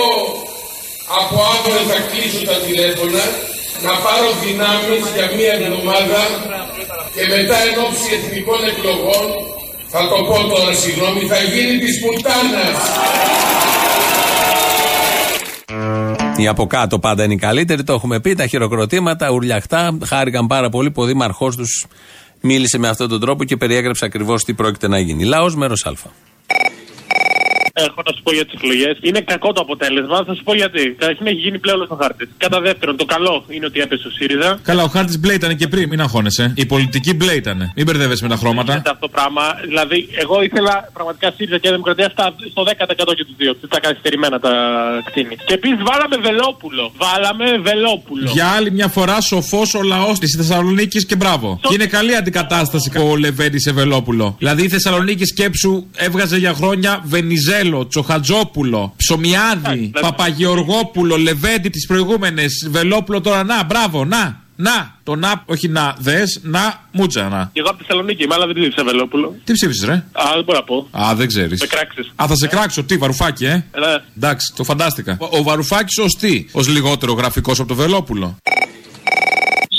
από 1.19 1.37
αύριο 1.53 1.81
θα 1.91 1.99
κλείσω 2.09 2.41
τα 2.51 2.57
τηλέφωνα 2.65 3.25
να 3.87 3.93
πάρω 4.05 4.29
δυνάμεις 4.45 5.03
για 5.15 5.27
μία 5.37 5.53
εβδομάδα 5.59 6.23
και 7.15 7.23
μετά 7.35 7.57
εν 7.69 7.77
ώψη 7.85 8.09
εθνικών 8.17 8.61
εκλογών 8.73 9.27
θα 9.93 10.01
το 10.11 10.17
πω 10.29 10.37
τώρα 10.53 10.73
συγγνώμη 10.83 11.21
θα 11.33 11.39
γίνει 11.53 11.79
της 11.79 11.95
πουτάνας. 12.01 12.79
Οι 16.37 16.47
από 16.47 16.67
κάτω 16.67 16.99
πάντα 16.99 17.25
είναι 17.25 17.33
οι 17.33 17.37
καλύτεροι, 17.37 17.85
το 17.85 17.93
έχουμε 17.93 18.21
πει. 18.21 18.35
Τα 18.35 18.47
χειροκροτήματα, 18.47 19.31
ουρλιαχτά. 19.31 19.99
Χάρηκαν 20.05 20.47
πάρα 20.47 20.69
πολύ 20.69 20.91
που 20.91 21.03
ο 21.03 21.05
δήμαρχός 21.05 21.57
τους 21.57 21.87
μίλησε 22.41 22.79
με 22.79 22.89
αυτόν 22.89 23.09
τον 23.09 23.21
τρόπο 23.21 23.45
και 23.45 23.57
περιέγραψε 23.57 24.05
ακριβώς 24.05 24.45
τι 24.45 24.55
πρόκειται 24.55 24.89
να 24.89 24.99
γίνει. 24.99 25.25
Λαός 25.25 25.57
μέρος 25.57 25.87
Α. 25.87 25.93
Έχω 27.89 28.01
να 28.07 28.13
σου 28.17 28.23
πω 28.23 28.33
για 28.33 28.45
τις 28.45 28.55
εκλογές. 28.59 28.95
Είναι 29.01 29.21
κακό 29.21 29.53
το 29.53 29.61
αποτέλεσμα. 29.61 30.17
Θα 30.27 30.35
σου 30.35 30.43
πω 30.43 30.55
γιατί. 30.55 30.85
Καταρχήν 30.99 31.27
έχει 31.27 31.37
γίνει 31.37 31.59
πλέον 31.59 31.81
ο 31.89 31.97
χάρτης. 32.01 32.29
Κατά 32.37 32.61
δεύτερον, 32.61 32.97
το 32.97 33.05
καλό 33.05 33.45
είναι 33.49 33.67
ότι 33.67 33.81
έπεσε 33.81 34.07
ο 34.07 34.11
ΣΥΡΙΖΑ. 34.11 34.59
Καλά, 34.63 34.83
ο 34.83 34.87
χάρτης 34.87 35.19
μπλε 35.21 35.33
ήταν 35.33 35.57
και 35.57 35.69
πριν, 35.69 35.89
μην 35.89 36.01
αγχώνεσαι. 36.01 36.53
Η 36.57 36.67
πολιτική 36.67 37.15
μπλε 37.15 37.33
ήταν. 37.33 37.73
Μην 37.77 37.85
μπερδεύεσαι 37.87 38.23
με 38.23 38.29
τα 38.29 38.37
χρώματα. 38.37 38.73
Είναι 38.73 38.83
αυτό 38.87 39.07
το 39.07 39.09
πράγμα. 39.09 39.43
Δηλαδή, 39.67 40.09
εγώ 40.23 40.43
ήθελα 40.43 40.91
πραγματικά 40.93 41.33
ΣΥΡΙΖΑ 41.37 41.59
και 41.59 41.69
Δημοκρατία 41.71 42.09
στα, 42.09 42.35
στο 42.51 42.63
10% 42.63 43.15
και 43.17 43.25
τους 43.25 43.37
δύο. 43.37 43.57
Τα 43.69 43.81
καθυστερημένα 43.81 44.39
τα 44.41 44.53
κτίνη. 45.05 45.37
Και 45.45 45.55
επίσης 45.55 45.79
βάλαμε 45.91 46.17
Βελόπουλο. 46.17 46.93
Βάλαμε 46.97 47.59
Βελόπουλο. 47.59 48.31
Για 48.33 48.47
άλλη 48.47 48.71
μια 48.71 48.89
φορά 48.89 49.21
σοφός 49.21 49.75
ο 49.75 49.83
λαός 49.83 50.19
της 50.19 50.35
Θεσσαλονίκης 50.37 51.07
και 51.07 51.17
μπράβο. 51.17 51.61
Και 51.69 51.75
είναι 51.75 51.87
καλή 51.87 52.17
αντικατάσταση 52.17 52.91
που 52.91 53.09
ο 53.11 53.17
Λεβέντη 53.17 53.59
σε 53.59 53.73
Βελόπουλο. 53.73 54.35
Δηλαδή 54.39 54.63
η 54.63 54.69
Θεσσαλονίκη 54.69 55.25
σκέψου 55.25 55.87
έβγαζε 55.97 56.37
για 56.37 56.53
χρόνια 56.55 57.01
Βενιζέλο, 57.05 57.70
Τσοχατζόπουλο, 57.87 58.93
Ψωμιάδη, 58.97 59.93
Παπαγεωργόπουλο, 60.01 61.17
Λεβέντη 61.17 61.69
τι 61.69 61.87
προηγούμενε, 61.87 62.45
Βελόπουλο 62.71 63.21
τώρα 63.21 63.45
να, 63.45 63.65
μπράβο, 63.65 64.05
να. 64.05 64.39
Να, 64.57 64.99
το 65.03 65.17
να, 65.17 65.43
όχι 65.47 65.69
να 65.69 65.97
δες, 65.99 66.41
να, 66.43 66.89
μούτσα 66.93 67.29
να. 67.29 67.51
Και 67.53 67.61
εγώ 67.61 67.69
από 67.69 67.79
τη 67.79 67.85
Θεσσαλονίκη 67.85 68.23
είμαι, 68.23 68.35
αλλά 68.35 68.47
δεν 68.47 68.55
ψήφισα 68.55 68.85
Βελόπουλο. 68.85 69.37
Τι 69.45 69.53
ψήφισες, 69.53 69.89
ρε; 69.89 69.93
Α, 69.93 70.23
δεν 70.35 70.45
μπορώ 70.45 70.59
να 70.59 70.65
πω. 70.65 70.89
Α, 70.91 71.15
δεν 71.15 71.27
ξέρεις. 71.27 71.61
Με 71.61 71.67
κράξεις. 71.67 72.13
Α, 72.17 72.27
θα 72.27 72.37
σε 72.37 72.47
κράξω, 72.47 72.85
τι, 72.85 72.97
βαρουφάκι, 72.97 73.45
ε. 73.45 73.53
Ναι. 73.53 73.65
Εντάξει, 74.17 74.53
το 74.57 74.65
φαντάστηκα. 74.65 75.17
Ο, 75.21 75.39
ο 75.39 75.43
Βαρουφάκης 75.43 75.99
ως 75.99 76.17
τι, 76.17 76.47
ως 76.53 76.69
λιγότερο 76.69 77.13
γραφικός 77.13 77.59
από 77.59 77.69
το 77.69 77.75
Βελόπουλο. 77.75 78.37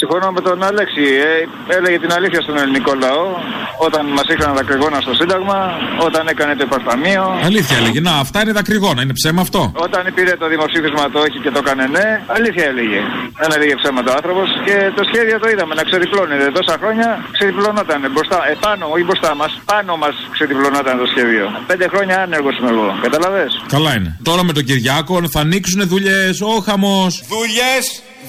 Συμφωνώ 0.01 0.27
με 0.37 0.41
τον 0.47 0.57
Αλέξη. 0.69 1.03
Ε, 1.29 1.31
έλεγε 1.77 1.97
την 2.05 2.11
αλήθεια 2.17 2.41
στον 2.45 2.55
ελληνικό 2.63 2.91
λαό 3.05 3.25
όταν 3.87 4.03
μας 4.17 4.27
είχαν 4.33 4.49
δακρυγόνα 4.59 4.99
στο 5.05 5.13
Σύνταγμα, 5.19 5.59
όταν 6.07 6.23
έκανε 6.33 6.53
το 6.59 6.63
υπασταμείο. 6.69 7.23
Αλήθεια 7.49 7.75
έλεγε. 7.81 7.99
Να, 8.07 8.13
αυτά 8.25 8.37
είναι 8.41 8.53
δακρυγόνα, 8.59 9.01
είναι 9.03 9.15
ψέμα 9.19 9.41
αυτό. 9.47 9.61
Όταν 9.85 10.01
πήρε 10.15 10.33
το 10.41 10.47
δημοψήφισμα 10.53 11.03
το 11.13 11.19
όχι 11.25 11.37
και 11.43 11.51
το 11.55 11.59
έκανε 11.63 11.83
ναι, 11.95 12.07
αλήθεια 12.37 12.65
έλεγε. 12.71 12.99
Δεν 13.41 13.49
έλεγε 13.55 13.73
ψέματα 13.81 14.09
ο 14.11 14.15
άνθρωπος 14.19 14.47
και 14.67 14.75
το 14.97 15.03
σχέδιο 15.09 15.35
το 15.43 15.47
είδαμε 15.51 15.73
να 15.79 15.83
ξεδιπλώνεται. 15.89 16.45
Τόσα 16.57 16.75
χρόνια 16.81 17.09
ξεδιπλωνόταν 17.35 18.01
μπροστά, 18.13 18.39
επάνω, 18.55 18.83
όχι 18.93 19.05
μπροστά 19.09 19.31
μας, 19.39 19.51
πάνω 19.71 19.91
μας 20.03 20.15
ξεδιπλωνόταν 20.35 20.95
το 21.03 21.07
σχέδιο. 21.13 21.45
Πέντε 21.69 21.85
χρόνια 21.93 22.15
άνεργος 22.25 22.55
είμαι 22.57 22.71
εγώ. 22.75 22.87
Καταλαβέ. 23.05 23.45
Καλά 23.75 23.91
είναι. 23.97 24.09
Τώρα 24.29 24.41
με 24.47 24.53
τον 24.57 24.63
Κυριάκο 24.69 25.15
θα 25.33 25.39
ανοίξουν 25.45 25.79
δουλειές, 25.93 26.41
ο 26.41 26.53
χαμός. 26.67 27.11
Δουλειές, 27.35 27.83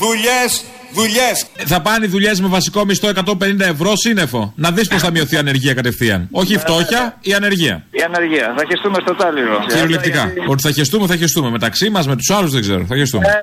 δουλειές, 0.05 0.51
δουλειές. 0.95 1.47
Θα 1.67 1.81
πάνε 1.81 2.07
δουλειές 2.07 2.41
με 2.41 2.49
βασικό 2.49 2.85
μισθό 2.85 3.09
150 3.09 3.61
ευρώ 3.61 3.93
σύννεφο. 3.97 4.53
Να 4.57 4.71
δεις 4.71 4.89
πώς 4.89 5.01
θα 5.03 5.11
μειωθεί 5.11 5.35
η 5.35 5.39
ανεργία 5.39 5.75
κατευθείαν. 5.75 6.29
Όχι 6.31 6.55
η 6.55 6.59
φτώχεια, 6.59 7.19
η 7.21 7.35
ανεργία. 7.35 7.85
Η 7.91 8.03
ανεργία. 8.03 8.55
Θα 8.57 8.65
χεστούμε 8.69 8.99
στο 9.01 9.15
τάλιρο. 9.15 9.65
Κυριολεκτικά. 9.69 10.33
Ότι 10.49 10.63
θα 10.63 10.71
χεστούμε, 10.71 11.07
θα 11.07 11.17
χεστούμε. 11.17 11.51
Μεταξύ 11.51 11.91
μας, 11.91 12.07
με 12.07 12.17
τους 12.17 12.31
άλλους 12.31 12.53
δεν 12.53 12.61
ξέρω. 12.61 12.85
Θα 12.89 12.97
χεστούμε. 12.97 13.43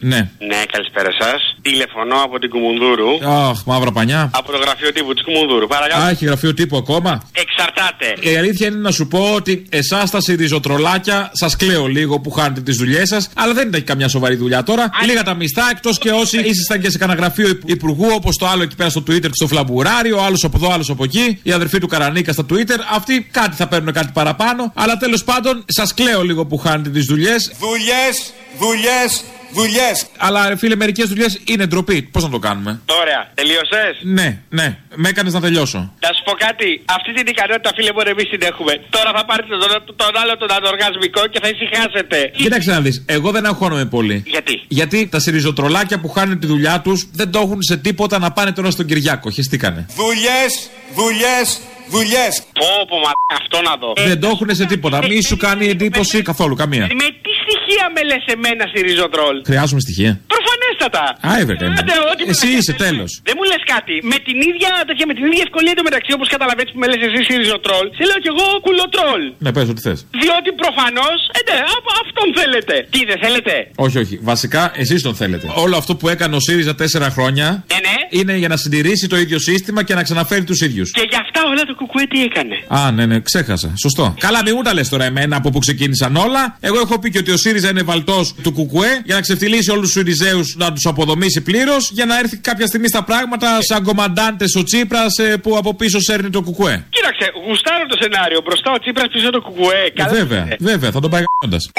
Ναι. 0.00 0.16
Ναι, 0.38 0.62
καλησπέρα 0.72 1.10
σας. 1.20 1.56
Τηλεφωνώ 1.62 2.16
από 2.24 2.38
την 2.38 2.50
Κουμουνδούρου. 2.50 3.10
Αχ, 3.48 3.62
μαύρα 3.64 3.92
πανιά. 3.92 4.30
Από 4.34 4.52
το 4.52 4.58
γραφείο 4.58 4.92
τύπου 4.92 5.14
της 5.14 5.24
Κουμουνδούρου. 5.24 5.66
Παρακαλώ. 5.66 6.02
Α, 6.04 6.08
έχει 6.08 6.24
γραφείο 6.24 6.54
τύπου 6.54 6.76
ακόμα. 6.76 7.22
Εξαρτάται. 7.32 8.28
Η 8.32 8.36
αλήθεια 8.36 8.66
είναι 8.66 8.76
να 8.76 8.90
σου 8.90 9.06
πω 9.08 9.32
ότι 9.34 9.66
εσάς 9.68 10.10
τα 10.10 10.20
σιριζοτρολάκια 10.20 11.30
σας 11.32 11.56
κλαίω 11.56 11.86
λίγο 11.86 12.20
που 12.20 12.30
χάνετε 12.30 12.60
τις 12.60 12.76
δουλειές 12.76 13.08
σας, 13.08 13.28
αλλά 13.34 13.52
δεν 13.52 13.70
έχει 13.74 13.82
καμιά 13.84 14.08
σοβαρή 14.08 14.34
δουλειά 14.34 14.62
τώρα. 14.62 14.90
Λίγα 15.06 15.22
τα 15.22 15.34
μισθά, 15.34 15.68
εκτός 15.70 15.98
και 15.98 16.10
όσοι 16.10 16.38
ήσασταν 16.40 16.80
και 16.80 16.90
σε 16.90 16.98
κανένα 16.98 17.20
γραφείο 17.20 17.48
υπ- 17.48 17.68
υπουργού, 17.70 18.06
όπως 18.14 18.36
το 18.36 18.46
άλλο 18.46 18.62
εκεί 18.62 18.76
πέρα 18.76 18.90
στο 18.90 19.00
Twitter 19.00 19.20
και 19.20 19.30
στο 19.34 19.46
Φλαμπουράριο, 19.46 20.20
άλλος 20.20 20.44
από 20.44 20.56
εδώ, 20.56 20.72
άλλος 20.72 20.90
από 20.90 21.04
εκεί, 21.04 21.38
η 21.42 21.52
αδερφή 21.52 21.78
του 21.78 21.86
Καρανίκα 21.86 22.32
στα 22.32 22.46
Twitter. 22.50 22.78
Αυτοί 22.94 23.28
κάτι 23.30 23.56
θα 23.56 23.68
παίρνουν 23.68 23.92
κάτι 23.92 24.10
παραπάνω, 24.12 24.72
αλλά 24.74 24.96
τέλος 24.96 25.24
πάντων 25.24 25.64
σας 25.66 25.94
κλαίω 25.94 26.22
λίγο 26.22 26.46
που 26.46 26.56
χάνετε 26.58 26.90
τις 26.90 27.04
δουλειές. 27.04 27.52
Δουλειές, 27.58 28.32
δουλειές, 28.58 29.24
δουλειές. 29.52 30.06
Αλλά 30.16 30.48
ρε 30.48 30.56
φίλε, 30.56 30.76
μερικές 30.76 31.08
δουλειές 31.08 31.40
είναι 31.44 31.66
ντροπή. 31.66 32.02
Πώς 32.02 32.22
να 32.22 32.30
το 32.30 32.38
κάνουμε; 32.38 32.80
Ωραία, 33.00 33.30
τελείωσες; 33.34 33.94
Ναι, 34.02 34.38
ναι, 34.48 34.78
με 34.94 35.08
έκανες 35.08 35.32
να 35.32 35.40
τελειώσω. 35.40 35.78
Να 35.78 36.08
σου 36.16 36.22
πω 36.24 36.32
κάτι. 36.32 36.82
Αυτή 36.84 37.12
την 37.12 37.26
ικανότητα, 37.26 37.70
φίλε 37.76 37.92
μου, 37.92 38.00
εμείς 38.06 38.28
την 38.30 38.42
έχουμε. 38.42 38.72
Τώρα 38.90 39.10
θα 39.16 39.24
πάρετε 39.24 39.48
τον, 39.48 39.96
τον 39.96 40.12
άλλο 40.22 40.36
τον 40.36 40.50
ανοργασμικό 40.58 41.26
και 41.26 41.38
θα 41.42 41.48
ησυχάσετε. 41.48 42.30
Κοίταξε 42.36 42.70
να 42.70 42.80
δεις, 42.80 43.04
εγώ 43.06 43.30
δεν 43.30 43.46
αγχώνομαι 43.46 43.84
πολύ. 43.86 44.22
Γιατί; 44.26 44.62
Γιατί 44.68 45.08
τα 45.08 45.18
σιριζοτρολάκια 45.20 46.00
που 46.00 46.08
χάνουν 46.08 46.38
τη 46.38 46.46
δουλειά 46.46 46.80
τους 46.80 47.08
δεν 47.12 47.30
το 47.30 47.38
έχουν 47.38 47.62
σε 47.62 47.76
τίποτα 47.76 48.18
να 48.18 48.32
πάνε 48.32 48.52
τώρα 48.52 48.70
στον 48.70 48.86
Κυριάκο. 48.86 49.30
Χεστήκανε. 49.30 49.86
Δουλειές, 49.96 50.70
δουλειές, 50.94 51.60
δουλειές. 51.88 52.42
Πω, 52.52 52.66
πω, 52.88 52.96
μα 52.96 53.10
αυτό 53.40 53.62
να 53.62 53.76
δω. 53.76 53.92
Δεν 54.06 54.20
το 54.20 54.26
έχουν 54.28 54.54
σε 54.54 54.64
τίποτα. 54.64 54.98
Μη 55.06 55.22
σου 55.22 55.36
κάνει 55.36 55.66
εντύπωση 55.68 56.22
καθόλου, 56.22 56.54
καμία. 56.54 56.80
Με 56.80 57.08
τι 57.22 57.32
στοιχεία 57.66 57.86
με 57.94 58.02
λες 58.10 58.24
εμένα 58.34 58.64
στη 58.70 58.78
ριζοτρόλ. 58.88 59.36
Χρειάζομαι 59.50 59.80
στοιχεία. 59.86 60.12
Προφανέστατα. 60.34 60.55
Προφανέστατα. 60.80 61.04
Άιβρε, 61.34 61.54
καημένη. 61.60 61.80
Άντε, 61.82 61.96
ό,τι 62.12 62.22
Εσύ 62.22 62.46
μεταξύ 62.46 62.48
είσαι, 62.58 62.72
πες. 62.76 62.82
τέλος. 62.86 63.10
Δεν 63.28 63.34
μου 63.38 63.44
λες 63.50 63.62
κάτι. 63.74 63.94
Με 64.12 64.16
την 64.26 64.36
ίδια, 64.50 64.70
τέτοια, 64.88 65.04
με 65.10 65.14
την 65.18 65.24
ίδια 65.30 65.42
ευκολία 65.48 65.72
εντωμεταξύ, 65.76 66.10
όπως 66.18 66.28
καταλαβαίνεις 66.34 66.70
που 66.72 66.78
με 66.82 66.86
λες 66.90 67.00
εσύ 67.06 67.20
Σιριζοτρόλ, 67.28 67.86
σε 67.98 68.02
λέω 68.08 68.18
κι 68.24 68.30
εγώ 68.34 68.46
κουλοτρόλ. 68.66 69.22
Ναι, 69.44 69.50
πες 69.56 69.66
ό,τι 69.72 69.80
θες. 69.86 69.98
Διότι 70.22 70.50
προφανώς, 70.62 71.18
ε, 71.38 71.40
ναι, 71.48 71.56
α- 71.74 71.94
αυτόν 72.02 72.26
θέλετε. 72.40 72.74
Τι 72.94 73.00
δεν 73.10 73.18
θέλετε; 73.24 73.52
Όχι, 73.86 73.96
όχι. 74.04 74.14
Βασικά, 74.30 74.62
εσείς 74.82 75.00
τον 75.06 75.14
θέλετε. 75.20 75.46
Όλο 75.64 75.74
αυτό 75.82 75.92
που 75.98 76.06
έκανε 76.14 76.34
ο 76.38 76.40
ΣΥΡΙΖΑ 76.46 76.74
τέσσερα 76.82 77.08
χρόνια 77.16 77.46
Ναι, 77.72 77.78
ναι. 77.86 77.96
είναι 78.18 78.34
για 78.42 78.50
να 78.52 78.56
συντηρήσει 78.64 79.06
το 79.12 79.16
ίδιο 79.24 79.38
σύστημα 79.48 79.80
και 79.86 79.94
να 79.98 80.02
ξαναφέρει 80.08 80.44
τους 80.50 80.60
ίδιους. 80.66 80.88
Και 80.98 81.04
γι' 81.10 81.18
αυτά 81.24 81.40
όλα 81.52 81.62
το 81.70 81.74
κουκουέ 81.80 82.04
τι 82.12 82.18
έκανε. 82.28 82.54
Α, 82.78 82.90
ναι, 82.96 83.04
ναι, 83.10 83.16
ξέχασα. 83.28 83.68
Σωστό. 83.84 84.04
Καλά, 84.26 84.40
μην 84.44 84.52
μου 84.56 84.62
τα 84.62 84.74
λες 84.74 84.88
τώρα 84.88 85.04
εμένα 85.04 85.36
από 85.36 85.50
που 85.50 85.58
ξεκίνησαν 85.58 86.16
όλα. 86.16 86.56
Εγώ 86.60 86.78
έχω 86.80 86.98
πει 86.98 87.10
και 87.10 87.18
ότι 87.18 87.30
ο 87.30 87.36
ΣΥΡΙΖΑ 87.36 87.68
είναι 87.68 87.82
βαλτός 87.82 88.34
του 88.42 88.52
Κουκουέ 88.52 89.00
για 89.04 89.14
να 89.14 89.20
ξεφτυλίσει 89.20 89.70
όλους 89.70 89.82
τους 89.84 89.92
Σουριζέου 89.92 90.40
να 90.54 90.65
τους 90.72 90.86
αποδομήσει 90.86 91.40
πλήρως 91.40 91.90
για 91.90 92.04
να 92.04 92.18
έρθει 92.18 92.36
κάποια 92.36 92.66
στιγμή 92.66 92.88
στα 92.88 93.02
πράγματα 93.04 93.58
σαν 93.62 93.82
κομμαντάντες 93.82 94.54
ο 94.54 94.62
Τσίπρας 94.62 95.14
που 95.42 95.56
από 95.56 95.74
πίσω 95.74 96.00
σέρνει 96.00 96.30
το 96.30 96.42
Κουκουέ. 96.42 96.84
Κοίταξε, 96.88 97.30
γουστάρω 97.46 97.86
το 97.86 97.96
σενάριο. 98.00 98.40
Μπροστά 98.44 98.70
ο 98.72 98.78
Τσίπρας 98.78 99.06
πίσω 99.12 99.30
το 99.30 99.40
κουκουέ. 99.40 99.82
Ε, 99.86 99.90
Καλά. 99.90 100.12
βέβαια, 100.12 100.56
βέβαια, 100.60 100.90
θα 100.90 101.00
τον 101.00 101.10
πάει 101.10 101.22
γ***οντας. 101.22 101.70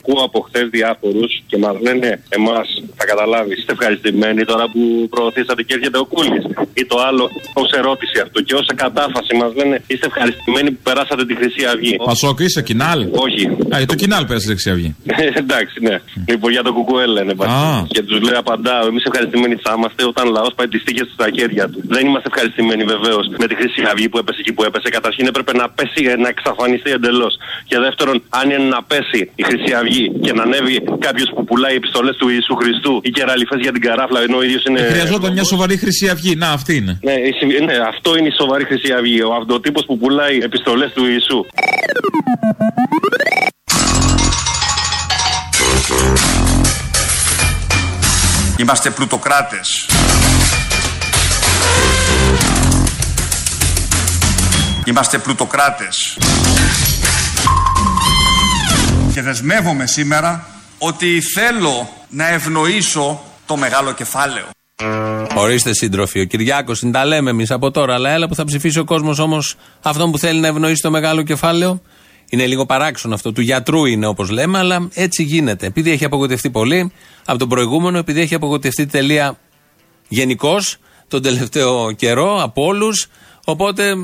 Ακούω 0.00 0.22
από 0.28 0.38
χθες 0.48 0.66
διάφορους 0.76 1.30
και 1.50 1.56
μας 1.64 1.76
λένε 1.86 2.08
εμάς, 2.28 2.66
θα 2.98 3.04
καταλάβεις, 3.10 3.58
είστε 3.58 3.72
ευχαριστημένοι 3.72 4.44
τώρα 4.44 4.64
που 4.72 4.82
προωθήσατε 5.14 5.62
και 5.66 5.74
έρχεται 5.76 5.98
ο 5.98 6.04
Κούλης. 6.12 6.44
Ή 6.80 6.84
το 6.90 6.96
άλλο, 7.08 7.24
ως 7.62 7.70
ερώτηση 7.80 8.16
αυτό. 8.24 8.38
Και 8.46 8.54
ως 8.60 8.66
κατάφαση 8.84 9.32
μας 9.40 9.52
λένε, 9.58 9.76
είστε 9.86 10.06
ευχαριστημένοι 10.12 10.68
που 10.74 10.80
περάσατε 10.88 11.22
τη 11.28 11.34
Χρυσή 11.40 11.62
Αυγή. 11.72 11.96
Πασόκ 12.10 12.38
είσαι, 12.40 12.62
κοινάλ. 12.62 13.00
Όχι. 13.26 13.42
Α, 13.74 13.76
το 13.92 13.96
κοινάλ 14.02 14.22
πέρασε 14.26 14.46
η 14.46 14.50
Δεξιά 14.52 14.72
Αυγή. 14.72 14.90
Εντάξει, 15.42 15.76
ναι. 15.88 15.96
Λοιπόν, 16.30 16.50
για 16.56 16.62
το 16.66 16.72
κουκουέ 16.76 17.06
λένε. 17.16 17.32
Α. 17.38 17.84
Και 17.94 18.02
τους 18.08 18.20
λέει, 18.26 18.36
απαντάω, 18.44 18.84
εμείς 18.90 19.04
ευχαριστημένοι 19.10 19.54
θα 19.64 19.72
είμαστε 19.76 20.02
όταν 20.12 20.24
λαός 20.36 20.52
πάει 20.56 20.68
τις 20.74 20.82
τύχε 20.84 21.02
του 21.08 21.14
στα 21.18 21.28
χέρια 21.36 21.64
του. 21.70 21.78
Δεν 21.94 22.02
είμαστε 22.06 22.28
ευχαριστημένοι 22.32 22.82
βεβαίως 22.94 23.24
με 23.40 23.46
τη 23.48 23.54
Χρυσή 23.60 23.82
Αυγή 23.90 24.08
που 24.08 24.18
έπεσε 24.22 24.38
εκεί 24.42 24.52
που 24.56 24.64
έπεσε. 24.68 24.88
Καταρχήν 24.98 25.24
έπρεπε 25.32 25.52
να 25.60 25.66
πέσει, 25.76 26.02
να 26.24 26.28
εξαφανιστεί 26.34 26.90
εντελώς. 26.98 27.34
Και 27.70 27.78
δεύτερον, 27.86 28.16
αν 28.40 28.44
είναι 28.50 28.68
να 28.76 28.80
πέσει 28.90 29.20
η 29.40 29.42
Χρυσή 29.48 29.72
Αυγή 29.80 29.99
και 30.24 30.32
να 30.32 30.42
ανέβει 30.42 30.74
κάποιος 31.06 31.28
που 31.34 31.44
πουλάει 31.44 31.74
επιστολές 31.74 32.16
του 32.16 32.28
Ιησού 32.34 32.54
Χριστού 32.60 33.00
ή 33.02 33.10
κεραλιφέ 33.10 33.56
για 33.64 33.72
την 33.72 33.82
καράφλα 33.86 34.20
ενώ 34.26 34.36
ο 34.36 34.42
ίδιος 34.42 34.62
είναι. 34.68 34.80
Χρειαζόταν 34.94 35.32
μια 35.32 35.44
σοβαρή 35.44 35.76
Χρυσή 35.76 36.08
Αυγή. 36.08 36.34
Να, 36.42 36.48
αυτή 36.58 36.72
είναι. 36.76 36.92
Ναι, 37.08 37.12
η 37.12 37.32
συ- 37.38 37.62
ναι, 37.68 37.76
αυτό 37.92 38.10
είναι 38.16 38.28
η 38.28 38.34
σοβαρή 38.40 38.64
Χρυσή 38.64 38.92
Αυγή. 38.98 39.20
Ο 39.22 39.32
αυτοτύπος 39.40 39.84
που 39.86 39.98
πουλάει 39.98 40.36
επιστολές 40.48 40.90
του 40.92 41.04
Ιησού. 41.12 41.38
Είμαστε 48.58 48.90
πλουτοκράτες. 48.90 49.86
Είμαστε 54.84 55.18
πλουτοκράτες. 55.18 56.18
Και 59.20 59.26
δεσμεύομαι 59.26 59.86
σήμερα 59.86 60.46
ότι 60.78 61.20
θέλω 61.20 61.88
να 62.08 62.28
ευνοήσω 62.28 63.22
το 63.46 63.56
μεγάλο 63.56 63.92
κεφάλαιο. 63.92 64.44
Ορίστε 65.34 65.74
σύντροφοι, 65.74 66.20
ο 66.20 66.24
Κυριάκος 66.24 66.78
την 66.78 66.92
τα 66.92 67.04
λέμε 67.04 67.30
εμείς 67.30 67.50
από 67.50 67.70
τώρα. 67.70 67.94
Αλλά 67.94 68.10
έλα 68.10 68.28
που 68.28 68.34
θα 68.34 68.44
ψηφίσει 68.44 68.78
ο 68.78 68.84
κόσμος 68.84 69.18
όμως 69.18 69.56
αυτόν 69.82 70.10
που 70.10 70.18
θέλει 70.18 70.40
να 70.40 70.46
ευνοήσει 70.46 70.82
το 70.82 70.90
μεγάλο 70.90 71.22
κεφάλαιο. 71.22 71.82
Είναι 72.30 72.46
λίγο 72.46 72.66
παράξενο 72.66 73.14
αυτό. 73.14 73.32
Του 73.32 73.40
γιατρού 73.40 73.84
είναι 73.84 74.06
όπως 74.06 74.30
λέμε, 74.30 74.58
αλλά 74.58 74.88
έτσι 74.94 75.22
γίνεται. 75.22 75.66
Επειδή 75.66 75.90
έχει 75.90 76.04
απογοητευτεί 76.04 76.50
πολύ 76.50 76.92
από 77.24 77.38
τον 77.38 77.48
προηγούμενο, 77.48 77.98
επειδή 77.98 78.20
έχει 78.20 78.34
απογοητευτεί 78.34 78.86
τελεία 78.86 79.38
γενικώς 80.08 80.76
τον 81.08 81.22
τελευταίο 81.22 81.92
καιρό 81.92 82.42
από 82.42 82.64
όλους. 82.64 83.06
Οπότε 83.44 83.94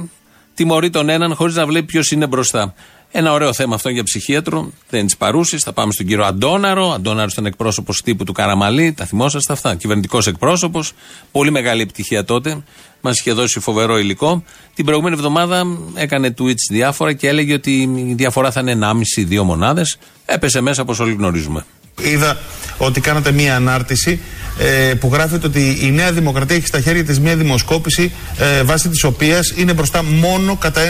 τιμωρεί 0.55 0.91
τον 0.91 1.09
έναν 1.09 1.35
χωρίς 1.35 1.55
να 1.55 1.67
βλέπει 1.67 1.87
ποιος 1.87 2.11
είναι 2.11 2.27
μπροστά. 2.27 2.75
Ένα 3.19 3.33
ωραίο 3.33 3.53
θέμα 3.53 3.75
αυτό 3.75 3.89
για 3.89 4.03
ψυχίατρο. 4.03 4.61
Δεν 4.61 4.99
είναι 4.99 5.09
της 5.09 5.17
παρούσης. 5.17 5.63
Θα 5.63 5.73
πάμε 5.73 5.93
στον 5.93 6.07
κύριο 6.07 6.25
Αντώναρο. 6.25 6.91
Αντώναρος 6.93 7.33
ήταν 7.33 7.47
εκπρόσωπος 7.47 8.03
τύπου 8.03 8.25
του 8.25 8.33
Καραμαλή. 8.33 8.93
Τα 8.93 9.05
θυμόσαστε 9.05 9.53
αυτά; 9.53 9.75
Κυβερνητικός 9.75 10.27
εκπρόσωπος. 10.27 10.93
Πολύ 11.33 11.51
μεγάλη 11.51 11.83
επιτυχία 11.83 12.25
τότε. 12.25 12.63
Μας 13.01 13.19
είχε 13.19 13.33
δώσει 13.33 13.61
φοβερό 13.61 13.99
υλικό. 13.99 14.45
Την 14.75 14.85
προηγούμενη 14.85 15.15
εβδομάδα 15.15 15.67
έκανε 15.95 16.35
tweets 16.39 16.67
διάφορα 16.71 17.13
και 17.13 17.29
έλεγε 17.29 17.55
ότι 17.55 17.83
η 17.83 18.15
διαφορά 18.17 18.51
θα 18.51 18.61
είναι 18.61 18.73
1,5-2 18.73 19.43
μονάδες. 19.43 19.99
Έπεσε 20.25 20.61
μέσα 20.61 20.83
όπως 20.83 21.01
όλοι 21.01 21.13
γνωρίζουμε. 21.13 21.65
Είδα 22.03 22.39
ότι 22.79 23.01
κάνατε 23.01 23.33
μία 23.33 23.57
ανάρτηση 23.57 24.21
ε, 24.59 24.95
που 24.95 25.11
γράφεται 25.13 25.47
ότι 25.47 25.79
η 25.81 25.91
Νέα 25.91 26.13
Δημοκρατία 26.13 26.57
έχει 26.57 26.67
στα 26.67 26.81
χέρια 26.81 27.05
της 27.05 27.21
μία 27.21 27.37
δημοσκόπηση 27.37 28.13
ε, 28.39 28.63
βάσει 28.63 28.89
της 28.89 29.05
οποίας 29.05 29.53
είναι 29.57 29.73
μπροστά 29.73 30.03
μόνο 30.03 30.57
κατά 30.57 30.81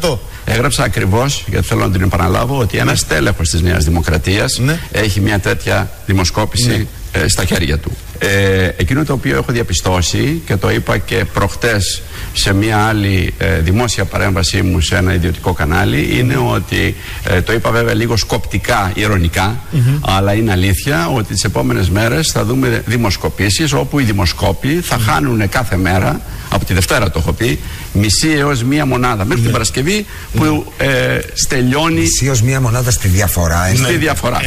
1,2%. 0.00 0.18
Έγραψα 0.44 0.82
ακριβώς, 0.84 1.44
γιατί 1.48 1.66
θέλω 1.66 1.80
να 1.80 1.90
την 1.90 2.02
επαναλάβω, 2.02 2.58
ότι 2.58 2.78
ένα 2.78 2.96
τέλεχο 3.08 3.42
της 3.42 3.60
Νέας 3.60 3.84
Δημοκρατίας 3.84 4.60
έχει 4.90 5.20
μια 5.20 5.38
τέτοια 5.38 5.90
δημοσκόπηση 6.06 6.88
ε, 7.12 7.28
στα 7.28 7.44
χέρια 7.44 7.78
του. 7.78 7.96
Ε, 8.18 8.70
εκείνο 8.76 9.04
το 9.04 9.12
οποίο 9.12 9.36
έχω 9.36 9.52
διαπιστώσει 9.52 10.42
και 10.46 10.56
το 10.56 10.70
είπα 10.70 10.98
και 10.98 11.24
προχτές 11.32 12.02
σε 12.32 12.52
μια 12.54 12.78
άλλη 12.78 13.34
ε, 13.38 13.58
δημόσια 13.58 14.04
παρέμβασή 14.04 14.62
μου 14.62 14.80
σε 14.80 14.96
ένα 14.96 15.14
ιδιωτικό 15.14 15.52
κανάλι 15.52 16.18
είναι 16.18 16.36
ότι 16.36 16.96
ε, 17.24 17.40
το 17.42 17.52
είπα 17.52 17.70
βέβαια 17.70 17.94
λίγο 17.94 18.16
σκοπτικά, 18.16 18.92
ηρωνικά 18.94 19.60
αλλά 20.00 20.32
είναι 20.32 20.52
αλήθεια 20.52 21.08
ότι 21.08 21.32
τις 21.32 21.44
επόμενες 21.44 21.90
μέρες 21.90 22.30
θα 22.32 22.44
δούμε 22.44 22.82
δημοσκοπήσεις 22.86 23.72
όπου 23.72 23.98
οι 23.98 24.02
δημοσκόποι 24.02 24.80
θα 24.82 24.98
χάνουν 24.98 25.48
κάθε 25.48 25.76
μέρα 25.76 26.20
από 26.50 26.64
τη 26.64 26.74
Δευτέρα 26.74 27.10
το 27.10 27.18
έχω 27.18 27.32
πει 27.32 27.58
μισή 27.92 28.30
έως 28.30 28.62
μία 28.62 28.86
μονάδα 28.86 29.24
μέχρι 29.24 29.42
την 29.42 29.52
Παρασκευή 29.52 30.06
που 30.36 30.72
ε, 30.78 31.18
στελειώνει 31.32 32.00
Μισή 32.00 32.28
ως 32.28 32.42
μία 32.42 32.60
μονάδα 32.60 32.90
στη 32.90 33.08
διαφορά. 33.08 33.66
ε. 33.66 33.74
στη 33.74 33.96
διαφορά. 33.96 34.40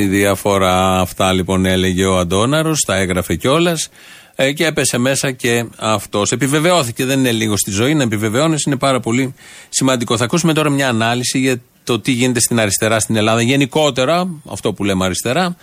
Στη 0.00 0.08
διαφορά 0.08 1.00
αυτά 1.00 1.32
λοιπόν 1.32 1.66
έλεγε 1.66 2.04
ο 2.04 2.18
Αντώναρος, 2.18 2.80
τα 2.86 2.96
έγραφε 2.96 3.34
κιόλας 3.34 3.88
ε, 4.36 4.52
και 4.52 4.66
έπεσε 4.66 4.98
μέσα 4.98 5.30
και 5.30 5.64
αυτός. 5.76 6.32
Επιβεβαιώθηκε, 6.32 7.04
δεν 7.04 7.18
είναι 7.18 7.32
λίγο 7.32 7.56
στη 7.56 7.70
ζωή, 7.70 7.94
να 7.94 8.02
επιβεβαιώνεις 8.02 8.62
είναι 8.62 8.76
πάρα 8.76 9.00
πολύ 9.00 9.34
σημαντικό. 9.68 10.16
Θα 10.16 10.24
ακούσουμε 10.24 10.52
τώρα 10.52 10.70
μια 10.70 10.88
ανάλυση 10.88 11.38
για 11.38 11.60
το 11.84 12.00
τι 12.00 12.12
γίνεται 12.12 12.40
στην 12.40 12.60
αριστερά 12.60 13.00
στην 13.00 13.16
Ελλάδα. 13.16 13.42
Γενικότερα, 13.42 14.28
αυτό 14.50 14.72
που 14.72 14.84
λέμε 14.84 15.04
αριστερά, 15.04 15.56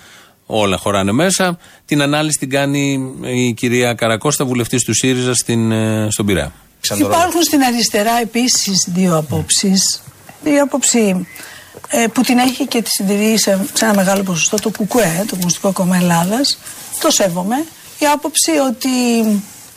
όλα 0.45 0.77
χωράνε 0.77 1.11
μέσα. 1.11 1.57
Την 1.85 2.01
ανάλυση 2.01 2.37
την 2.37 2.49
κάνει 2.49 3.13
η 3.21 3.53
κυρία 3.53 3.93
Καρακώστα, 3.93 4.45
βουλευτής 4.45 4.83
του 4.83 4.93
ΣΥΡΙΖΑ 4.93 5.33
στην, 5.33 5.71
ε, 5.71 6.07
στον 6.11 6.25
Πειραιά. 6.25 6.51
Υπάρχουν 6.97 7.43
στην 7.43 7.61
αριστερά 7.61 8.19
επίσης 8.21 8.87
δύο 8.93 9.17
απόψεις. 9.17 10.01
Η 10.43 10.59
άποψη 10.59 10.99
ε, 10.99 11.25
που 12.13 12.21
την 12.21 12.37
έχει 12.37 12.67
και 12.67 12.81
τη 12.81 12.89
συντηρεί 12.89 13.39
σε, 13.39 13.59
σε 13.73 13.85
ένα 13.85 13.93
μεγάλο 13.93 14.23
ποσοστό 14.23 14.57
το 14.57 14.69
ΚΚΕ, 14.69 15.15
το 15.17 15.29
Κομμουνιστικό 15.29 15.71
Κόμμα 15.71 15.97
Ελλάδας. 15.97 16.57
Το 17.01 17.11
σέβομαι. 17.11 17.65
Η 17.99 18.05
άποψη 18.05 18.51
ότι 18.51 18.89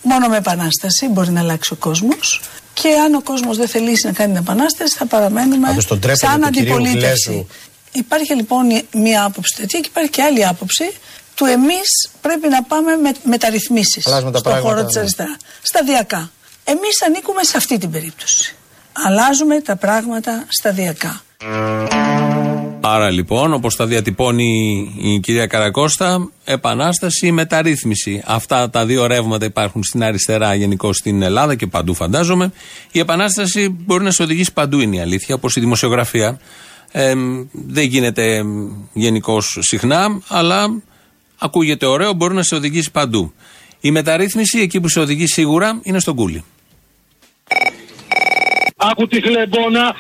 μόνο 0.03 0.29
με 0.29 0.37
επανάσταση 0.37 1.09
μπορεί 1.09 1.31
να 1.31 1.41
αλλάξει 1.41 1.73
ο 1.73 1.77
κόσμος 1.77 2.41
και 2.75 2.89
αν 2.89 3.15
ο 3.15 3.23
κόσμος 3.23 3.57
δεν 3.57 3.69
θελήσει 3.69 4.07
να 4.07 4.13
κάνει 4.13 4.33
την 4.33 4.43
επανάσταση 4.43 4.97
θα 4.97 5.07
παραμένουμε 5.07 5.67
Πάντως 5.67 5.87
τον 5.87 6.01
τρέπεται 6.01 6.27
σαν 6.27 6.41
του 6.41 6.51
κυρίου 6.51 6.75
αντιπολίτευση. 6.75 7.31
Γλέζου. 7.31 7.47
Υπάρχει 7.93 8.35
λοιπόν 8.35 8.67
μία 8.93 9.25
άποψη 9.25 9.57
τέτοια 9.61 9.81
και 9.81 9.89
υπάρχει 9.91 10.11
και 10.11 10.23
άλλη 10.23 10.47
άποψη 10.47 10.93
του 11.35 11.45
εμείς 11.45 12.11
πρέπει 12.21 12.49
να 12.49 12.63
πάμε 12.63 12.97
με 12.97 13.13
μεταρρυθμίσεις 13.23 14.07
Αλλάζουμε 14.07 14.33
τα 14.33 14.39
στον 14.39 14.53
πράγματα, 14.53 14.75
χώρο 14.75 14.87
της 14.87 14.95
ναι. 14.95 15.01
αριστερά. 15.01 15.37
Σταδιακά. 15.63 16.31
Εμείς 16.65 17.03
ανήκουμε 17.07 17.43
σε 17.43 17.57
αυτή 17.57 17.79
την 17.79 17.91
περίπτωση. 17.91 18.55
Αλλάζουμε 18.93 19.61
τα 19.61 19.77
πράγματα 19.77 20.45
σταδιακά. 20.49 21.23
Άρα 22.81 23.11
λοιπόν, 23.11 23.53
όπως 23.53 23.77
τα 23.77 23.87
διατυπώνει 23.87 24.45
η 25.03 25.21
κυρία 25.21 25.47
Καρακώστα, 25.47 26.31
επανάσταση 26.45 27.27
ή 27.27 27.33
μεταρρύθμιση. 27.33 28.23
Αυτά 28.27 28.71
τα 28.71 28.87
δύο 28.87 29.07
ρεύματα 29.07 29.45
υπάρχουν 29.45 29.83
στην 29.83 30.03
αριστερά 30.03 30.55
γενικώ 30.55 30.93
στην 30.93 31.23
Ελλάδα 31.23 31.55
και 31.55 31.67
παντού 31.67 31.95
φαντάζομαι. 31.95 32.53
Η 32.93 32.99
επανάσταση 32.99 33.69
μπορεί 33.69 34.05
να 34.05 34.11
σε 34.11 34.23
οδηγήσει 34.23 34.53
παντού, 34.53 34.81
είναι 34.81 34.97
η 34.97 35.01
αλήθεια, 35.01 35.35
όπως 35.35 35.57
η 35.57 35.61
δημοσιογραφία. 35.61 36.41
Ε, 36.93 37.15
δεν 37.53 37.85
γίνεται 37.85 38.43
γενικώς 38.93 39.59
συχνά, 39.61 40.23
αλλά 40.29 40.83
ακούγεται 41.39 41.87
ωραίο, 41.87 42.13
μπορεί 42.13 42.35
να 42.35 42.43
σε 42.43 42.55
οδηγήσει 42.55 42.91
παντού. 42.91 43.33
Η 43.81 43.91
μεταρρύθμιση, 43.91 44.61
εκεί 44.61 44.81
που 44.81 44.89
σε 44.89 45.01
οδηγεί 45.01 45.27
σίγουρα, 45.27 45.81
είναι 45.83 45.99
στον 45.99 46.15
κούλι. 46.15 46.45
Άκου 48.77 49.07
τη 49.07 49.21
χλεμπόνα. 49.21 49.95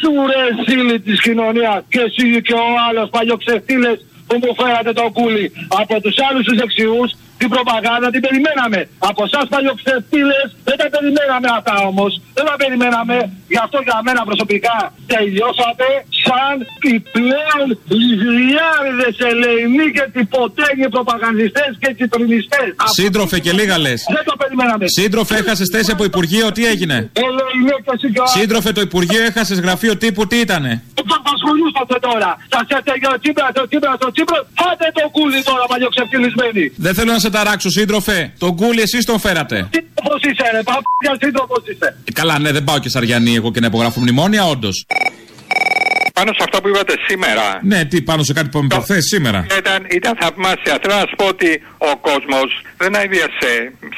Πού 0.00 0.06
σου 0.06 0.26
ρε 0.26 0.42
σύλλη 0.66 1.00
της 1.00 1.20
κοινωνίας 1.20 1.82
και 1.88 2.00
εσύ 2.00 2.42
και 2.42 2.52
ο 2.52 2.66
άλλος 2.88 3.10
παλιοξεφτύλες 3.10 4.06
που 4.26 4.38
μου 4.42 4.54
φέρατε 4.54 4.92
το 4.92 5.10
κούλι. 5.12 5.52
Από 5.68 6.00
τους 6.00 6.16
άλλους 6.30 6.44
τους 6.44 6.56
δεξιούς 6.58 7.10
την 7.40 7.48
προπαγάνδα 7.54 8.06
την 8.14 8.22
περιμέναμε. 8.26 8.80
Από 9.10 9.20
εσάς 9.28 9.44
παλιοξεφτύλε 9.54 10.40
δεν 10.68 10.76
τα 10.80 10.86
περιμέναμε 10.94 11.48
αυτά 11.58 11.74
όμως. 11.90 12.10
Δεν 12.36 12.44
τα 12.48 12.54
περιμέναμε. 12.62 13.16
Γι' 13.52 13.62
αυτό 13.66 13.78
για 13.86 13.98
μένα 14.06 14.20
προσωπικά 14.30 14.76
τελειώσατε. 15.14 15.86
σαν 16.24 16.56
οι 16.90 16.94
πλέον 17.16 17.66
λιγριάριδες 18.00 19.16
ελεηνοί 19.30 19.86
και 19.96 20.04
τυποτέγνοι 20.14 20.88
προπαγανδιστές 20.96 21.70
και 21.82 21.90
κυτρινιστές. 21.98 22.70
Σύντροφε 22.98 23.36
και 23.44 23.52
λίγα 23.58 23.76
λες. 23.84 24.00
Δεν 24.16 24.24
το 24.30 24.34
περιμέναμε. 24.42 24.84
Σύντροφε, 24.98 25.34
έχασες 25.42 25.68
θέση 25.74 25.90
από 25.96 26.04
Υπουργείο, 26.10 26.46
τι 26.56 26.62
έγινε; 26.72 26.96
Ελεηνοί 27.26 27.76
και 27.86 27.94
συγκεκριμένα. 28.00 28.36
Σύντροφε, 28.38 28.70
το 28.78 28.82
Υπουργείο 28.88 29.22
έχασες 29.30 29.58
γραφείο 29.64 29.94
τύπου, 30.02 30.22
τι 30.30 30.36
ήτανε; 30.46 30.72
Δεν 30.94 31.04
θα 31.10 31.16
ασχολούσατε 31.36 31.96
τώρα. 32.08 32.30
Σας 32.54 32.66
έφταιγε 32.76 33.06
ο 33.14 33.16
Τσίπρας, 33.22 33.52
ο 33.62 33.66
Τσίπρας, 33.70 33.98
ο 34.08 34.10
Τσίπρας. 34.14 34.42
Πάτε 34.60 34.86
το 34.96 35.04
κούλι 35.16 35.40
τώρα 35.50 35.64
παλιοξευτυλισμένοι. 35.72 36.64
Δεν 36.86 36.92
θέλω 36.96 37.12
να 37.16 37.20
σε 37.26 37.29
ταράξω, 37.30 37.70
σύντροφε. 37.70 38.32
Τον 38.38 38.56
κούλι 38.56 38.80
εσείς 38.80 39.04
τον 39.04 39.18
φέρατε. 39.18 39.68
Πώς 39.94 40.22
είσαι 40.22 40.50
ρε, 40.52 40.62
παπιά 40.62 41.16
σύντροφος 41.22 41.62
είσαι. 41.72 41.96
Ε, 42.04 42.12
Καλά, 42.12 42.38
ναι, 42.38 42.52
δεν 42.52 42.64
πάω 42.64 42.78
και 42.78 42.88
σαριανή 42.88 43.34
εγώ 43.34 43.50
και 43.52 43.60
να 43.60 43.66
υπογράφω 43.66 44.00
μνημόνια, 44.00 44.44
όντως. 44.46 44.86
Πάνω 46.20 46.32
σε 46.38 46.44
αυτά 46.48 46.58
που 46.62 46.68
είπατε 46.72 46.94
σήμερα. 47.08 47.46
Ναι, 47.72 47.80
τι 47.90 47.96
πάνω 48.10 48.22
σε 48.28 48.32
κάτι 48.38 48.48
που 48.50 48.56
είπαμε 48.56 48.72
προχθές 48.74 49.04
σήμερα. 49.12 49.40
Ήταν, 49.62 49.80
ήταν 49.98 50.12
θαυμάσια. 50.20 50.74
Θέλω 50.82 50.94
να 51.02 51.06
σου 51.08 51.16
πω 51.20 51.26
ότι 51.34 51.50
ο 51.90 51.92
κόσμος 52.08 52.48
δεν 52.82 52.92
αηδίασε 52.98 53.50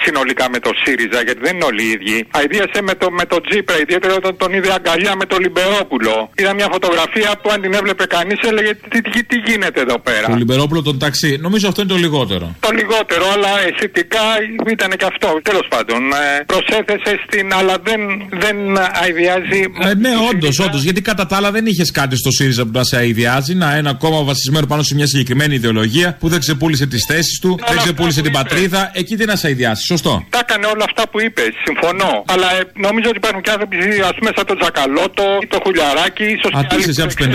συνολικά 0.04 0.44
με 0.54 0.58
το 0.66 0.70
ΣΥΡΙΖΑ, 0.82 1.20
γιατί 1.26 1.40
δεν 1.46 1.52
είναι 1.54 1.66
όλοι 1.70 1.82
οι 1.86 1.90
ίδιοι. 1.96 2.16
Αηδίασε 2.38 2.78
με 2.88 2.94
το, 3.00 3.06
με 3.20 3.24
το 3.32 3.36
Τζίπρα, 3.46 3.76
ιδιαίτερα 3.84 4.14
όταν 4.20 4.32
τον 4.42 4.50
είδε 4.56 4.70
αγκαλιά 4.78 5.12
με 5.20 5.26
το 5.30 5.36
Λιμπερόπουλο. 5.44 6.14
Είδα 6.40 6.52
μια 6.60 6.68
φωτογραφία 6.74 7.30
που 7.40 7.48
αν 7.54 7.58
την 7.64 7.72
έβλεπε 7.80 8.04
κανείς 8.16 8.38
έλεγε 8.50 8.72
τι, 8.92 8.98
τι, 9.12 9.18
τι 9.30 9.36
γίνεται 9.46 9.80
εδώ 9.86 9.98
πέρα; 10.08 10.26
Το 10.34 10.38
Λιμπερόπουλο 10.42 10.82
τον 10.82 10.98
ταξί. 11.04 11.30
Νομίζω 11.46 11.64
αυτό 11.70 11.80
είναι 11.82 11.92
το 11.94 11.98
λιγότερο. 12.04 12.46
Το 12.66 12.70
λιγότερο, 12.80 13.24
αλλά 13.34 13.52
αισθητικά 13.66 14.26
ήταν 14.74 14.90
και 15.00 15.06
αυτό. 15.12 15.28
Τέλος 15.48 15.66
πάντων, 15.72 16.00
ε, 16.12 16.44
προσέθεσε 16.52 17.12
στην, 17.24 17.46
αλλά 17.58 17.74
δεν, 17.88 18.00
δεν 18.42 18.56
αηδιάζει. 19.02 19.60
Ε, 19.88 19.94
ναι, 20.04 20.12
όντως, 20.30 20.58
όντως. 20.58 20.82
Γιατί 20.82 21.00
κατά 21.00 21.26
τα 21.26 21.36
άλλα 21.36 21.50
δεν 21.50 21.66
είχες 21.66 21.90
κάτι 21.90 22.11
στο 22.16 22.30
ΣΥΡΙΖΑ 22.30 22.62
που 22.64 22.70
να 22.74 22.84
σε 22.84 22.96
αειδιάζει. 22.96 23.54
Να 23.54 23.76
ένα 23.76 23.94
κόμμα 23.94 24.22
βασισμένο 24.22 24.66
πάνω 24.66 24.82
σε 24.82 24.94
μια 24.94 25.06
συγκεκριμένη 25.06 25.54
ιδεολογία 25.54 26.16
που 26.20 26.28
δεν 26.28 26.40
ξεπούλησε 26.40 26.86
τις 26.86 27.04
θέσεις 27.08 27.38
του, 27.38 27.58
δεν 27.68 27.76
ξεπούλησε 27.76 28.20
την 28.22 28.32
πατρίδα. 28.32 28.90
Εκεί 28.94 29.16
τι 29.16 29.24
να 29.24 29.36
σε 29.36 29.46
αειδιάσει. 29.46 29.84
Σωστό. 29.84 30.24
Τα 30.30 30.38
έκανε 30.38 30.66
όλα 30.66 30.84
αυτά 30.84 31.08
που 31.08 31.20
είπε, 31.20 31.42
συμφωνώ. 31.64 32.24
Αλλά 32.26 32.48
ε, 32.58 32.60
νομίζω 32.86 33.08
ότι 33.08 33.16
υπάρχουν 33.16 33.42
και 33.42 33.50
άνθρωποι, 33.50 33.76
ας 34.10 34.14
πούμε, 34.18 34.30
σαν 34.36 34.46
τον 34.46 34.58
Τζακαλώτο 34.58 35.24
ή 35.42 35.46
το 35.46 35.58
Χουλιαράκι, 35.64 36.24
ίσω 36.24 36.48
Α, 36.58 36.60
τι 36.68 36.76
είσαι 36.90 37.02
από 37.02 37.14
τους 37.14 37.26
53. 37.26 37.28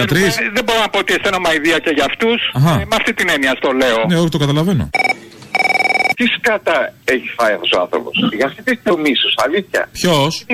Δεν 0.58 0.64
μπορώ 0.66 0.80
να 0.86 0.90
πω 0.90 0.98
ότι 1.00 1.14
αισθάνομαι 1.14 1.48
αηδία 1.50 1.78
και 1.80 1.92
για 1.98 2.06
αυτούς. 2.12 2.40
Αχα. 2.54 2.76
με 2.92 2.96
αυτή 3.00 3.14
την 3.14 3.28
έννοια 3.30 3.54
στο 3.60 3.70
λέω. 3.82 4.00
Ναι, 4.08 4.18
όχι, 4.20 4.30
το 4.30 4.38
καταλαβαίνω. 4.38 4.90
Τι 6.18 6.26
σκάτα 6.38 6.94
έχει 7.04 7.28
φάει 7.38 7.54
αυτός 7.54 7.72
ο 7.78 7.80
άνθρωπος; 7.82 8.14
Για 8.38 8.46
αυτή 8.46 8.62
τη 8.64 8.78
το 8.78 8.98
μίσος, 8.98 9.34
αλήθεια. 9.46 9.90
Ποιος; 9.92 10.46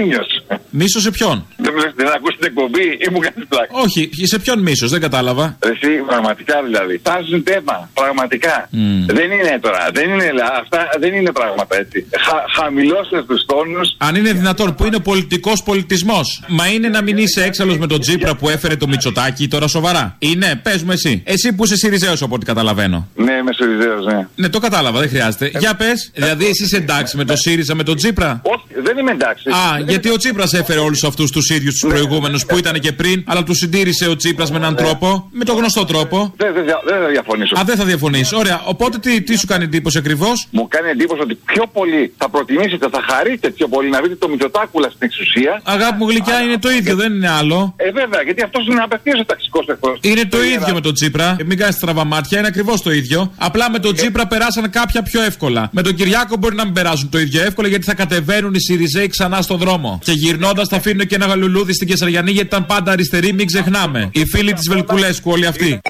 Μίσος 0.70 1.02
σε 1.02 1.12
ποιον; 1.12 1.46
Δεν, 1.58 1.72
βλέπεις, 1.74 1.94
δεν 1.96 2.08
ακούς 2.16 2.34
την 2.38 2.46
εκπομπή 2.50 2.88
ή 3.06 3.08
μου 3.12 3.20
κάνεις 3.26 3.48
πλάκα; 3.50 3.72
Όχι, 3.86 4.10
σε 4.32 4.40
ποιον 4.40 4.60
μίσος, 4.60 4.90
δεν 4.92 5.02
κατάλαβα. 5.02 5.58
Εσύ, 5.60 5.90
πραγματικά 6.08 6.56
δηλαδή. 6.64 7.00
Τάζουν 7.00 7.44
τέμα. 7.44 7.90
Πραγματικά. 7.94 8.70
Δεν 9.18 9.32
είναι 9.32 9.60
τώρα. 9.62 9.90
Δεν 9.94 10.10
είναι, 10.10 10.32
αυτά 10.62 10.80
δεν 11.00 11.14
είναι 11.14 11.32
πράγματα 11.32 11.76
έτσι. 11.78 12.06
Χα, 12.26 12.62
χαμηλώστε 12.62 13.24
τους 13.24 13.46
τόνους. 13.46 13.88
Αν 13.98 14.16
είναι 14.16 14.32
δυνατόν, 14.34 14.76
που 14.76 14.86
είναι 14.86 15.00
πολιτικός 15.00 15.64
πολιτισμός. 15.64 16.44
Μα 16.48 16.68
είναι 16.68 16.88
να 16.88 17.02
μην 17.02 17.18
είσαι 17.18 17.44
έξαλλος 17.44 17.78
με 17.78 17.88
τον 17.88 18.00
Τζίπρα 18.00 18.36
που 18.36 18.50
έφερε 18.50 18.76
το 18.76 18.88
Μητσοτάκι 18.88 19.48
τώρα 19.48 19.68
σοβαρά. 19.68 20.16
Είναι, 20.20 20.60
πες 20.64 20.84
μου 20.84 20.92
εσύ. 20.92 21.24
Εσύ 21.26 21.54
που 21.54 21.64
είσαι 21.64 21.76
Σιριζέος 21.76 22.22
από 22.22 22.36
ό,τι 22.36 22.46
καταλαβαίνω. 22.46 23.08
Ναι, 23.16 23.34
είμαι 23.34 23.54
Σιριζέος, 23.54 24.06
ναι. 24.06 24.28
Ναι, 24.36 24.50
το 24.50 24.60
κατάλαβα, 24.60 24.83
δεν 24.92 25.10
χρειάζεται. 25.10 25.52
Για 25.60 25.76
πες, 25.76 26.12
δηλαδή 26.14 26.46
εσύ 26.46 26.64
είσαι 26.64 26.78
εντάξει 26.78 27.18
με 27.18 27.24
το 27.26 27.36
ΣΥΡΙΖΑ, 27.36 27.76
με 27.76 27.84
τον 27.84 27.96
Τζίπρα. 27.96 28.42
Όχι, 28.44 28.64
δεν 28.84 28.98
είμαι 28.98 29.12
εντάξει. 29.12 29.50
Α, 29.50 29.80
γιατί 29.88 30.10
ο 30.10 30.18
Τσίπρας 30.18 30.54
έφερε 30.54 30.80
όλους 30.80 31.04
αυτούς 31.04 31.32
τους 31.32 31.50
ίδιους 31.50 31.80
τους 31.80 31.90
προηγούμενους 31.90 32.46
που 32.46 32.58
ήταν 32.58 32.80
και 32.80 32.92
πριν, 32.92 33.24
αλλά 33.28 33.44
τους 33.44 33.58
συντήρησε 33.58 34.08
ο 34.10 34.16
Τσίπρας 34.16 34.52
με 34.52 34.58
έναν 34.58 34.76
τρόπο, 34.76 35.28
με 35.32 35.44
τον 35.46 35.56
γνωστό 35.58 35.86
τρόπο. 35.86 36.34
Δεν 36.38 36.54
δεν- 36.54 36.66
δεν 36.86 37.00
θα 37.02 37.08
διαφωνήσω. 37.08 37.56
Α, 37.60 37.64
δεν 37.66 37.76
θα 37.78 37.86
διαφωνήσει. 37.86 38.36
Ωραία. 38.36 38.62
Οπότε 38.66 38.98
τι, 38.98 39.22
τι 39.22 39.38
σου 39.38 39.48
κάνει 39.48 39.64
εντύπωση 39.64 39.98
ακριβώς; 39.98 40.48
Μου 40.52 40.68
κάνει 40.68 40.90
εντύπωση 40.90 41.22
ότι 41.22 41.36
πιο 41.46 41.64
πολύ 41.74 42.14
θα 42.18 42.30
προτιμήσετε, 42.30 42.88
θα 42.92 43.02
χαρείτε 43.10 43.50
πιο 43.50 43.68
πολύ 43.68 43.90
να 43.90 44.02
δείτε 44.02 44.16
το 44.16 44.28
Μητσοτάκουλα 44.30 44.88
στην 44.90 45.00
εξουσία. 45.02 45.62
Αγάπη 45.64 45.98
μου 45.98 46.10
γλυκιά 46.10 46.40
είναι 46.42 46.58
το 46.58 46.70
ίδιο, 46.72 46.96
δεν 46.96 47.14
είναι 47.14 47.30
άλλο. 47.30 47.74
Ε, 47.78 47.92
βέβαια, 47.92 48.22
γιατί 48.24 48.42
αυτός 48.44 48.66
είναι 48.68 48.82
απευθείας 48.82 49.20
ο 49.20 49.26
ταξικός 49.26 49.66
εχθρό. 49.68 49.98
Είναι 50.02 50.26
το 50.26 50.44
ίδιο 50.44 50.74
με 50.74 50.82
τον 50.82 50.94
Τσίπρα. 50.94 51.36
Ε, 51.40 51.44
Μην 51.44 51.58
κάνεις 51.58 51.76
στραβά 51.76 52.04
μάτια, 52.06 52.38
είναι 52.38 52.48
ακριβώς 52.48 52.82
το 52.82 52.92
ίδιο. 52.92 53.34
Απλά 53.38 53.70
με 53.72 53.80
τον 53.80 53.94
Τσίπρα 53.96 54.28
περάσαν 54.28 54.70
κάποια 54.74 55.02
πιο 55.02 55.22
εύκολα. 55.22 55.70
Με 55.72 55.82
τον 55.82 55.96
Κυριάκο 55.96 56.36
μπορεί 56.38 56.56
να 56.56 56.64
μην 56.66 56.74
περάσουν 56.74 57.10
το 57.10 57.20
ίδιο 57.20 57.42
εύκολα 57.44 57.68
γιατί 57.68 57.86
θα 57.86 57.94
κατεβαίνουν 57.94 58.54
οι 58.54 58.62
Σιριζέοι 58.62 59.08
ξανά 59.08 59.42
στον 59.42 59.58
δρόμο. 59.58 60.00
Και 60.04 60.12
γυρνώντας 60.12 60.68
θα 60.68 60.76
αφήνουν 60.76 61.08
και 61.08 61.16
ένα 61.16 61.26
γαλουλούδι 61.26 61.74
στην 61.74 61.88
Κεσαριανή 61.88 62.32
γιατί 62.32 62.48
ήταν 62.48 62.66
πάντα 62.66 62.92
αριστεροί, 62.92 63.34
μην 63.34 63.46
ξεχνάμε. 63.46 64.10
Οι 64.12 64.26
φίλοι 64.26 64.54
της 64.54 64.68
Βελκουλέσκου 64.70 65.32
όλοι 65.32 65.46
αυτοί. 65.46 65.82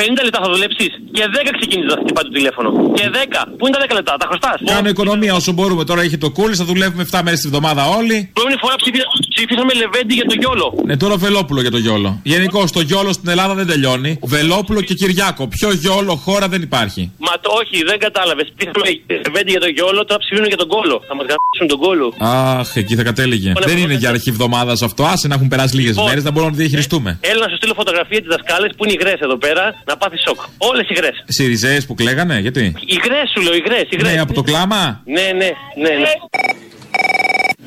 50 0.00 0.24
λεπτά 0.26 0.38
θα 0.44 0.48
δουλέψεις 0.54 0.88
και 1.16 1.24
10 1.34 1.50
ξεκίνησε 1.58 1.88
να 1.94 1.98
χτυπάει 2.02 2.24
το 2.28 2.32
τηλέφωνο. 2.38 2.68
Και 2.98 3.04
10. 3.12 3.40
Πού 3.58 3.62
είναι 3.66 3.76
τα 3.76 3.82
10 3.88 3.94
λεπτά, 3.98 4.12
τα 4.22 4.26
χρωστάς; 4.30 4.56
Κάνω 4.74 4.88
οικονομία 4.94 5.34
όσο 5.40 5.52
μπορούμε. 5.56 5.82
Τώρα 5.90 6.00
έχει 6.06 6.18
το 6.24 6.30
κούλι, 6.36 6.54
θα 6.60 6.64
δουλεύουμε 6.70 7.02
7 7.10 7.20
μέρες 7.24 7.40
τη 7.40 7.48
βδομάδα 7.48 7.82
όλοι. 7.98 8.16
Προηγούμενη 8.36 8.58
φορά 8.64 8.74
ψηφί- 8.82 9.08
ψηφίσαμε 9.34 9.72
Λεβέντι 9.82 10.14
για 10.20 10.26
το 10.30 10.34
Γιόλο. 10.40 10.66
Ναι, 10.88 10.96
τώρα 10.96 11.16
Βελόπουλο 11.16 11.60
για 11.66 11.70
το 11.76 11.80
Γιόλο. 11.84 12.10
Γενικώ 12.22 12.60
το 12.76 12.80
Γιόλο 12.88 13.10
στην 13.18 13.28
Ελλάδα 13.34 13.54
δεν 13.60 13.66
τελειώνει. 13.72 14.10
Βελόπουλο 14.22 14.80
και 14.88 14.94
Κυριάκο. 14.94 15.42
Πιο 15.56 15.68
Γιόλο 15.72 16.14
χώρα 16.24 16.46
δεν 16.48 16.62
υπάρχει. 16.68 17.02
Μα 17.26 17.32
το 17.40 17.50
όχι, 17.60 17.76
δεν 17.90 17.98
κατάλαβες. 17.98 18.46
Ψηφίσαμε 18.56 18.90
Λεβέντι 19.26 19.50
για 19.50 19.60
το 19.60 19.68
Γιόλο, 19.76 20.04
τώρα 20.04 20.18
ψηφίζουν 20.22 20.46
για 20.52 20.56
τον 20.56 20.68
Κόλο. 20.68 20.96
Θα 21.08 21.14
μας 21.18 21.26
γράψουν 21.30 21.66
τον 21.72 21.78
Κόλο. 21.84 22.06
Αχ, 22.18 22.76
εκεί 22.76 22.94
θα 22.96 23.02
κατέληγε. 23.02 23.52
Δεν 23.70 23.76
είναι 23.78 23.94
για 23.94 24.08
αρχή 24.08 24.28
εβδομάδα 24.28 24.72
αυτό. 24.88 25.02
Άσε 25.04 25.26
να 25.28 25.34
έχουν 25.34 25.48
περάσει 25.48 25.74
λίγες 25.76 25.96
μέρες, 26.06 26.22
να 26.24 26.30
μπορούμε 26.30 26.50
να 26.50 26.56
το 26.56 26.62
διαχειριστούμε. 26.62 27.18
Έλα 27.20 27.40
να 27.44 27.48
σου 27.48 27.56
στείλω 27.56 27.74
φωτογραφία 27.74 28.18
της 28.22 28.28
δασκάλε 28.34 28.68
που 28.76 28.84
είναι 28.84 28.92
υγρές 28.98 29.20
εδώ 29.20 29.36
πέρα 29.36 29.64
να 29.88 29.96
πάθεις 29.96 30.20
σοκ. 30.26 30.40
Όλες 30.70 30.86
υγρές. 30.88 31.16
Σιριζέε 31.26 31.80
που 31.80 31.94
κλαίγανε, 31.94 32.38
γιατί; 32.38 32.74
Υγρές 32.96 33.26
σου 33.34 33.40
λέω, 33.40 33.54
υγρές. 33.54 33.86
Ναι, 34.02 34.20
από 34.20 34.32
το 34.32 34.42
κλάμα; 34.42 35.00
Ναι, 35.04 35.26
ναι, 35.40 35.50
ναι. 35.82 35.92
ναι. 36.04 36.12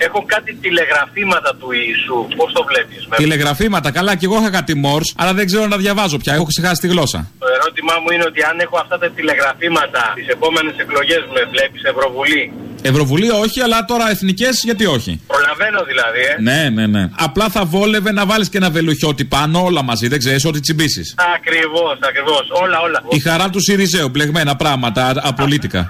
Έχω 0.08 0.24
κάτι 0.34 0.52
τηλεγραφήματα 0.64 1.56
του 1.60 1.70
Ιησού. 1.72 2.20
Πώς 2.40 2.50
το 2.58 2.64
βλέπεις, 2.70 3.00
Τηλεγραφήματα, 3.16 3.92
καλά, 3.92 4.16
και 4.16 4.26
εγώ 4.26 4.38
είχα 4.40 4.52
κάτι 4.60 4.74
μόρς, 4.76 5.14
αλλά 5.18 5.34
δεν 5.34 5.46
ξέρω 5.46 5.68
να 5.68 5.78
διαβάζω 5.78 6.18
πια. 6.18 6.34
Έχω 6.34 6.46
ξεχάσει 6.54 6.80
τη 6.82 6.88
γλώσσα. 6.88 7.20
Το 7.44 7.48
ερώτημά 7.58 7.96
μου 8.02 8.10
είναι 8.14 8.26
ότι 8.32 8.42
αν 8.50 8.60
έχω 8.66 8.78
αυτά 8.84 8.96
τα 9.04 9.10
τηλεγραφήματα 9.16 10.02
τις 10.16 10.28
επόμενες 10.28 10.76
εκλογές 10.84 11.22
με 11.36 11.42
βλέπεις 11.54 11.82
Ευρωβουλή; 11.92 12.44
Ευρωβουλή 12.82 13.30
όχι, 13.30 13.62
αλλά 13.62 13.86
τώρα 13.86 14.10
εθνικές 14.10 14.62
γιατί 14.64 14.86
όχι; 14.86 15.22
Προλαβαίνω 15.28 15.84
δηλαδή, 15.84 16.20
ε. 16.20 16.42
Ναι, 16.42 16.70
ναι, 16.70 16.88
ναι. 16.88 17.10
Απλά 17.18 17.50
θα 17.50 17.66
βόλευε 17.66 18.12
να 18.12 18.26
βάλεις 18.26 18.50
και 18.50 18.58
ένα 18.58 18.70
βελουχιώτη 18.70 19.26
πάνω, 19.26 19.64
όλα 19.64 19.82
μαζί, 19.84 20.08
δεν 20.08 20.20
ξέρεις, 20.20 20.46
ό,τι 20.46 20.60
τσιμπήσεις. 20.60 21.16
Ακριβώς, 21.36 21.98
ακριβώς. 22.10 22.50
Όλα, 22.62 22.80
όλα. 22.80 23.04
Η 23.10 23.20
χαρά 23.20 23.50
του 23.50 23.62
Σιριζέου, 23.62 24.10
μπλεγμένα 24.10 24.56
πράγματα, 24.56 25.06
α- 25.06 25.22
απολύτικα. 25.24 25.88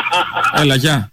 Έλα, 0.60 0.74
γεια. 0.74 1.10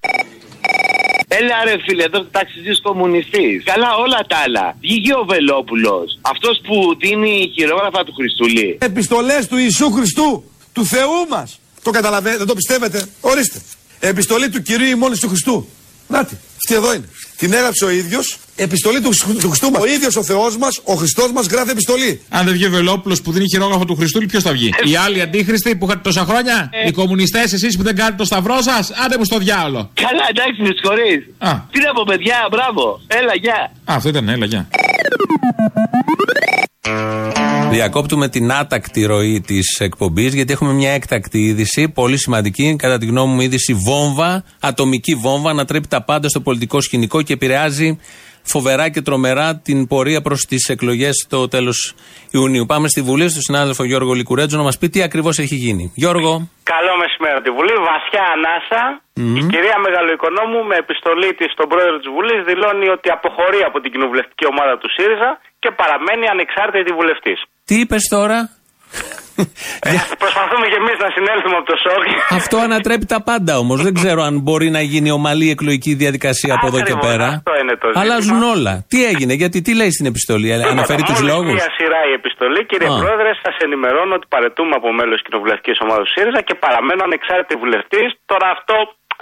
Έλα 1.27 1.55
ρε 1.65 1.75
φίλε, 1.85 2.03
εδώ 2.03 2.23
ταξιτζής 2.31 2.81
κομμουνιστής. 2.81 3.63
Καλά 3.63 3.95
όλα 3.95 4.19
τα 4.27 4.37
άλλα. 4.45 4.75
Βγήκε 4.81 5.13
ο 5.13 5.23
Βελόπουλος. 5.25 6.19
Αυτός 6.21 6.61
που 6.63 6.97
δίνει 6.99 7.51
χειρόγραφα 7.55 8.03
του 8.03 8.13
Χριστούλη. 8.13 8.77
Επιστολές 8.81 9.47
του 9.47 9.57
Ιησού 9.57 9.91
Χριστού, 9.91 10.43
του 10.73 10.85
Θεού 10.85 11.27
μας. 11.29 11.59
Το 11.83 11.91
καταλαβαίνετε, 11.91 12.37
δεν 12.37 12.47
το 12.47 12.53
πιστεύετε; 12.53 13.05
Ορίστε. 13.21 13.61
Επιστολή 14.07 14.49
του 14.49 14.61
Κυρίου 14.61 14.87
ημώνης 14.87 15.19
του 15.19 15.27
Χριστού. 15.27 15.67
Νάτι, 16.07 16.37
αυτή 16.55 16.73
εδώ 16.75 16.93
είναι. 16.93 17.05
Την 17.37 17.53
έγραψε 17.53 17.85
ο 17.85 17.89
ίδιος. 17.89 18.37
Επιστολή 18.55 19.01
του, 19.01 19.07
Χριστού- 19.09 19.39
του 19.41 19.49
Χριστού 19.49 19.69
μας. 19.71 19.81
Ο 19.81 19.85
ίδιος 19.85 20.15
ο 20.15 20.23
Θεός 20.23 20.57
μας, 20.57 20.79
ο 20.83 20.93
Χριστός 20.93 21.31
μας 21.31 21.45
γράφει 21.45 21.69
επιστολή. 21.69 22.21
Αν 22.29 22.45
δεν 22.45 22.53
βγει 22.53 22.65
ο 22.65 22.69
Βελόπουλος 22.69 23.21
που 23.21 23.31
δίνει 23.31 23.45
χειρόγραφο 23.49 23.85
του 23.85 23.95
Χριστούλη, 23.95 24.25
ποιος 24.25 24.43
θα 24.43 24.51
βγει; 24.51 24.73
Οι 24.83 24.95
άλλοι 24.95 25.21
αντίχρηστοι 25.21 25.75
που 25.75 25.85
είχατε 25.85 25.99
τόσα 26.03 26.25
χρόνια; 26.25 26.69
Οι 26.87 26.91
κομμουνιστές, 26.91 27.53
εσείς 27.53 27.77
που 27.77 27.83
δεν 27.83 27.95
κάνετε 27.95 28.15
το 28.17 28.25
σταυρό 28.25 28.61
σας, 28.61 28.91
άντε 29.05 29.17
μου 29.17 29.25
στο 29.25 29.37
διάολο. 29.37 29.89
Καλά 29.93 30.25
εντάξει 30.29 30.61
με 30.61 30.69
συγχωρείς. 30.77 31.25
Α. 31.37 31.51
Τι 31.71 31.79
να 31.79 31.93
πω 31.93 32.03
παιδιά, 32.07 32.47
μπράβο. 32.51 32.99
Έλα 33.07 33.35
γεια. 33.35 33.71
Α, 33.91 33.95
αυτό 33.95 34.09
ήταν, 34.09 34.29
έλα, 34.29 34.45
γεια. 34.45 34.67
Διακόπτουμε 37.69 38.29
την 38.29 38.51
άτακτη 38.51 39.05
ροή 39.05 39.41
της 39.41 39.79
εκπομπής 39.79 40.33
γιατί 40.33 40.53
έχουμε 40.53 40.73
μια 40.73 40.91
έκτακτη 40.91 41.39
είδηση, 41.39 41.89
πολύ 41.89 42.17
σημαντική, 42.17 42.75
κατά 42.75 42.97
τη 42.97 43.05
γνώμη 43.05 43.33
μου, 43.33 43.41
είδηση 43.41 43.73
βόμβα, 43.73 44.43
ατομική 44.61 45.15
βόμβα, 45.15 45.49
ανατρέπει 45.49 45.87
τα 45.87 46.03
πάντα 46.03 46.29
στο 46.29 46.41
πολιτικό 46.41 46.81
σκηνικό 46.81 47.21
και 47.21 47.33
επηρεάζει 47.33 47.99
φοβερά 48.43 48.89
και 48.89 49.01
τρομερά 49.01 49.47
την 49.67 49.87
πορεία 49.87 50.21
προς 50.21 50.39
τις 50.45 50.69
εκλογές 50.69 51.27
το 51.29 51.47
τέλος 51.47 51.95
Ιουνίου. 52.31 52.65
Πάμε 52.65 52.87
στη 52.87 53.01
Βουλή, 53.01 53.29
στον 53.29 53.41
συνάδελφο 53.41 53.83
Γιώργο 53.83 54.13
Λικουρέτζο 54.13 54.57
να 54.57 54.63
μας 54.63 54.77
πει 54.77 54.89
τι 54.89 54.99
ακριβώς 55.03 55.35
έχει 55.43 55.55
γίνει. 55.55 55.91
Γιώργο. 55.95 56.31
Καλό 56.73 56.93
μεσημέρι 57.03 57.35
από 57.37 57.45
τη 57.47 57.51
Βουλή. 57.57 57.75
Βασιά 57.91 58.25
ανάσα. 58.35 58.83
Μμμ. 59.15 59.35
Η 59.39 59.41
κυρία 59.51 59.77
Μεγαλοοικονόμου 59.85 60.59
με 60.69 60.75
επιστολή 60.83 61.29
της 61.39 61.49
στον 61.55 61.67
πρόεδρο 61.71 61.97
της 62.01 62.09
Βουλής 62.15 62.39
δηλώνει 62.49 62.87
ότι 62.95 63.07
αποχωρεί 63.17 63.61
από 63.69 63.77
την 63.81 63.89
κοινοβουλευτική 63.93 64.45
ομάδα 64.53 64.73
του 64.81 64.89
ΣΥΡΙΖΑ 64.95 65.29
και 65.63 65.69
παραμένει 65.79 66.25
ανεξάρτητη 66.33 66.91
βουλευτής. 66.99 67.39
Τι 67.65 67.75
είπες 67.79 68.03
τώρα, 68.09 68.49
Προσπαθούμε 70.23 70.65
και 70.71 70.79
εμείς 70.83 70.97
να 71.05 71.09
συνέλθουμε 71.17 71.55
από 71.59 71.67
το 71.71 71.77
σοκ. 71.85 72.03
Αυτό 72.39 72.57
ανατρέπει 72.67 73.05
τα 73.13 73.19
πάντα 73.29 73.53
όμως. 73.63 73.77
Δεν 73.85 73.93
ξέρω 73.99 74.21
αν 74.29 74.35
μπορεί 74.45 74.69
να 74.77 74.81
γίνει 74.91 75.09
ομαλή 75.19 75.47
εκλογική 75.55 75.93
διαδικασία 76.03 76.51
από 76.57 76.65
εδώ 76.69 76.79
και 76.87 76.93
Ακριβώς, 76.95 77.05
πέρα. 77.09 77.27
αυτό 77.39 77.51
είναι 77.61 77.75
το 77.81 77.87
ζήτημα. 77.87 78.01
Αλλάζουν 78.03 78.41
όλα. 78.55 78.73
Τι 78.91 78.97
έγινε, 79.11 79.33
γιατί 79.41 79.57
τι 79.65 79.71
λέει 79.79 79.91
στην 79.97 80.05
επιστολή, 80.11 80.47
αναφέρει 80.53 81.03
τους 81.09 81.19
Μόλις 81.21 81.31
λόγους; 81.33 81.55
Μια 81.61 81.71
σειρά 81.79 81.99
η 82.11 82.13
επιστολή, 82.19 82.59
κύριε 82.69 82.89
Α. 82.93 82.95
Πρόεδρε, 83.01 83.29
σας 83.45 83.55
ενημερώνω 83.65 84.13
ότι 84.19 84.27
παρετούμε 84.35 84.73
από 84.79 84.87
μέλος 84.99 85.19
κοινοβουλευτικής 85.25 85.77
ομάδας 85.83 86.03
του 86.05 86.11
ΣΥΡΙΖΑ 86.15 86.41
και 86.47 86.55
παραμένω 86.65 87.01
ανεξάρτητη 87.09 87.55
βουλευτής. 87.63 88.07
Τώρα 88.31 88.47
αυτό 88.57 88.75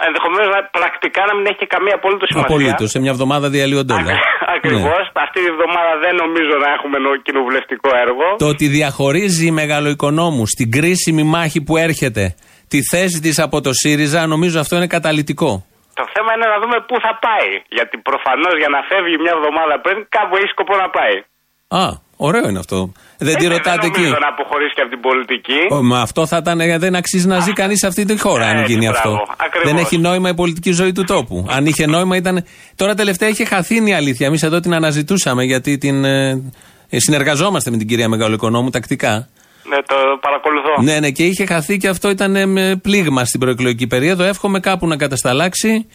ενδεχομένως 0.08 0.50
πρακτικά 0.78 1.20
να 1.28 1.32
μην 1.36 1.44
έχει 1.50 1.58
και 1.62 1.70
καμία 1.74 1.94
απολύτω 2.00 2.24
σημασία. 2.30 2.48
Απολύτως. 2.50 2.88
Σε 2.94 2.98
μια 3.02 3.12
εβδομάδα 3.16 3.46
διαλύονται 3.56 3.92
όλα. 4.00 4.12
Ακριβώ. 4.56 4.94
Ναι. 5.02 5.10
Αυτή 5.24 5.38
τη 5.46 5.50
βδομάδα 5.56 5.92
δεν 6.04 6.14
νομίζω 6.24 6.54
να 6.64 6.68
έχουμε 6.76 6.96
νο- 7.04 7.20
κοινοβουλευτικό 7.26 7.90
έργο. 8.04 8.26
Το 8.44 8.48
ότι 8.54 8.66
διαχωρίζει 8.78 9.44
η 9.46 9.54
μεγαλοοικονόμους 9.60 10.48
στην 10.54 10.68
κρίσιμη 10.76 11.22
μάχη 11.34 11.60
που 11.66 11.74
έρχεται 11.88 12.24
τη 12.72 12.78
θέση 12.92 13.18
της 13.20 13.38
από 13.46 13.60
το 13.60 13.70
ΣΥΡΙΖΑ, 13.80 14.20
νομίζω 14.26 14.60
αυτό 14.60 14.74
είναι 14.76 14.86
καταλητικό. 14.98 15.50
Το 16.00 16.04
θέμα 16.14 16.30
είναι 16.34 16.46
να 16.54 16.58
δούμε 16.62 16.76
πού 16.88 16.96
θα 17.06 17.12
πάει. 17.26 17.50
Γιατί 17.76 17.94
προφανώς 18.08 18.54
για 18.62 18.68
να 18.74 18.80
φεύγει 18.90 19.16
μια 19.24 19.34
εβδομάδα 19.38 19.74
πριν, 19.84 19.96
κάπου 20.16 20.36
έχει 20.36 20.50
σκοπό 20.54 20.74
να 20.84 20.88
πάει. 20.96 21.16
Α, 21.82 21.84
ωραίο 22.16 22.48
είναι 22.48 22.58
αυτό. 22.58 22.78
Δεν 23.22 23.36
τη 23.36 23.44
Ε, 23.44 23.48
ρωτάτε 23.48 23.78
δεν 23.80 23.90
εκεί. 23.90 24.00
νομίζω 24.00 24.18
να 24.20 24.28
αποχωρήσει 24.28 24.74
και 24.74 24.80
από 24.80 24.90
την 24.90 25.00
πολιτική. 25.00 25.60
Ω, 25.70 25.82
Μα 25.82 26.00
αυτό 26.00 26.26
θα 26.26 26.36
ήταν. 26.36 26.60
ε, 26.60 26.78
Δεν 26.78 26.94
αξίζει 26.94 27.26
να 27.26 27.38
ζει 27.40 27.52
κανείς 27.52 27.78
σε 27.78 27.86
αυτή 27.86 28.04
τη 28.04 28.18
χώρα, 28.20 28.46
αν 28.46 28.56
Έτσι, 28.58 28.72
γίνει 28.72 28.86
μπράβο. 28.88 28.98
αυτό. 28.98 29.34
Ακριβώς. 29.44 29.68
Δεν 29.72 29.76
έχει 29.84 29.98
νόημα 29.98 30.28
η 30.28 30.34
πολιτική 30.34 30.72
ζωή 30.72 30.92
του 30.92 31.04
τόπου. 31.04 31.46
Αν 31.50 31.66
είχε 31.66 31.86
νόημα 31.86 32.16
ήταν. 32.16 32.44
Τώρα 32.76 32.94
τελευταία 32.94 33.28
είχε 33.28 33.44
χαθεί 33.44 33.74
είναι 33.76 33.90
η 33.90 33.94
αλήθεια. 33.94 34.26
Εμείς 34.26 34.42
εδώ 34.42 34.60
την 34.60 34.74
αναζητούσαμε 34.74 35.44
γιατί 35.44 35.78
την. 35.78 36.04
ε, 36.04 36.42
ε, 36.94 36.98
συνεργαζόμαστε 37.00 37.70
με 37.70 37.76
την 37.76 37.86
κυρία 37.88 38.08
Μεγαλοοικονόμου 38.08 38.70
τακτικά. 38.70 39.28
Ναι, 39.68 39.76
το 39.76 39.94
παρακολουθώ. 40.20 40.82
Ναι, 40.82 40.98
ναι, 41.00 41.10
και 41.10 41.24
είχε 41.24 41.46
χαθεί 41.46 41.76
και 41.76 41.88
αυτό 41.88 42.10
ήταν 42.10 42.36
ε, 42.36 42.46
με 42.46 42.76
πλήγμα 42.82 43.24
στην 43.24 43.40
προεκλογική 43.40 43.86
περίοδο. 43.86 44.24
Εύχομαι 44.24 44.60
κάπου 44.60 44.86
να 44.86 44.96
κατασταλάξει. 44.96 45.86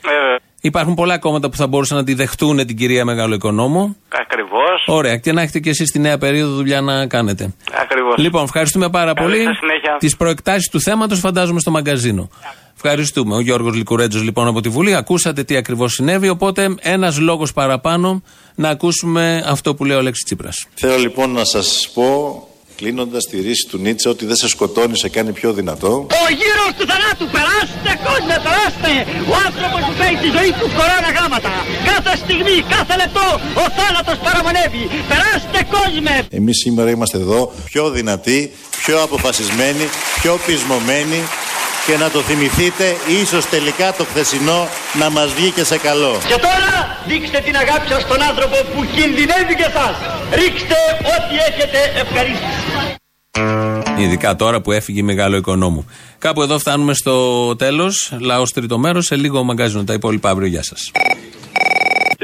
Ε, 0.67 0.69
Υπάρχουν 0.69 0.93
πολλά 0.93 1.17
κόμματα 1.17 1.49
που 1.49 1.55
θα 1.57 1.67
μπορούσαν 1.67 1.97
να 1.97 2.03
τη 2.03 2.13
δεχτούν 2.13 2.65
την 2.65 2.77
κυρία 2.77 3.05
Μεγαλοοικονόμου. 3.05 3.95
Ακριβώς. 4.21 4.83
Ωραία, 4.85 5.17
και 5.17 5.31
να 5.31 5.41
έχετε 5.41 5.59
και 5.59 5.69
εσείς 5.69 5.87
στη 5.89 5.99
νέα 5.99 6.17
περίοδο 6.17 6.55
δουλειά 6.55 6.81
να 6.81 7.07
κάνετε. 7.07 7.53
Ακριβώς. 7.81 8.17
Λοιπόν, 8.17 8.43
ευχαριστούμε 8.43 8.89
πάρα 8.89 9.13
Καλή 9.13 9.29
πολύ. 9.29 9.43
σας 9.43 9.57
συνέχεια. 9.57 9.95
Τις 9.99 10.15
προεκτάσεις 10.17 10.69
του 10.69 10.81
θέματος 10.81 11.19
φαντάζομαι 11.19 11.59
στο 11.59 11.71
μαγκαζίνο. 11.71 12.29
Ευχαριστούμε. 12.75 13.35
Ο 13.35 13.39
Γιώργος 13.39 13.75
Λικουρέτζος 13.75 14.21
λοιπόν 14.23 14.47
από 14.47 14.61
τη 14.61 14.69
Βουλή. 14.69 14.95
Ακούσατε 14.95 15.43
τι 15.43 15.55
ακριβώς 15.55 15.93
συνέβη. 15.93 16.29
Οπότε 16.29 16.75
ένας 16.79 17.19
λόγος 17.19 17.53
παραπάνω 17.53 18.21
να 18.55 18.69
ακούσουμε 18.69 19.43
αυτό 19.47 19.75
που 19.75 19.85
λέει 19.85 19.97
ο 19.97 20.01
Λέξη 20.01 20.23
Τσίπρας. 20.23 20.67
Θέλω 20.73 20.97
λοιπόν 20.97 21.31
να 21.31 21.43
σας 21.43 21.89
πω, 21.93 22.47
κλείνοντας 22.79 23.23
τη 23.31 23.37
ρίση 23.47 23.65
του 23.69 23.77
Νίτσα, 23.83 24.09
ότι 24.09 24.23
δεν 24.29 24.35
σε 24.41 24.47
σκοτώνει, 24.47 24.97
σε 24.97 25.09
κάνει 25.15 25.31
πιο 25.39 25.49
δυνατό. 25.59 25.93
Ο 26.23 26.25
γύρος 26.39 26.71
του 26.77 26.85
θανάτου, 26.91 27.25
περάστε 27.35 27.91
κόσμο, 28.07 28.35
περάστε! 28.45 28.91
Ο 29.33 29.35
άνθρωπος 29.47 29.79
που 29.87 29.93
παίρνει 29.99 30.17
τη 30.25 30.29
ζωή 30.37 30.51
του 30.59 30.67
κορώνα 30.77 31.09
γράμματα. 31.17 31.51
Κάθε 31.89 32.13
στιγμή, 32.23 32.57
κάθε 32.75 32.95
λεπτό, 33.01 33.25
ο 33.63 33.65
θάνατος 33.77 34.17
παραμονεύει. 34.25 34.83
Περάστε 35.11 35.59
κόσμε! 35.75 36.15
Εμείς 36.39 36.57
σήμερα 36.63 36.89
είμαστε 36.95 37.17
εδώ 37.25 37.39
πιο 37.69 37.83
δυνατοί, 37.97 38.39
πιο 38.83 38.95
αποφασισμένοι, 39.07 39.85
πιο 40.19 40.33
πεισμωμένοι 40.45 41.19
και 41.87 41.97
να 41.97 42.09
το 42.09 42.19
θυμηθείτε, 42.21 42.85
ίσως 43.21 43.45
τελικά 43.49 43.93
το 43.93 44.03
χθεσινό 44.09 44.67
να 44.99 45.09
μας 45.09 45.33
βγει 45.33 45.51
και 45.51 45.63
σε 45.63 45.77
καλό. 45.77 46.13
Και 46.27 46.39
τώρα 46.47 46.71
δείξτε 47.07 47.39
την 47.39 47.55
αγάπη 47.55 47.87
σας 47.87 48.01
στον 48.01 48.21
άνθρωπο 48.21 48.55
που 48.73 48.85
κινδυνεύει 48.95 49.55
και 49.59 49.67
εσάς. 49.71 49.95
Ρίξτε 50.39 50.77
ό,τι 51.15 51.35
έχετε 51.49 51.79
ευχαρίστηση. 52.01 52.61
Ειδικά 53.97 54.35
τώρα 54.35 54.61
που 54.61 54.71
έφυγε 54.71 54.99
η 54.99 55.03
μεγάλο 55.03 55.35
οικονόμου. 55.37 55.89
Κάπου 56.17 56.41
εδώ 56.41 56.59
φτάνουμε 56.59 56.93
στο 56.93 57.55
τέλος. 57.55 58.13
Λαός 58.19 58.51
τρίτο 58.53 58.77
μέρος. 58.77 59.05
Σε 59.05 59.15
λίγο 59.15 59.43
μαγκάζινο 59.43 59.83
τα 59.83 59.93
υπόλοιπα 59.93 60.29
αύριο. 60.29 60.47
Γεια 60.47 60.63
σας. 60.63 60.91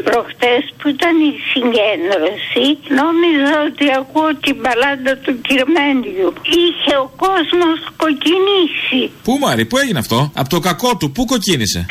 Προχτές 0.04 0.62
που 0.78 0.88
ήταν 0.95 1.16
η 1.32 1.34
συγκέντρωση 1.51 2.66
νόμιζα 2.99 3.56
ότι 3.70 3.86
ακούω 3.99 4.32
την 4.45 4.56
μπαλάντα 4.62 5.14
του 5.24 5.34
Κυρμένιου. 5.47 6.34
Είχε 6.62 6.93
ο 7.06 7.08
κόσμος 7.24 7.80
κοκκινήσει. 8.01 9.01
Πού 9.24 9.38
Μάρι, 9.41 9.66
πού 9.66 9.78
έγινε 9.78 9.99
αυτό; 9.99 10.32
Από 10.36 10.49
το 10.49 10.60
κακό 10.60 10.95
του, 10.97 11.12
πού 11.12 11.26
κοκκίνησε; 11.26 11.86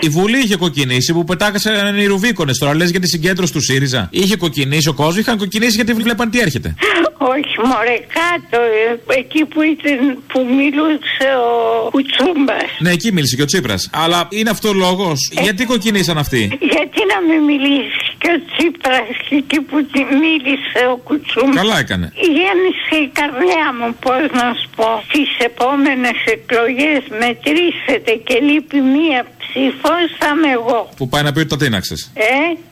Η 0.00 0.08
Βουλή 0.08 0.38
είχε 0.38 0.56
κοκκινήσει 0.56 1.12
που 1.12 1.24
πετάκασαν 1.24 1.96
οι 1.98 2.06
Ρουβίκονε 2.06 2.52
τώρα. 2.58 2.74
Λες 2.74 2.90
για 2.90 3.00
τη 3.00 3.08
συγκέντρωση 3.08 3.52
του 3.52 3.60
ΣΥΡΙΖΑ. 3.60 4.08
Είχε 4.12 4.36
κοκκινήσει 4.36 4.88
ο 4.88 4.92
κόσμος, 4.92 5.16
είχαν 5.16 5.38
κοκκινήσει 5.38 5.74
γιατί 5.74 5.92
βλέπαν 5.92 6.30
τι 6.30 6.40
έρχεται. 6.40 6.74
Όχι 7.18 7.54
μωρέ 7.68 7.98
κάτω, 8.18 8.58
ε, 8.62 9.18
εκεί 9.20 9.44
που, 9.44 9.62
ήταν, 9.62 10.22
που 10.30 10.46
μιλούσε 10.58 11.26
ο 11.48 11.90
Κουτσούμπας. 11.90 12.68
Ναι, 12.78 12.90
εκεί 12.90 13.12
μίλησε 13.12 13.36
και 13.36 13.42
ο 13.42 13.44
Τσίπρας. 13.44 13.90
Αλλά 13.92 14.28
είναι 14.30 14.50
αυτό 14.50 14.68
ο 14.68 14.72
λόγος. 14.72 15.30
Γιατί 15.42 15.64
κοκκινήσαν 15.64 16.18
αυτοί; 16.18 16.42
Γιατί 16.60 17.00
να 17.12 17.18
μην 17.28 17.40
μιλήσει 17.50 18.06
και 18.18 18.28
ο 18.36 18.38
Τσίπρας 18.48 19.16
εκεί 19.30 19.60
που 19.60 19.76
τη 19.92 20.00
μίλησε 20.22 20.80
ο 20.94 20.96
Κουτσούμπας. 20.96 21.54
Καλά 21.54 21.78
έκανε. 21.78 22.12
Γέμισε 22.36 22.96
η 23.06 23.08
καρδιά 23.20 23.66
μου, 23.78 23.88
πώς 24.04 24.22
να 24.40 24.46
σου 24.58 24.68
πω. 24.76 24.88
Στις 25.08 25.30
επόμενες 25.50 26.18
εκλογές 26.36 27.00
μετρήσετε 27.22 28.12
και 28.26 28.36
λείπει 28.48 28.80
μία 28.80 29.20
ψήφος, 29.48 30.04
θα 30.18 30.28
είμαι 30.36 30.50
εγώ. 30.52 30.88
Που 30.96 31.08
πάει 31.08 31.22
να 31.22 31.32
πει 31.32 31.38
ότι 31.38 31.48
τα 31.48 31.56
τίναξες. 31.56 32.10
Ε, 32.14 32.22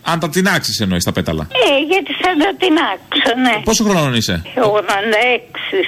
Αν 0.02 0.18
τα 0.20 0.28
τεινάξει 0.28 0.70
εννοείς 0.82 1.04
τα 1.04 1.12
πέταλα. 1.12 1.46
ε, 1.52 1.84
γιατί 1.92 2.12
θα 2.22 2.30
τα 2.42 2.50
τεινάξω, 2.58 3.32
ναι. 3.44 3.62
Πόσο 3.64 3.84
χρόνο 3.84 4.16
είσαι; 4.16 4.42
86 4.54 4.60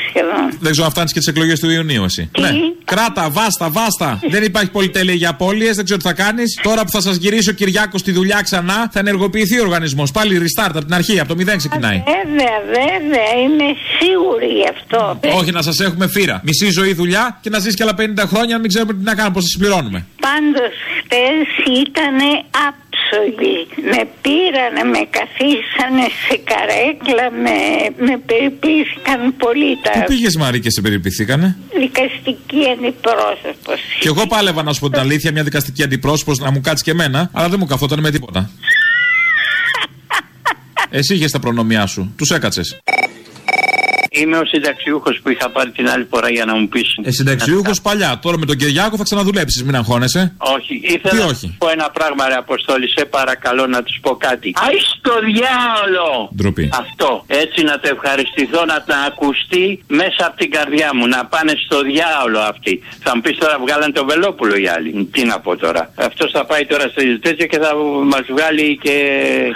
σχεδόν. 0.09 0.57
Δεν 0.61 0.71
ξέρω 0.71 0.87
αν 0.87 0.93
φτάνεις 0.93 1.13
και 1.13 1.19
τις 1.19 1.29
εκλογές 1.29 1.61
του 1.61 1.71
Ιουνίου 1.71 2.05
εσύ. 2.05 2.31
Ναι. 2.41 2.51
Κράτα, 2.85 3.31
βάστα, 3.31 3.71
βάστα. 3.71 4.19
δεν 4.31 4.43
υπάρχει 4.43 4.71
πολυτέλεια 4.71 5.15
για 5.15 5.29
απώλειες, 5.29 5.77
δεν 5.77 5.85
ξέρω 5.85 6.01
τι 6.01 6.07
θα 6.07 6.13
κάνεις. 6.15 6.59
Τώρα 6.63 6.83
που 6.85 6.91
θα 6.91 7.01
σας 7.01 7.17
γυρίσει 7.17 7.51
ο 7.51 7.53
Κυριάκο 7.53 7.99
στη 7.99 8.13
δουλειά 8.13 8.41
ξανά, 8.43 8.89
θα 8.93 8.99
ενεργοποιηθεί 8.99 9.59
ο 9.59 9.63
οργανισμός. 9.63 10.11
Πάλι 10.11 10.39
restart 10.43 10.71
από 10.75 10.85
την 10.85 10.95
αρχή, 10.95 11.19
από 11.21 11.29
το 11.29 11.35
μηδέν 11.37 11.57
ξεκινάει. 11.57 12.03
Βέβαια, 12.07 12.57
βέβαια, 12.67 13.31
είμαι 13.45 13.65
σίγουρη 13.99 14.47
γι' 14.47 14.69
αυτό. 14.77 15.19
Όχι 15.39 15.51
να 15.51 15.63
σας 15.63 15.81
έχουμε 15.81 16.09
φύρα. 16.09 16.41
Μισή 16.45 16.71
ζωή 16.71 16.93
δουλειά 16.95 17.39
και 17.41 17.51
να 17.51 17.59
ζήσει 17.59 17.77
και 17.77 17.83
άλλα 17.83 17.95
50 17.99 18.27
χρόνια 18.27 18.55
να 18.55 18.61
μην 18.61 18.69
ξέρουμε 18.69 18.93
τι 18.93 19.03
να 19.03 19.15
κάνουμε, 19.15 19.35
πώς 19.35 19.43
θα 19.43 19.49
συμπληρώνουμε. 19.49 20.07
Πάντως 20.21 20.73
χτες 20.97 21.49
ήταν 21.85 22.17
άψογοι. 22.69 23.59
Με 23.91 24.01
πήρανε, 24.23 24.83
με 24.95 25.03
καθίσανε 25.17 26.07
σε 26.25 26.37
καρέκλα, 26.51 27.27
με, 27.43 27.57
με 28.07 28.15
περιποιήθηκαν 28.27 29.37
πολύ 29.37 29.79
τα 29.83 29.91
Πού 29.91 30.05
πήγες 30.07 30.37
Μαρή 30.37 30.61
και 30.61 30.71
σε 30.71 30.81
περιποιηθήκανε; 30.81 31.57
δικαστική 31.79 32.63
αντιπρόσωπος. 32.73 33.81
Και 34.01 34.09
εγώ 34.09 34.27
πάλευα 34.27 34.63
να 34.63 34.73
σου 34.73 34.81
πω 34.81 34.91
την 34.91 35.01
αλήθεια, 35.01 35.33
μια 35.33 35.43
δικαστική 35.43 35.83
αντιπρόσωπος 35.83 36.39
να 36.39 36.51
μου 36.51 36.61
κάτσει 36.61 36.85
και 36.85 36.91
εμένα, 36.91 37.31
αλλά 37.33 37.49
δεν 37.49 37.59
μου 37.61 37.67
καθόταν 37.67 38.01
με 38.01 38.11
τίποτα. 38.11 38.51
Εσύ 40.99 41.15
είχες 41.15 41.31
τα 41.31 41.39
προνομιά 41.39 41.87
σου. 41.87 42.13
Τους 42.17 42.31
έκατσες. 42.31 42.79
Είμαι 44.21 44.37
ο 44.37 44.45
συνταξιούχος 44.45 45.21
που 45.23 45.31
είχα 45.31 45.51
πάρει 45.51 45.71
την 45.71 45.89
άλλη 45.91 46.07
φορά 46.11 46.31
για 46.31 46.45
να 46.45 46.55
μου 46.57 46.69
πει. 46.69 46.85
Ε, 47.03 47.11
συνταξιούχος 47.11 47.81
παλιά. 47.81 48.19
Τώρα 48.23 48.39
με 48.39 48.47
τον 48.47 48.57
Κυριάκο 48.57 48.97
θα 48.97 49.03
ξαναδουλέψεις, 49.03 49.63
μην 49.65 49.75
αγχώνεσαι. 49.75 50.35
Όχι, 50.57 50.75
ήθελα 50.83 51.11
Τι 51.11 51.17
να 51.17 51.25
όχι; 51.25 51.35
σου 51.35 51.55
πω 51.59 51.69
ένα 51.69 51.91
πράγμα, 51.91 52.29
ρε 52.29 52.35
Αποστόλη. 52.35 52.89
Σε 52.89 53.05
παρακαλώ 53.05 53.67
να 53.67 53.83
τους 53.83 53.99
πω 54.03 54.17
κάτι. 54.17 54.53
Άι 54.67 54.77
στο 54.95 55.13
διάολο! 55.31 56.31
Ντροπή. 56.37 56.69
Αυτό. 56.73 57.25
Έτσι 57.27 57.63
να 57.63 57.79
το 57.81 57.89
ευχαριστηθώ, 57.95 58.65
να 58.65 58.83
τα 58.89 58.97
ακουστεί 59.11 59.83
μέσα 59.87 60.23
από 60.29 60.37
την 60.37 60.51
καρδιά 60.51 60.91
μου. 60.95 61.07
Να 61.07 61.27
πάνε 61.27 61.53
στο 61.65 61.79
διάολο 61.83 62.41
αυτοί. 62.53 62.83
Θα 63.05 63.11
μου 63.15 63.21
πεις 63.21 63.37
τώρα 63.39 63.59
βγάλαν 63.65 63.93
το 63.93 64.05
Βελόπουλο 64.05 64.57
οι 64.57 64.69
άλλοι. 64.69 65.09
Τι 65.13 65.25
να 65.25 65.41
πω 65.41 65.57
τώρα. 65.57 65.93
Αυτός 65.95 66.31
θα 66.31 66.45
πάει 66.45 66.65
τώρα 66.67 66.85
στο 66.89 67.19
τέτοιο 67.21 67.47
και 67.47 67.59
θα 67.59 67.71
μας 68.13 68.25
βγάλει 68.29 68.79
και 68.83 68.97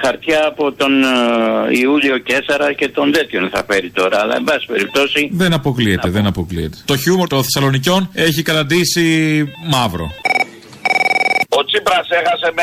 χαρτιά 0.04 0.46
από 0.46 0.72
τον 0.72 1.02
ε, 1.02 1.08
Ιούλιο 1.82 2.18
Κέσσαρα 2.18 2.72
και 2.72 2.88
τον 2.88 3.12
τέτοιον 3.12 3.50
θα 3.54 3.64
φέρει 3.68 3.90
τώρα. 3.90 4.20
Αλλά 4.20 4.34
εν 4.36 4.44
πάση 4.52 4.66
περιπτώσει. 4.66 5.30
Δεν 5.32 5.52
αποκλείεται, 5.52 6.10
δεν 6.10 6.26
αποκλείεται. 6.26 6.76
Το 6.84 6.96
χιούμορ 6.96 7.28
των 7.28 7.42
Θεσσαλονικιών 7.42 8.10
έχει 8.12 8.42
καταντήσει 8.42 9.44
μαύρο. 9.70 10.10
Ο 11.72 11.74
Τσίπρας 11.74 12.06
έχασε 12.20 12.48
με 12.58 12.62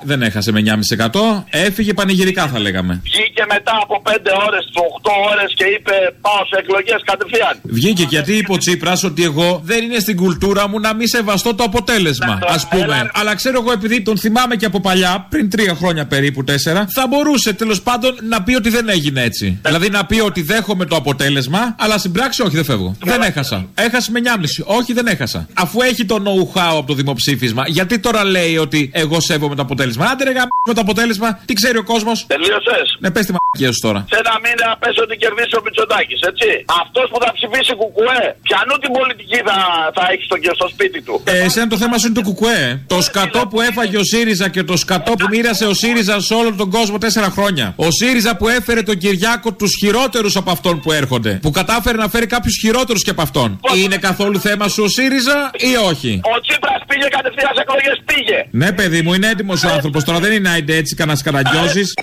9,5%. 0.00 0.06
Δεν 0.10 0.22
έχασε 0.22 0.52
με 0.52 0.60
9,5%. 0.60 1.44
Έφυγε 1.50 1.92
πανηγυρικά, 1.94 2.46
θα 2.46 2.58
λέγαμε. 2.58 3.00
Βγήκε 3.02 3.44
μετά 3.48 3.78
από 3.82 4.02
5 4.04 4.10
ώρες, 4.46 4.64
8 4.74 5.10
ώρες 5.30 5.52
και 5.54 5.64
είπε 5.64 5.94
πάω 6.20 6.40
σε 6.50 6.56
εκλογές 6.58 7.00
κατευθείαν. 7.04 7.54
Βγήκε 7.62 8.02
γιατί 8.02 8.32
είπε 8.36 8.52
ο 8.52 8.56
Τσίπρας 8.56 9.04
ότι 9.04 9.24
εγώ 9.24 9.60
δεν 9.64 9.84
είναι 9.84 9.98
στην 9.98 10.16
κουλτούρα 10.16 10.68
μου 10.68 10.80
να 10.80 10.94
μην 10.94 11.08
σεβαστώ 11.08 11.54
το 11.54 11.64
αποτέλεσμα. 11.64 12.32
Α 12.56 12.68
πούμε. 12.68 13.10
Αλλά 13.12 13.34
ξέρω 13.34 13.60
εγώ 13.60 13.72
επειδή 13.72 14.02
τον 14.02 14.18
θυμάμαι 14.18 14.56
και 14.56 14.66
από 14.66 14.80
παλιά, 14.80 15.26
πριν 15.30 15.50
τρία 15.50 15.74
χρόνια 15.74 16.06
περίπου, 16.06 16.44
τέσσερα, 16.44 16.86
θα 16.94 17.06
μπορούσε 17.06 17.52
τέλος 17.52 17.82
πάντων 17.82 18.18
να 18.22 18.42
πει 18.42 18.54
ότι 18.54 18.68
δεν 18.68 18.88
έγινε 18.88 19.22
έτσι. 19.22 19.58
Δηλαδή 19.62 19.88
να 19.88 20.06
πει 20.06 20.20
ότι 20.20 20.42
δέχομαι 20.42 20.84
το 20.84 20.96
αποτέλεσμα, 20.96 21.74
αλλά 21.78 21.98
στην 21.98 22.12
πράξη 22.12 22.42
όχι, 22.42 22.54
δεν 22.54 22.64
φεύγω. 22.64 22.96
Δεν 23.04 23.22
έχασα. 23.22 23.66
Έχασε 23.74 24.10
με 24.10 24.20
9,5. 24.24 24.62
Όχι, 24.64 24.92
δεν 24.92 25.06
έχασα. 25.06 25.48
Αφού 25.54 25.80
έχει 25.80 26.04
το 26.04 26.16
know-how 26.26 26.76
από 26.78 26.86
το 26.86 26.94
δημοψήφισμα, 26.94 27.62
Γιατί 27.78 27.94
τώρα 28.06 28.22
λέει 28.36 28.54
ότι 28.66 28.80
εγώ 29.02 29.18
σέβομαι 29.28 29.54
το 29.58 29.62
αποτέλεσμα. 29.68 30.04
Άντε 30.10 30.24
ρε 30.28 30.32
γαμ, 30.38 30.48
με 30.68 30.74
το 30.78 30.80
αποτέλεσμα, 30.86 31.28
τι 31.46 31.52
ξέρει 31.60 31.78
ο 31.84 31.84
κόσμος; 31.92 32.16
Τελείωσες. 32.34 32.86
Ναι, 33.02 33.10
πες 33.14 33.24
τη 33.26 33.32
μαγεία 33.38 33.70
σου 33.74 33.80
τώρα. 33.86 34.00
Σε 34.12 34.18
ένα 34.22 34.34
μήνα 34.44 34.68
πες 34.82 34.94
ότι 35.04 35.14
κερδίσει 35.22 35.54
ο 35.60 35.62
Μητσοτάκης, 35.64 36.20
έτσι. 36.30 36.48
Αυτός 36.82 37.06
που 37.10 37.18
θα 37.24 37.30
ψηφίσει 37.36 37.72
κουκουέ, 37.80 38.22
πιανού 38.46 38.74
την 38.84 38.90
πολιτική 38.98 39.38
θα, 39.48 39.56
θα 39.96 40.02
έχει 40.12 40.24
στο, 40.28 40.36
στο 40.60 40.68
σπίτι 40.74 40.98
του; 41.06 41.14
Ε, 41.24 41.36
εσένα 41.46 41.66
το 41.74 41.78
θέμα 41.82 41.94
σου 41.98 42.06
είναι 42.06 42.18
το 42.20 42.24
κουκουέ. 42.28 42.62
Το 42.94 42.98
σκατό 43.08 43.40
που 43.50 43.58
έφαγε 43.68 43.96
ο 44.02 44.04
ΣΥΡΙΖΑ 44.12 44.46
και 44.54 44.62
το 44.70 44.76
σκατό 44.84 45.12
που 45.18 45.26
μοίρασε 45.30 45.64
ο 45.72 45.74
ΣΥΡΙΖΑ 45.82 46.14
σε 46.28 46.34
όλο 46.40 46.50
τον 46.62 46.68
κόσμο 46.76 46.96
τέσσερα 47.04 47.28
χρόνια. 47.36 47.66
Ο 47.76 47.88
ΣΥΡΙΖΑ 47.98 48.32
που 48.36 48.46
έφερε 48.58 48.82
τον 48.82 48.96
Κυριάκο 49.02 49.48
τους 49.52 49.72
χειρότερους 49.80 50.36
από 50.36 50.50
αυτόν 50.50 50.74
που 50.82 50.92
έρχονται. 50.92 51.32
Που 51.42 51.50
κατάφερε 51.50 51.96
να 51.96 52.08
φέρει 52.08 52.26
κάποιους 52.26 52.54
χειρότερους 52.60 53.02
και 53.02 53.10
από 53.10 53.22
αυτόν. 53.22 53.60
Είναι 53.82 53.96
καθόλου 53.96 54.38
θέμα 54.40 54.68
σου 54.68 54.82
ο 54.86 54.88
ΣΥΡΙΖΑ 54.88 55.50
ή 55.70 55.72
όχι; 55.90 56.20
Ο 56.36 56.40
Τσίπρα 56.40 56.73
πήγε 56.94 57.08
κατευθείαν 57.08 57.52
σε 57.56 57.62
εκλογές, 57.66 57.96
πήγε. 58.10 58.38
Ναι, 58.50 58.72
παιδί 58.72 59.02
μου, 59.02 59.14
είναι 59.14 59.28
έτοιμος 59.28 59.64
ο 59.64 59.68
άνθρωπος. 59.68 60.04
Τώρα 60.04 60.18
δεν 60.18 60.32
είναι 60.32 60.48
άιντε 60.48 60.76
έτσι 60.76 60.94
κανένας 60.94 61.22
καραγκιόζης. 61.22 61.94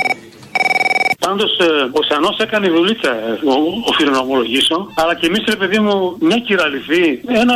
Πάντως 1.32 1.51
ο 1.99 2.01
Σανός 2.09 2.38
έκανε 2.45 2.67
δουλίτσα, 2.75 3.11
ε, 3.11 3.32
ο- 3.53 3.73
οφείλω 3.91 4.11
να 4.17 4.21
ομολογήσω. 4.27 4.77
Αλλά 5.01 5.13
και 5.19 5.25
εμείς, 5.29 5.43
ρε 5.53 5.55
παιδί 5.61 5.79
μου, 5.86 5.95
μια 6.29 6.39
κυραλυφή, 6.47 7.03
ένα 7.43 7.55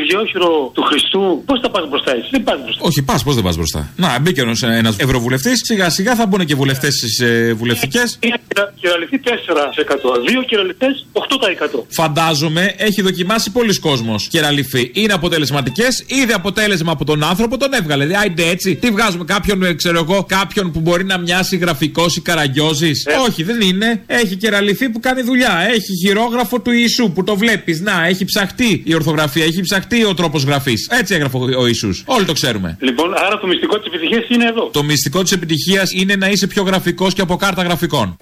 ιδιόχειρο 0.00 0.50
του 0.74 0.82
Χριστού, 0.88 1.42
πώς 1.46 1.58
θα 1.62 1.70
πας 1.70 1.84
μπροστά 1.88 2.10
έτσι. 2.16 2.28
Δεν 2.34 2.42
πας 2.42 2.58
μπροστά. 2.62 2.80
Όχι, 2.88 3.02
πας, 3.02 3.22
πώς 3.26 3.34
δεν 3.34 3.44
πας 3.44 3.56
μπροστά; 3.56 3.80
Να, 3.96 4.18
μπήκε 4.20 4.40
ένας 4.80 4.96
ευρωβουλευτής, 5.06 5.56
σιγά 5.64 5.90
σιγά 5.90 6.14
θα 6.14 6.26
μπουν 6.26 6.44
και 6.44 6.54
βουλευτές 6.54 6.94
στις 6.94 7.20
ε, 7.20 7.52
βουλευτικές. 7.60 8.18
Μια 8.22 8.38
κυρα- 8.48 8.72
κυραλυφή 8.80 9.18
4%. 9.18 10.10
Δύο 10.28 10.42
κυραλυφέ 10.42 10.86
8%. 11.12 11.86
Φαντάζομαι 11.88 12.74
έχει 12.76 13.02
δοκιμάσει 13.02 13.50
πολλοί 13.52 13.78
κόσμος 13.78 14.28
κεραλυφή. 14.28 14.90
Είναι 14.94 15.12
αποτελεσματικές, 15.12 16.04
είδε 16.06 16.32
αποτέλεσμα 16.34 16.92
από 16.92 17.04
τον 17.04 17.22
άνθρωπο, 17.24 17.56
τον 17.56 17.72
έβγαλε. 17.72 18.04
Δηλαδή, 18.06 18.24
άιντε 18.24 18.46
έτσι, 18.48 18.76
τι 18.76 18.90
βγάζουμε 18.90 19.24
κάποιον, 19.24 19.62
ε, 19.62 19.72
ξέρω 19.74 19.98
εγώ, 19.98 20.24
κάποιον 20.28 20.72
που 20.72 20.80
μπορεί 20.80 21.04
να 21.04 21.18
μοιάσει 21.18 21.56
γραφικός 21.56 22.16
ή 22.16 22.20
καραγκιόζης. 22.20 23.06
Όχι, 23.18 23.42
δεν 23.42 23.60
είναι. 23.60 24.02
Έχει 24.06 24.36
κεραλυφή 24.36 24.88
που 24.88 25.00
κάνει 25.00 25.22
δουλειά. 25.22 25.66
Έχει 25.68 25.96
χειρόγραφο 26.06 26.60
του 26.60 26.70
Ιησού 26.70 27.12
που 27.12 27.24
το 27.24 27.36
βλέπεις. 27.36 27.80
Να, 27.80 28.06
έχει 28.06 28.24
ψαχτεί 28.24 28.82
η 28.84 28.94
ορθογραφία, 28.94 29.44
έχει 29.44 29.60
ψαχτεί 29.60 30.04
ο 30.04 30.14
τρόπος 30.14 30.44
γραφής. 30.44 30.88
Έτσι 30.90 31.14
έγραφε 31.14 31.36
ο 31.36 31.62
ο 31.62 31.66
Ιησούς. 31.66 32.02
Όλοι 32.06 32.24
το 32.24 32.32
ξέρουμε. 32.32 32.76
Λοιπόν, 32.80 33.14
άρα 33.14 33.38
το 33.38 33.46
μυστικό 33.46 33.78
της 33.78 33.86
επιτυχίας 33.86 34.24
είναι 34.28 34.46
εδώ. 34.46 34.70
Το 34.72 34.82
μυστικό 34.82 35.22
της 35.22 35.32
επιτυχίας 35.32 35.92
είναι 35.92 36.16
να 36.16 36.28
είσαι 36.28 36.46
πιο 36.46 36.62
γραφικός 36.62 37.14
και 37.14 37.20
από 37.20 37.36
κάρτα 37.36 37.62
γραφικών. 37.62 38.16